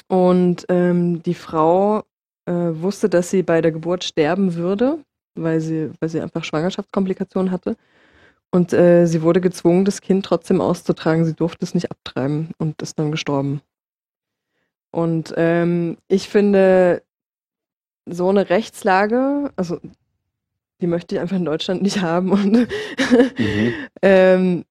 Und 0.08 0.66
ähm, 0.68 1.22
die 1.22 1.34
Frau 1.34 2.04
äh, 2.46 2.52
wusste, 2.52 3.08
dass 3.08 3.30
sie 3.30 3.42
bei 3.42 3.60
der 3.60 3.72
Geburt 3.72 4.04
sterben 4.04 4.54
würde, 4.54 4.98
weil 5.34 5.60
sie, 5.60 5.90
weil 6.00 6.08
sie 6.08 6.20
einfach 6.20 6.44
Schwangerschaftskomplikationen 6.44 7.50
hatte. 7.50 7.76
Und 8.50 8.72
äh, 8.72 9.06
sie 9.06 9.22
wurde 9.22 9.40
gezwungen, 9.40 9.84
das 9.84 10.00
Kind 10.00 10.24
trotzdem 10.26 10.60
auszutragen. 10.60 11.24
Sie 11.24 11.34
durfte 11.34 11.64
es 11.64 11.74
nicht 11.74 11.90
abtreiben 11.90 12.50
und 12.58 12.80
ist 12.82 12.98
dann 12.98 13.10
gestorben. 13.10 13.62
Und 14.92 15.34
ähm, 15.36 15.96
ich 16.06 16.28
finde, 16.28 17.02
so 18.06 18.28
eine 18.28 18.48
Rechtslage, 18.50 19.50
also 19.56 19.80
die 20.80 20.86
möchte 20.86 21.14
ich 21.14 21.20
einfach 21.20 21.36
in 21.36 21.44
Deutschland 21.44 21.82
nicht 21.82 22.00
haben. 22.02 22.30
Und 22.30 22.52
mhm. 22.52 23.74
ähm, 24.02 24.64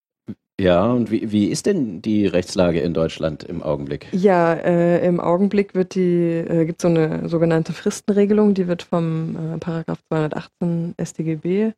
ja, 0.62 0.86
und 0.92 1.10
wie, 1.10 1.32
wie 1.32 1.48
ist 1.48 1.66
denn 1.66 2.02
die 2.02 2.28
Rechtslage 2.28 2.80
in 2.80 2.94
Deutschland 2.94 3.44
im 3.44 3.64
Augenblick? 3.64 4.08
Ja, 4.12 4.54
äh, 4.54 5.06
im 5.06 5.20
Augenblick 5.20 5.74
wird 5.74 5.96
die, 5.96 6.02
äh, 6.02 6.66
gibt 6.66 6.80
es 6.80 6.84
so 6.84 6.90
eine 6.90 7.28
sogenannte 7.28 7.74
Fristenregelung, 7.74 8.54
die 8.54 8.68
wird 8.68 8.84
vom 8.84 9.36
äh, 9.36 9.58
Paragraph 9.58 10.00
218 10.10 10.96
StGB 11.04 11.74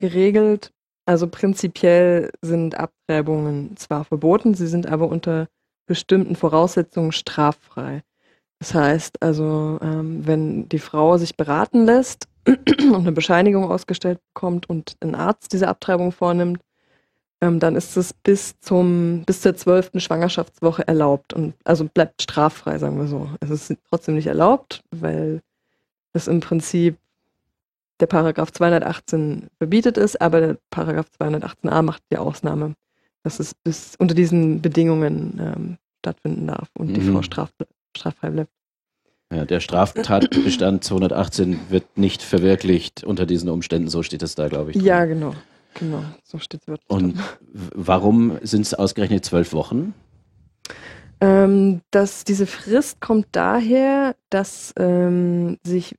geregelt. 0.00 0.70
Also 1.06 1.28
prinzipiell 1.28 2.30
sind 2.42 2.78
Abtreibungen 2.78 3.76
zwar 3.76 4.04
verboten, 4.04 4.54
sie 4.54 4.66
sind 4.66 4.86
aber 4.86 5.08
unter 5.08 5.48
bestimmten 5.88 6.36
Voraussetzungen 6.36 7.12
straffrei. 7.12 8.02
Das 8.60 8.74
heißt 8.74 9.22
also, 9.22 9.78
ähm, 9.80 10.26
wenn 10.26 10.68
die 10.68 10.78
Frau 10.78 11.16
sich 11.16 11.36
beraten 11.36 11.86
lässt 11.86 12.28
und 12.46 12.94
eine 12.94 13.12
Bescheinigung 13.12 13.64
ausgestellt 13.64 14.20
bekommt 14.34 14.68
und 14.68 14.96
ein 15.00 15.14
Arzt 15.14 15.54
diese 15.54 15.68
Abtreibung 15.68 16.12
vornimmt, 16.12 16.60
ähm, 17.40 17.58
dann 17.58 17.76
ist 17.76 17.96
es 17.96 18.12
bis 18.12 18.58
zum 18.60 19.24
bis 19.24 19.40
zur 19.40 19.56
zwölften 19.56 20.00
Schwangerschaftswoche 20.00 20.86
erlaubt 20.86 21.32
und 21.32 21.54
also 21.64 21.84
bleibt 21.84 22.22
straffrei, 22.22 22.78
sagen 22.78 22.98
wir 22.98 23.06
so. 23.06 23.30
Es 23.40 23.50
ist 23.50 23.74
trotzdem 23.88 24.14
nicht 24.14 24.26
erlaubt, 24.26 24.82
weil 24.90 25.40
es 26.12 26.28
im 26.28 26.40
Prinzip 26.40 26.96
der 28.00 28.06
Paragraph 28.06 28.52
218 28.52 29.48
verbietet 29.58 29.96
ist, 29.98 30.20
aber 30.20 30.40
der 30.40 30.58
Paragraph 30.70 31.06
218a 31.18 31.82
macht 31.82 32.02
die 32.10 32.18
Ausnahme, 32.18 32.74
dass 33.22 33.40
es 33.40 33.54
bis 33.54 33.94
unter 33.98 34.14
diesen 34.14 34.62
Bedingungen 34.62 35.38
ähm, 35.40 35.78
stattfinden 35.98 36.46
darf 36.46 36.68
und 36.78 36.90
mhm. 36.90 36.94
die 36.94 37.00
Frau 37.02 37.22
straff, 37.22 37.52
straffrei 37.96 38.30
bleibt. 38.30 38.50
Ja, 39.32 39.44
der 39.44 39.60
Straftatbestand 39.60 40.82
218 40.82 41.70
wird 41.70 41.96
nicht 41.96 42.20
verwirklicht 42.22 43.04
unter 43.04 43.26
diesen 43.26 43.48
Umständen, 43.48 43.88
so 43.88 44.02
steht 44.02 44.22
es 44.22 44.34
da, 44.34 44.48
glaube 44.48 44.70
ich. 44.70 44.76
Drin. 44.76 44.86
Ja, 44.86 45.04
genau. 45.04 45.34
Genau, 45.74 46.02
so 46.24 46.38
steht 46.38 46.62
es 46.62 46.68
wirklich. 46.68 46.90
Und 46.90 47.16
drin. 47.16 47.24
warum 47.74 48.38
sind 48.42 48.62
es 48.62 48.74
ausgerechnet 48.74 49.24
zwölf 49.24 49.52
Wochen? 49.52 49.94
Ähm, 51.20 51.82
dass 51.90 52.24
diese 52.24 52.46
Frist 52.46 53.00
kommt 53.00 53.26
daher, 53.32 54.16
dass 54.30 54.72
ähm, 54.78 55.58
sich 55.62 55.96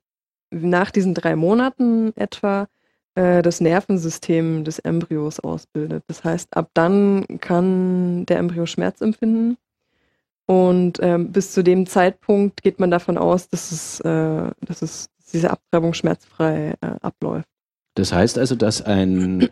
nach 0.50 0.90
diesen 0.90 1.14
drei 1.14 1.36
Monaten 1.36 2.12
etwa 2.16 2.68
äh, 3.14 3.42
das 3.42 3.60
Nervensystem 3.60 4.64
des 4.64 4.78
Embryos 4.80 5.40
ausbildet. 5.40 6.04
Das 6.08 6.24
heißt, 6.24 6.56
ab 6.56 6.70
dann 6.74 7.24
kann 7.40 8.26
der 8.26 8.38
Embryo 8.38 8.66
Schmerz 8.66 9.00
empfinden. 9.00 9.56
Und 10.46 10.98
ähm, 11.00 11.30
bis 11.30 11.52
zu 11.52 11.62
dem 11.62 11.86
Zeitpunkt 11.86 12.62
geht 12.62 12.80
man 12.80 12.90
davon 12.90 13.16
aus, 13.16 13.48
dass 13.48 13.70
es, 13.70 14.00
äh, 14.00 14.50
dass 14.60 14.82
es 14.82 15.08
diese 15.32 15.50
Abtreibung 15.50 15.94
schmerzfrei 15.94 16.74
äh, 16.80 16.86
abläuft. 17.00 17.48
Das 17.94 18.12
heißt 18.12 18.38
also, 18.38 18.54
dass 18.54 18.82
ein 18.82 19.48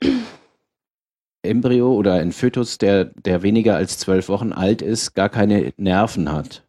Embryo 1.42 1.92
oder 1.94 2.14
ein 2.14 2.32
Fötus, 2.32 2.78
der, 2.78 3.06
der 3.06 3.42
weniger 3.42 3.76
als 3.76 3.98
zwölf 3.98 4.28
Wochen 4.28 4.52
alt 4.52 4.82
ist, 4.82 5.14
gar 5.14 5.28
keine 5.28 5.72
Nerven 5.76 6.30
hat. 6.32 6.64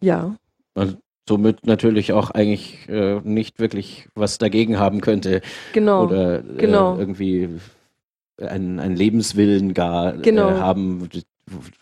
Ja. 0.00 0.36
Und 0.74 0.98
somit 1.28 1.66
natürlich 1.66 2.12
auch 2.12 2.30
eigentlich 2.30 2.88
äh, 2.88 3.20
nicht 3.24 3.58
wirklich 3.58 4.08
was 4.14 4.38
dagegen 4.38 4.78
haben 4.78 5.00
könnte. 5.00 5.40
Genau. 5.72 6.04
Oder 6.04 6.40
äh, 6.40 6.56
genau. 6.56 6.98
irgendwie 6.98 7.48
einen, 8.40 8.78
einen 8.78 8.96
Lebenswillen 8.96 9.72
gar 9.74 10.12
Genau. 10.18 10.50
äh, 10.50 10.54
haben. 10.60 11.08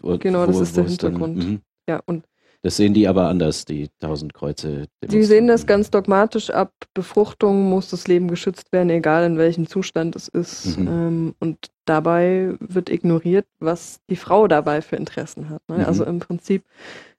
wo- 0.00 0.18
Genau, 0.18 0.46
das 0.46 0.56
wo- 0.56 0.62
ist 0.62 0.76
der 0.76 0.84
es 0.84 0.96
dann- 0.98 1.12
Hintergrund. 1.12 1.36
mhm. 1.44 1.60
Ja, 1.88 2.00
und 2.06 2.24
Das 2.64 2.78
sehen 2.78 2.94
die 2.94 3.06
aber 3.06 3.28
anders, 3.28 3.66
die 3.66 3.90
tausend 4.00 4.32
Kreuze. 4.32 4.86
die 5.02 5.22
sehen 5.22 5.48
das 5.48 5.66
ganz 5.66 5.90
dogmatisch 5.90 6.48
ab. 6.48 6.72
Befruchtung 6.94 7.68
muss 7.68 7.90
das 7.90 8.08
Leben 8.08 8.26
geschützt 8.26 8.72
werden, 8.72 8.88
egal 8.88 9.26
in 9.26 9.36
welchem 9.36 9.66
Zustand 9.66 10.16
es 10.16 10.28
ist. 10.28 10.78
Mhm. 10.78 10.88
Ähm, 10.88 11.34
und 11.40 11.58
dabei 11.84 12.54
wird 12.60 12.88
ignoriert, 12.88 13.44
was 13.58 14.00
die 14.08 14.16
Frau 14.16 14.48
dabei 14.48 14.80
für 14.80 14.96
Interessen 14.96 15.50
hat. 15.50 15.60
Ne? 15.68 15.80
Mhm. 15.80 15.84
Also 15.84 16.06
im 16.06 16.20
Prinzip 16.20 16.64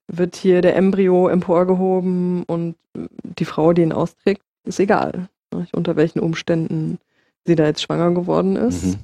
wird 0.08 0.36
hier 0.36 0.64
der 0.64 0.76
Embryo 0.76 1.28
emporgehoben 1.28 2.42
und 2.46 2.76
die 3.22 3.46
Frau, 3.46 3.72
die 3.72 3.84
ihn 3.84 3.94
austrägt, 3.94 4.42
ist 4.64 4.80
egal, 4.80 5.30
ne? 5.54 5.68
unter 5.74 5.96
welchen 5.96 6.22
Umständen 6.22 6.98
sie 7.46 7.54
da 7.54 7.68
jetzt 7.68 7.84
schwanger 7.84 8.10
geworden 8.16 8.56
ist. 8.56 8.84
Mhm. 8.84 8.96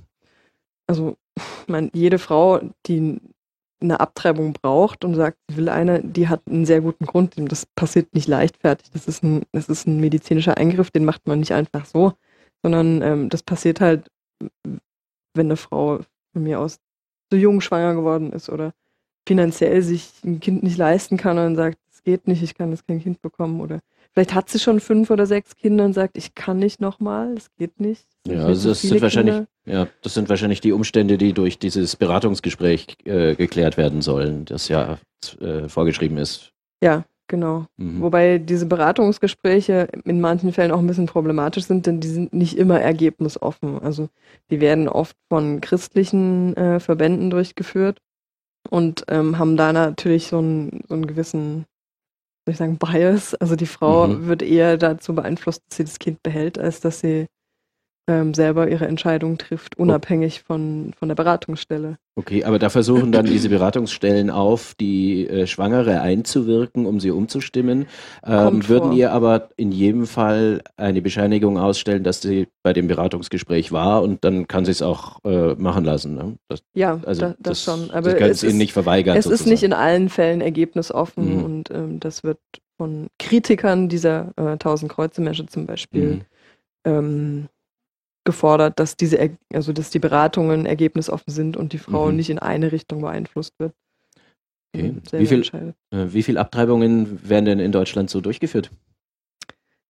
Also, 0.87 1.17
ich 1.37 1.67
meine, 1.67 1.91
jede 1.93 2.17
Frau, 2.17 2.61
die 2.87 3.21
eine 3.81 3.99
Abtreibung 3.99 4.53
braucht 4.53 5.03
und 5.03 5.15
sagt, 5.15 5.37
sie 5.49 5.57
will 5.57 5.69
eine, 5.69 6.03
die 6.03 6.27
hat 6.27 6.41
einen 6.47 6.65
sehr 6.65 6.81
guten 6.81 7.05
Grund. 7.05 7.33
Das 7.51 7.65
passiert 7.65 8.13
nicht 8.13 8.27
leichtfertig. 8.27 8.91
Das 8.91 9.07
ist 9.07 9.23
ein, 9.23 9.43
das 9.51 9.69
ist 9.69 9.87
ein 9.87 9.99
medizinischer 9.99 10.57
Eingriff, 10.57 10.91
den 10.91 11.05
macht 11.05 11.27
man 11.27 11.39
nicht 11.39 11.51
einfach 11.51 11.85
so, 11.85 12.13
sondern 12.63 13.01
ähm, 13.01 13.29
das 13.29 13.43
passiert 13.43 13.81
halt, 13.81 14.09
wenn 15.33 15.47
eine 15.47 15.57
Frau 15.57 15.99
von 16.33 16.43
mir 16.43 16.59
aus 16.59 16.79
so 17.31 17.37
jung 17.37 17.61
schwanger 17.61 17.95
geworden 17.95 18.33
ist 18.33 18.49
oder 18.49 18.73
finanziell 19.27 19.81
sich 19.81 20.11
ein 20.23 20.39
Kind 20.39 20.63
nicht 20.63 20.77
leisten 20.77 21.17
kann 21.17 21.37
und 21.37 21.55
sagt, 21.55 21.77
es 21.91 22.03
geht 22.03 22.27
nicht, 22.27 22.43
ich 22.43 22.55
kann 22.55 22.71
jetzt 22.71 22.87
kein 22.87 23.01
Kind 23.01 23.21
bekommen 23.21 23.61
oder 23.61 23.79
vielleicht 24.13 24.33
hat 24.33 24.49
sie 24.49 24.59
schon 24.59 24.79
fünf 24.79 25.09
oder 25.09 25.25
sechs 25.25 25.55
Kinder 25.55 25.85
und 25.85 25.93
sagt, 25.93 26.17
ich 26.17 26.35
kann 26.35 26.57
nicht 26.57 26.81
nochmal, 26.81 27.33
es 27.37 27.49
geht 27.57 27.79
nicht. 27.79 28.05
Ich 28.25 28.33
Ja, 28.33 28.45
also 28.45 28.61
so 28.61 28.69
das 28.69 28.81
sind 28.81 29.01
wahrscheinlich, 29.01 29.35
Kinder. 29.35 29.47
ja, 29.65 29.87
das 30.01 30.13
sind 30.13 30.29
wahrscheinlich 30.29 30.61
die 30.61 30.71
Umstände, 30.71 31.17
die 31.17 31.33
durch 31.33 31.59
dieses 31.59 31.95
Beratungsgespräch 31.95 32.97
äh, 33.05 33.35
geklärt 33.35 33.77
werden 33.77 34.01
sollen, 34.01 34.45
das 34.45 34.67
ja 34.67 34.97
äh, 35.39 35.67
vorgeschrieben 35.69 36.17
ist. 36.17 36.51
Ja, 36.83 37.05
genau. 37.27 37.67
Mhm. 37.77 38.01
Wobei 38.01 38.37
diese 38.37 38.65
Beratungsgespräche 38.65 39.87
in 40.03 40.19
manchen 40.19 40.51
Fällen 40.51 40.71
auch 40.71 40.79
ein 40.79 40.87
bisschen 40.87 41.05
problematisch 41.05 41.65
sind, 41.65 41.85
denn 41.85 41.99
die 41.99 42.07
sind 42.09 42.33
nicht 42.33 42.57
immer 42.57 42.79
ergebnisoffen. 42.79 43.79
Also 43.79 44.09
die 44.49 44.59
werden 44.61 44.89
oft 44.89 45.15
von 45.29 45.61
christlichen 45.61 46.55
äh, 46.57 46.79
Verbänden 46.79 47.29
durchgeführt 47.29 47.99
und 48.69 49.05
ähm, 49.07 49.39
haben 49.39 49.57
da 49.57 49.73
natürlich 49.73 50.27
so 50.27 50.39
einen, 50.39 50.81
so 50.87 50.95
einen 50.95 51.07
gewissen, 51.07 51.65
soll 52.45 52.51
ich 52.53 52.57
sagen, 52.57 52.77
Bias. 52.77 53.35
Also 53.35 53.55
die 53.55 53.65
Frau 53.65 54.07
Mhm. 54.07 54.27
wird 54.27 54.41
eher 54.41 54.77
dazu 54.77 55.13
beeinflusst, 55.15 55.63
dass 55.69 55.77
sie 55.77 55.83
das 55.85 55.99
Kind 55.99 56.21
behält, 56.23 56.57
als 56.59 56.79
dass 56.81 56.99
sie 57.01 57.27
ähm, 58.11 58.33
selber 58.33 58.67
ihre 58.69 58.87
Entscheidung 58.87 59.37
trifft, 59.37 59.77
unabhängig 59.77 60.41
von, 60.41 60.93
von 60.97 61.07
der 61.07 61.15
Beratungsstelle. 61.15 61.97
Okay, 62.15 62.43
aber 62.43 62.59
da 62.59 62.69
versuchen 62.69 63.13
dann 63.13 63.25
diese 63.25 63.47
Beratungsstellen 63.47 64.29
auf 64.29 64.75
die 64.79 65.27
äh, 65.27 65.47
Schwangere 65.47 66.01
einzuwirken, 66.01 66.85
um 66.85 66.99
sie 66.99 67.09
umzustimmen. 67.11 67.85
Ähm, 68.25 68.67
würden 68.67 68.91
ihr 68.91 69.13
aber 69.13 69.49
in 69.55 69.71
jedem 69.71 70.05
Fall 70.07 70.61
eine 70.75 71.01
Bescheinigung 71.01 71.57
ausstellen, 71.57 72.03
dass 72.03 72.21
sie 72.21 72.47
bei 72.63 72.73
dem 72.73 72.87
Beratungsgespräch 72.87 73.71
war 73.71 74.03
und 74.03 74.25
dann 74.25 74.47
kann 74.47 74.65
sie 74.65 74.71
es 74.71 74.81
auch 74.81 75.19
äh, 75.23 75.53
machen 75.55 75.85
lassen. 75.85 76.15
Ne? 76.15 76.35
Das, 76.49 76.61
Ja, 76.73 76.99
also 77.05 77.21
da, 77.21 77.35
das, 77.39 77.63
schon. 77.63 77.89
Aber 77.91 78.09
das 78.09 78.19
kann 78.19 78.29
es 78.29 78.43
ihnen 78.43 78.51
ist, 78.51 78.57
nicht 78.57 78.73
verweigern. 78.73 79.15
Es 79.15 79.25
ist 79.25 79.29
sozusagen. 79.29 79.51
nicht 79.51 79.63
in 79.63 79.73
allen 79.73 80.09
Fällen 80.09 80.41
ergebnisoffen 80.41 81.37
Mhm. 81.37 81.43
und 81.43 81.71
ähm, 81.71 81.99
das 82.01 82.23
wird 82.23 82.39
von 82.77 83.07
Kritikern 83.19 83.87
dieser 83.87 84.33
äh, 84.37 84.41
1000 84.57 84.91
Kreuze 84.91 85.21
Mesche 85.21 85.45
zum 85.45 85.65
Beispiel 85.65 86.05
Mhm. 86.05 86.21
ähm, 86.83 87.47
gefordert, 88.23 88.79
dass 88.79 88.95
diese, 88.95 89.37
also 89.53 89.73
dass 89.73 89.89
die 89.89 89.99
Beratungen 89.99 90.65
ergebnisoffen 90.65 91.33
sind 91.33 91.57
und 91.57 91.73
die 91.73 91.79
Frau 91.79 92.09
Mhm. 92.09 92.15
nicht 92.15 92.29
in 92.29 92.39
eine 92.39 92.71
Richtung 92.71 93.01
beeinflusst 93.01 93.53
wird. 93.59 93.73
Okay. 94.73 94.93
selber 95.09 95.19
Wie, 95.19 95.27
viel, 95.27 95.73
äh, 95.91 96.13
wie 96.13 96.23
viel 96.23 96.37
Abtreibungen 96.37 97.27
werden 97.27 97.45
denn 97.45 97.59
in 97.59 97.71
Deutschland 97.71 98.09
so 98.09 98.21
durchgeführt? 98.21 98.71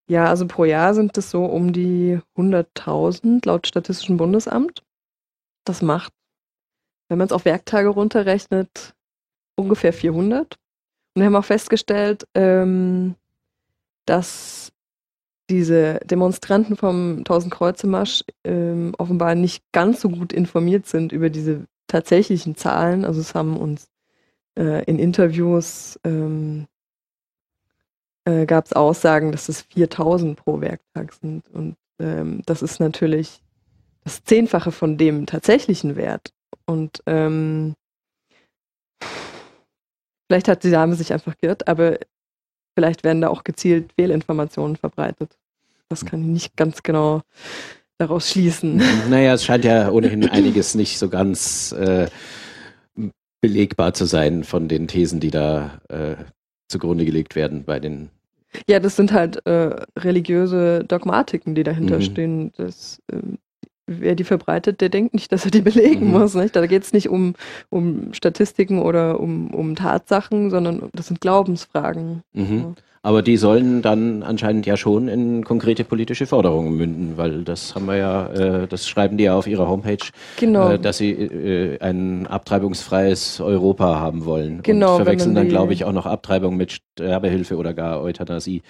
Ja, 0.10 0.26
also 0.26 0.48
pro 0.48 0.66
Jahr 0.66 0.94
sind 0.94 1.18
es 1.18 1.30
so 1.30 1.46
um 1.46 1.72
die 1.72 2.20
100.000 2.36 3.46
laut 3.46 3.68
Statistischem 3.68 4.18
Bundesamt. 4.18 4.84
Das 5.66 5.82
macht, 5.82 6.12
wenn 7.08 7.20
man 7.20 7.28
es 7.28 7.32
auf 7.32 7.46
Werktage 7.46 7.90
runterrechnet, 7.90 8.96
ungefähr 9.56 9.94
400. 9.94 10.58
Und 11.14 11.22
wir 11.22 11.26
haben 11.26 11.36
auch 11.36 11.46
festgestellt, 11.46 12.26
ähm, 12.34 13.16
dass 14.06 14.72
diese 15.52 16.00
Demonstranten 16.06 16.78
vom 16.78 17.18
1000 17.20 17.54
Kreuze 17.54 17.86
Marsch 17.86 18.24
ähm, 18.44 18.94
offenbar 18.98 19.36
nicht 19.36 19.64
ganz 19.74 20.02
so 20.02 20.10
gut 20.10 20.32
informiert 20.34 20.88
sind 20.88 21.12
über 21.12 21.30
diese 21.30 21.66
tatsächlichen 21.88 22.56
Zahlen. 22.56 23.04
Also 23.04 23.20
es 23.20 23.36
haben 23.36 23.58
uns 23.58 23.90
äh, 24.58 24.84
in 24.86 24.98
Interviews 24.98 26.00
ähm, 26.06 26.68
äh, 28.26 28.46
gab 28.46 28.66
es 28.66 28.74
Aussagen, 28.74 29.32
dass 29.32 29.50
es 29.50 29.62
4000 29.64 30.38
pro 30.38 30.62
Werktag 30.62 31.14
sind. 31.14 31.50
Und 31.50 31.76
ähm, 32.00 32.42
das 32.46 32.62
ist 32.62 32.80
natürlich 32.80 33.42
das 34.04 34.24
Zehnfache 34.24 34.72
von 34.72 34.98
dem 34.98 35.26
tatsächlichen 35.26 35.96
Wert. 35.96 36.34
Und 36.66 37.04
ähm, 37.08 37.76
vielleicht 40.28 40.48
hat 40.48 40.64
die 40.64 40.72
Dame 40.72 40.96
sich 40.96 41.12
einfach 41.12 41.36
geirrt, 41.38 41.68
aber 41.68 41.98
vielleicht 42.76 43.04
werden 43.04 43.22
da 43.22 43.30
auch 43.30 43.44
gezielt 43.44 43.92
Fehlinformationen 43.94 44.76
verbreitet. 44.76 45.38
Das 45.90 46.06
kann 46.06 46.22
ich 46.22 46.28
nicht 46.28 46.58
ganz 46.58 46.84
genau 46.84 47.22
daraus 47.98 48.30
schließen. 48.32 48.82
Naja, 49.10 49.34
es 49.34 49.44
scheint 49.44 49.66
ja 49.66 49.90
ohnehin 49.92 50.28
einiges 50.30 50.74
nicht 50.76 50.98
so 50.98 51.10
ganz 51.10 51.72
äh, 51.74 52.08
belegbar 53.42 53.94
zu 53.94 54.06
sein 54.06 54.44
von 54.44 54.68
den 54.68 54.88
Thesen, 54.88 55.20
die 55.20 55.32
da 55.32 55.82
äh, 55.90 56.16
zugrunde 56.70 57.06
gelegt 57.06 57.36
werden 57.36 57.64
bei 57.66 57.80
den. 57.80 58.10
Ja, 58.68 58.80
das 58.80 58.96
sind 58.96 59.12
halt 59.12 59.46
äh, 59.46 59.76
religiöse 59.98 60.84
Dogmatiken, 60.86 61.56
die 61.56 61.64
dahinter 61.64 61.98
Mhm. 61.98 62.02
stehen. 62.02 62.52
Das, 62.58 63.02
ähm, 63.12 63.38
wer 64.00 64.16
die 64.16 64.24
verbreitet, 64.24 64.82
der 64.82 64.90
denkt 64.90 65.14
nicht, 65.14 65.32
dass 65.32 65.46
er 65.46 65.52
die 65.52 65.62
belegen 65.62 66.06
Mhm. 66.08 66.12
muss. 66.20 66.36
Nicht? 66.36 66.56
Da 66.56 66.66
geht 66.66 66.84
es 66.84 66.94
nicht 66.94 67.10
um, 67.10 67.36
um 67.70 68.14
Statistiken 68.14 68.80
oder 68.80 69.20
um, 69.20 69.54
um 69.54 69.76
Tatsachen, 69.76 70.50
sondern 70.50 70.84
das 70.94 71.08
sind 71.08 71.22
Glaubensfragen. 71.22 72.24
Mhm. 72.34 72.76
Aber 73.04 73.24
die 73.24 73.36
sollen 73.38 73.82
dann 73.82 74.22
anscheinend 74.22 74.68
ja 74.68 74.78
schon 74.78 75.08
in 75.08 75.44
konkrete 75.44 75.84
politische 75.84 76.28
Forderungen 76.28 76.78
münden, 76.78 77.14
weil 77.18 77.44
das 77.44 77.74
haben 77.74 77.88
wir 77.88 77.96
ja, 77.96 78.28
äh, 78.28 78.68
das 78.68 78.88
schreiben 78.88 79.18
die 79.18 79.24
ja 79.24 79.34
auf 79.36 79.48
ihrer 79.48 79.68
Homepage, 79.68 79.98
Genau. 80.40 80.70
äh, 80.74 80.78
dass 80.80 81.00
sie 81.00 81.10
äh, 81.10 81.80
ein 81.80 82.28
abtreibungsfreies 82.28 83.42
Europa 83.42 84.00
haben 84.00 84.26
wollen. 84.26 84.62
Genau, 84.62 84.98
Und 84.98 85.04
verwechseln 85.04 85.34
dann, 85.34 85.48
glaube 85.50 85.74
ich, 85.74 85.84
auch 85.84 85.94
noch 85.94 86.06
Abtreibung 86.06 86.58
mit 86.58 86.74
Sterbehilfe 86.94 87.58
oder 87.58 87.74
gar 87.74 88.04
Euthanasie. 88.04 88.62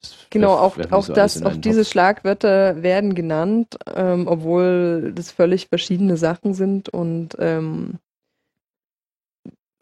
Das 0.00 0.14
Genau, 0.30 0.54
auch, 0.54 0.78
auch, 0.90 1.02
so 1.04 1.12
das, 1.12 1.42
auch 1.42 1.56
diese 1.56 1.80
Topf. 1.82 1.90
Schlagwörter 1.90 2.82
werden 2.82 3.14
genannt, 3.14 3.76
ähm, 3.94 4.26
obwohl 4.28 5.12
das 5.14 5.30
völlig 5.30 5.66
verschiedene 5.68 6.16
Sachen 6.16 6.54
sind 6.54 6.88
und 6.88 7.36
ähm, 7.38 7.98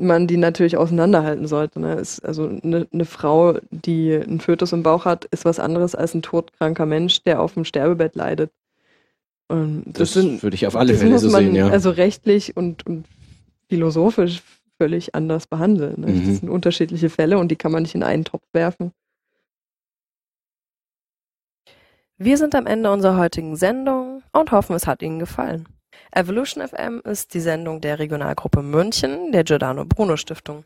man 0.01 0.27
die 0.27 0.37
natürlich 0.37 0.77
auseinanderhalten 0.77 1.47
sollte. 1.47 1.81
Ne? 1.81 1.95
Ist, 1.95 2.25
also 2.25 2.49
eine, 2.63 2.87
eine 2.93 3.05
Frau, 3.05 3.59
die 3.71 4.15
einen 4.15 4.41
Fötus 4.41 4.73
im 4.73 4.83
Bauch 4.83 5.05
hat, 5.05 5.25
ist 5.27 5.45
was 5.45 5.59
anderes 5.61 5.95
als 5.95 6.15
ein 6.15 6.23
todkranker 6.23 6.87
Mensch, 6.87 7.23
der 7.25 7.41
auf 7.43 7.55
dem 7.55 7.65
Sterbebett 7.65 8.15
leidet. 8.15 8.51
Und 9.49 9.85
Das 9.95 10.13
sind- 10.13 10.43
würde 10.43 10.55
ich 10.55 10.67
auf 10.67 10.77
alle 10.77 10.93
das 10.93 11.01
Fälle 11.01 11.13
muss 11.13 11.23
so 11.23 11.31
man 11.31 11.45
sehen, 11.45 11.55
ja. 11.55 11.69
Also 11.69 11.91
rechtlich 11.91 12.57
und, 12.57 12.87
und 12.87 13.07
philosophisch 13.69 14.43
völlig 14.81 15.15
anders 15.15 15.47
behandeln. 15.49 16.01
Ne? 16.01 16.07
Mhm. 16.09 16.27
Das 16.29 16.39
sind 16.41 16.49
unterschiedliche 16.51 17.11
Fälle 17.11 17.39
und 17.39 17.49
die 17.49 17.57
kann 17.57 17.73
man 17.73 17.83
nicht 17.83 17.95
in 17.95 18.03
einen 18.05 18.25
Topf 18.25 18.45
werfen. 18.53 18.93
Wir 22.21 22.37
sind 22.37 22.57
am 22.57 22.67
Ende 22.67 22.91
unserer 22.91 23.17
heutigen 23.17 23.55
Sendung 23.55 24.25
und 24.33 24.51
hoffen, 24.51 24.75
es 24.75 24.89
hat 24.89 25.03
Ihnen 25.03 25.21
gefallen. 25.21 25.69
Evolution 26.11 26.67
FM 26.67 27.01
ist 27.05 27.33
die 27.33 27.39
Sendung 27.39 27.81
der 27.81 28.01
Regionalgruppe 28.01 28.61
München, 28.61 29.31
der 29.31 29.45
Giordano 29.45 29.85
Bruno 29.85 30.17
Stiftung. 30.17 30.65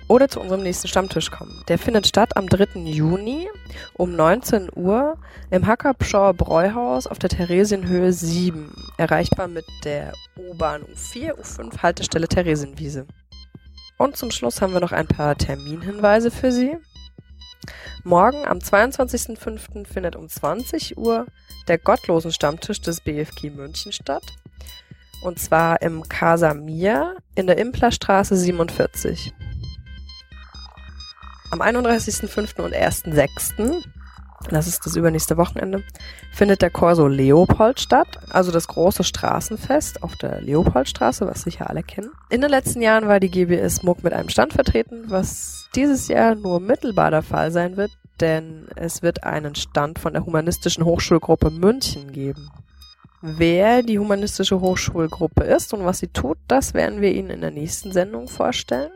oder 0.08 0.30
zu 0.30 0.39
unserem 0.39 0.64
nächsten 0.64 0.88
Stammtisch 0.88 1.32
kommen. 1.32 1.64
Der 1.68 1.78
findet 1.78 2.08
statt 2.08 2.38
am 2.38 2.47
3. 2.47 2.80
Juni 2.80 3.49
um 3.93 4.16
19 4.16 4.70
Uhr 4.76 5.18
im 5.51 5.68
Hackerpschauer 5.68 6.34
Bräuhaus 6.34 7.08
auf 7.08 7.20
der 7.20 7.30
Theresienhöhe 7.30 8.14
7, 8.14 8.74
erreichbar 8.97 9.47
mit 9.47 9.66
der 9.84 10.14
U-Bahn 10.38 10.84
U4, 10.84 11.34
U5 11.34 11.82
Haltestelle 11.82 12.28
Theresienwiese. 12.28 13.05
Und 13.97 14.16
zum 14.16 14.32
Schluss 14.32 14.62
haben 14.62 14.74
wir 14.74 14.80
noch 14.80 14.91
ein 14.91 15.08
paar 15.08 15.36
Terminhinweise 15.36 16.32
für 16.32 16.51
Sie. 16.51 16.78
Morgen 18.03 18.45
am 18.45 18.60
22.05. 18.60 19.86
findet 19.86 20.16
um 20.16 20.30
20 20.30 20.97
Uhr 20.97 21.26
der 21.68 21.78
Gottlosen 21.78 22.32
Stammtisch 22.32 22.80
des 22.80 23.01
BFG 23.01 23.49
München 23.49 23.91
statt. 23.91 24.24
Und 25.22 25.39
zwar 25.39 25.82
im 25.82 26.08
Casa 26.08 26.53
Mia 26.53 27.16
in 27.36 27.47
der 27.47 27.58
Implerstraße 27.58 28.38
47. 28.38 29.34
Am 31.50 31.62
31.05. 31.62 32.62
und 32.62 32.74
1.06., 32.76 33.84
das 34.50 34.68
ist 34.68 34.86
das 34.86 34.95
übernächste 34.95 35.38
Wochenende, 35.38 35.84
findet 36.32 36.62
der 36.62 36.70
Corso 36.70 37.08
Leopold 37.08 37.80
statt, 37.80 38.20
also 38.30 38.52
das 38.52 38.68
große 38.68 39.04
Straßenfest 39.04 40.04
auf 40.04 40.16
der 40.16 40.41
Leopoldstraße, 40.41 41.26
was 41.26 41.41
sicher 41.41 41.70
alle 41.70 41.84
kennen. 41.84 42.12
In 42.30 42.41
den 42.41 42.50
letzten 42.50 42.82
Jahren 42.82 43.08
war 43.08 43.20
die 43.20 43.32
GBS 43.32 43.84
MUG 43.84 44.04
mit 44.04 44.14
einem 44.14 44.30
Stand 44.30 44.54
vertreten, 44.54 45.06
was 45.08 45.70
dieses 45.74 46.08
Jahr 46.08 46.36
nur 46.36 46.60
mittelbar 46.60 47.12
der 47.12 47.24
Fall 47.24 47.52
sein 47.52 47.78
wird, 47.78 47.91
denn 48.20 48.68
es 48.76 49.02
wird 49.02 49.24
einen 49.24 49.56
Stand 49.56 50.00
von 50.00 50.14
der 50.14 50.26
Humanistischen 50.26 50.86
Hochschulgruppe 50.86 51.50
München 51.50 52.12
geben. 52.12 52.50
Wer 53.22 53.84
die 53.84 54.00
Humanistische 54.00 54.60
Hochschulgruppe 54.60 55.43
ist 55.43 55.74
und 55.74 55.86
was 55.86 56.00
sie 56.00 56.08
tut, 56.08 56.38
das 56.48 56.74
werden 56.74 57.02
wir 57.02 57.12
Ihnen 57.12 57.32
in 57.32 57.41
der 57.41 57.52
nächsten 57.52 57.91
Sendung 57.91 58.28
vorstellen. 58.28 58.91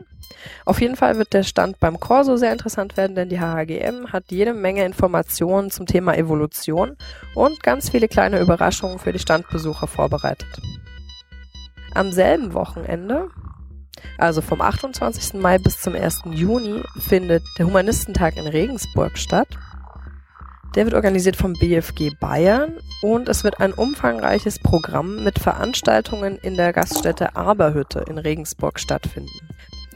Auf 0.64 0.80
jeden 0.80 0.96
Fall 0.96 1.18
wird 1.18 1.32
der 1.32 1.42
Stand 1.42 1.78
beim 1.80 1.98
Corso 2.00 2.36
sehr 2.36 2.52
interessant 2.52 2.96
werden, 2.96 3.14
denn 3.14 3.28
die 3.28 3.40
HHGM 3.40 4.12
hat 4.12 4.24
jede 4.30 4.54
Menge 4.54 4.84
Informationen 4.84 5.70
zum 5.70 5.86
Thema 5.86 6.16
Evolution 6.16 6.96
und 7.34 7.62
ganz 7.62 7.90
viele 7.90 8.08
kleine 8.08 8.40
Überraschungen 8.40 8.98
für 8.98 9.12
die 9.12 9.18
Standbesucher 9.18 9.86
vorbereitet. 9.86 10.60
Am 11.94 12.10
selben 12.12 12.54
Wochenende, 12.54 13.28
also 14.18 14.40
vom 14.40 14.60
28. 14.60 15.34
Mai 15.34 15.58
bis 15.58 15.80
zum 15.80 15.94
1. 15.94 16.22
Juni, 16.30 16.82
findet 16.98 17.42
der 17.58 17.66
Humanistentag 17.66 18.36
in 18.36 18.46
Regensburg 18.46 19.18
statt. 19.18 19.48
Der 20.74 20.86
wird 20.86 20.94
organisiert 20.94 21.36
vom 21.36 21.52
BFG 21.52 22.12
Bayern 22.18 22.78
und 23.02 23.28
es 23.28 23.44
wird 23.44 23.60
ein 23.60 23.74
umfangreiches 23.74 24.58
Programm 24.58 25.22
mit 25.22 25.38
Veranstaltungen 25.38 26.38
in 26.38 26.56
der 26.56 26.72
Gaststätte 26.72 27.36
Aberhütte 27.36 28.04
in 28.08 28.16
Regensburg 28.16 28.80
stattfinden. 28.80 29.48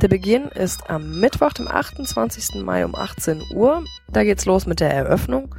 Der 0.02 0.08
Beginn 0.08 0.44
ist 0.48 0.90
am 0.90 1.20
Mittwoch, 1.20 1.54
dem 1.54 1.68
28. 1.68 2.62
Mai 2.62 2.84
um 2.84 2.94
18 2.94 3.42
Uhr. 3.54 3.82
Da 4.08 4.24
geht's 4.24 4.44
los 4.44 4.66
mit 4.66 4.80
der 4.80 4.92
Eröffnung 4.92 5.54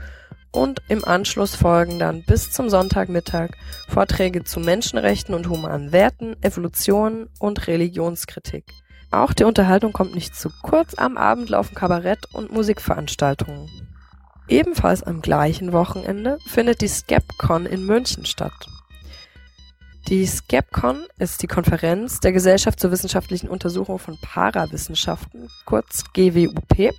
und 0.52 0.82
im 0.88 1.04
Anschluss 1.06 1.56
folgen 1.56 2.00
dann 2.00 2.24
bis 2.24 2.52
zum 2.52 2.70
Sonntagmittag 2.70 3.50
Vorträge 3.88 4.44
zu 4.44 4.60
Menschenrechten 4.60 5.34
und 5.34 5.50
humanen 5.50 5.92
Werten, 5.92 6.36
Evolution 6.42 7.30
und 7.40 7.68
Religionskritik. 7.68 8.66
Auch 9.12 9.34
die 9.34 9.44
Unterhaltung 9.44 9.92
kommt 9.92 10.16
nicht 10.16 10.36
zu 10.36 10.50
kurz. 10.62 10.94
Am 10.96 11.18
Abend 11.18 11.50
laufen 11.50 11.76
Kabarett- 11.76 12.34
und 12.34 12.52
Musikveranstaltungen. 12.52 13.70
Ebenfalls 14.48 15.04
am 15.04 15.22
gleichen 15.22 15.74
Wochenende 15.74 16.38
findet 16.46 16.82
die 16.82 16.88
Skepcon 16.88 17.66
in 17.66 17.86
München 17.86 18.26
statt. 18.26 18.68
Die 20.08 20.26
Skepcon 20.26 21.06
ist 21.20 21.44
die 21.44 21.48
Konferenz 21.48 22.22
der 22.22 22.32
Gesellschaft 22.32 22.80
zur 22.80 22.92
wissenschaftlichen 22.92 23.50
Untersuchung 23.50 24.00
von 24.00 24.18
Parawissenschaften, 24.22 25.50
kurz 25.66 26.06
GWUP, 26.14 26.94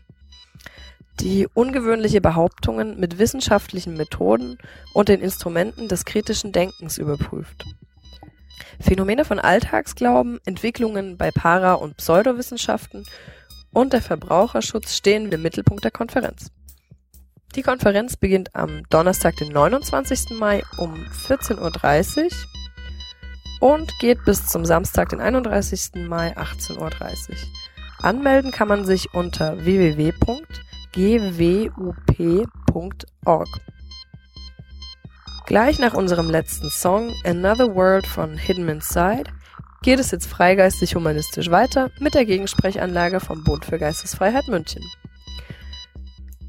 die 1.19 1.49
ungewöhnliche 1.55 2.21
Behauptungen 2.21 3.01
mit 3.01 3.19
wissenschaftlichen 3.19 3.95
Methoden 3.95 4.59
und 4.93 5.09
den 5.09 5.23
Instrumenten 5.23 5.89
des 5.89 6.05
kritischen 6.05 6.53
Denkens 6.53 6.99
überprüft. 6.99 7.65
Phänomene 8.79 9.25
von 9.25 9.39
Alltagsglauben, 9.39 10.39
Entwicklungen 10.45 11.17
bei 11.17 11.31
Para- 11.31 11.75
und 11.75 11.97
Pseudowissenschaften 11.97 13.07
und 13.73 13.95
der 13.95 14.03
Verbraucherschutz 14.03 14.95
stehen 14.95 15.33
im 15.33 15.41
Mittelpunkt 15.41 15.83
der 15.83 15.93
Konferenz. 15.93 16.51
Die 17.57 17.63
Konferenz 17.63 18.19
beginnt 18.19 18.55
am 18.55 18.83
Donnerstag, 18.91 19.35
den 19.37 19.51
29. 19.51 20.39
Mai 20.39 20.63
um 20.77 21.07
14.30 21.27 22.25
Uhr 22.27 22.31
und 23.61 23.93
geht 23.99 24.25
bis 24.25 24.47
zum 24.47 24.65
Samstag, 24.65 25.11
den 25.11 25.21
31. 25.21 26.07
Mai 26.09 26.37
18.30 26.37 26.79
Uhr. 26.79 26.91
Anmelden 28.01 28.51
kann 28.51 28.69
man 28.69 28.85
sich 28.85 29.13
unter 29.15 29.65
www.gwup.org. 29.65 30.29
Gleich 35.47 35.79
nach 35.79 35.95
unserem 35.95 36.29
letzten 36.29 36.71
Song 36.71 37.13
Another 37.25 37.75
World 37.75 38.07
von 38.07 38.37
Hidden 38.37 38.69
Inside 38.69 39.31
geht 39.83 39.99
es 39.99 40.11
jetzt 40.11 40.27
freigeistig 40.27 40.95
humanistisch 40.95 41.51
weiter 41.51 41.91
mit 42.01 42.15
der 42.15 42.27
Gegensprechanlage 42.27 43.21
vom 43.21 43.45
Bund 43.45 43.65
für 43.65 43.79
Geistesfreiheit 43.79 44.49
München. 44.49 44.83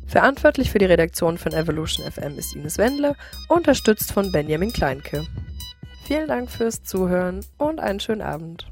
Verantwortlich 0.05 0.71
für 0.71 0.79
die 0.79 0.85
Redaktion 0.85 1.37
von 1.37 1.53
Evolution 1.53 2.11
FM 2.11 2.37
ist 2.37 2.55
Ines 2.55 2.77
Wendle, 2.77 3.15
unterstützt 3.47 4.11
von 4.11 4.31
Benjamin 4.31 4.73
Kleinke. 4.73 5.25
Vielen 6.09 6.27
Dank 6.27 6.49
fürs 6.49 6.81
Zuhören 6.81 7.45
und 7.59 7.79
einen 7.79 7.99
schönen 7.99 8.23
Abend. 8.23 8.65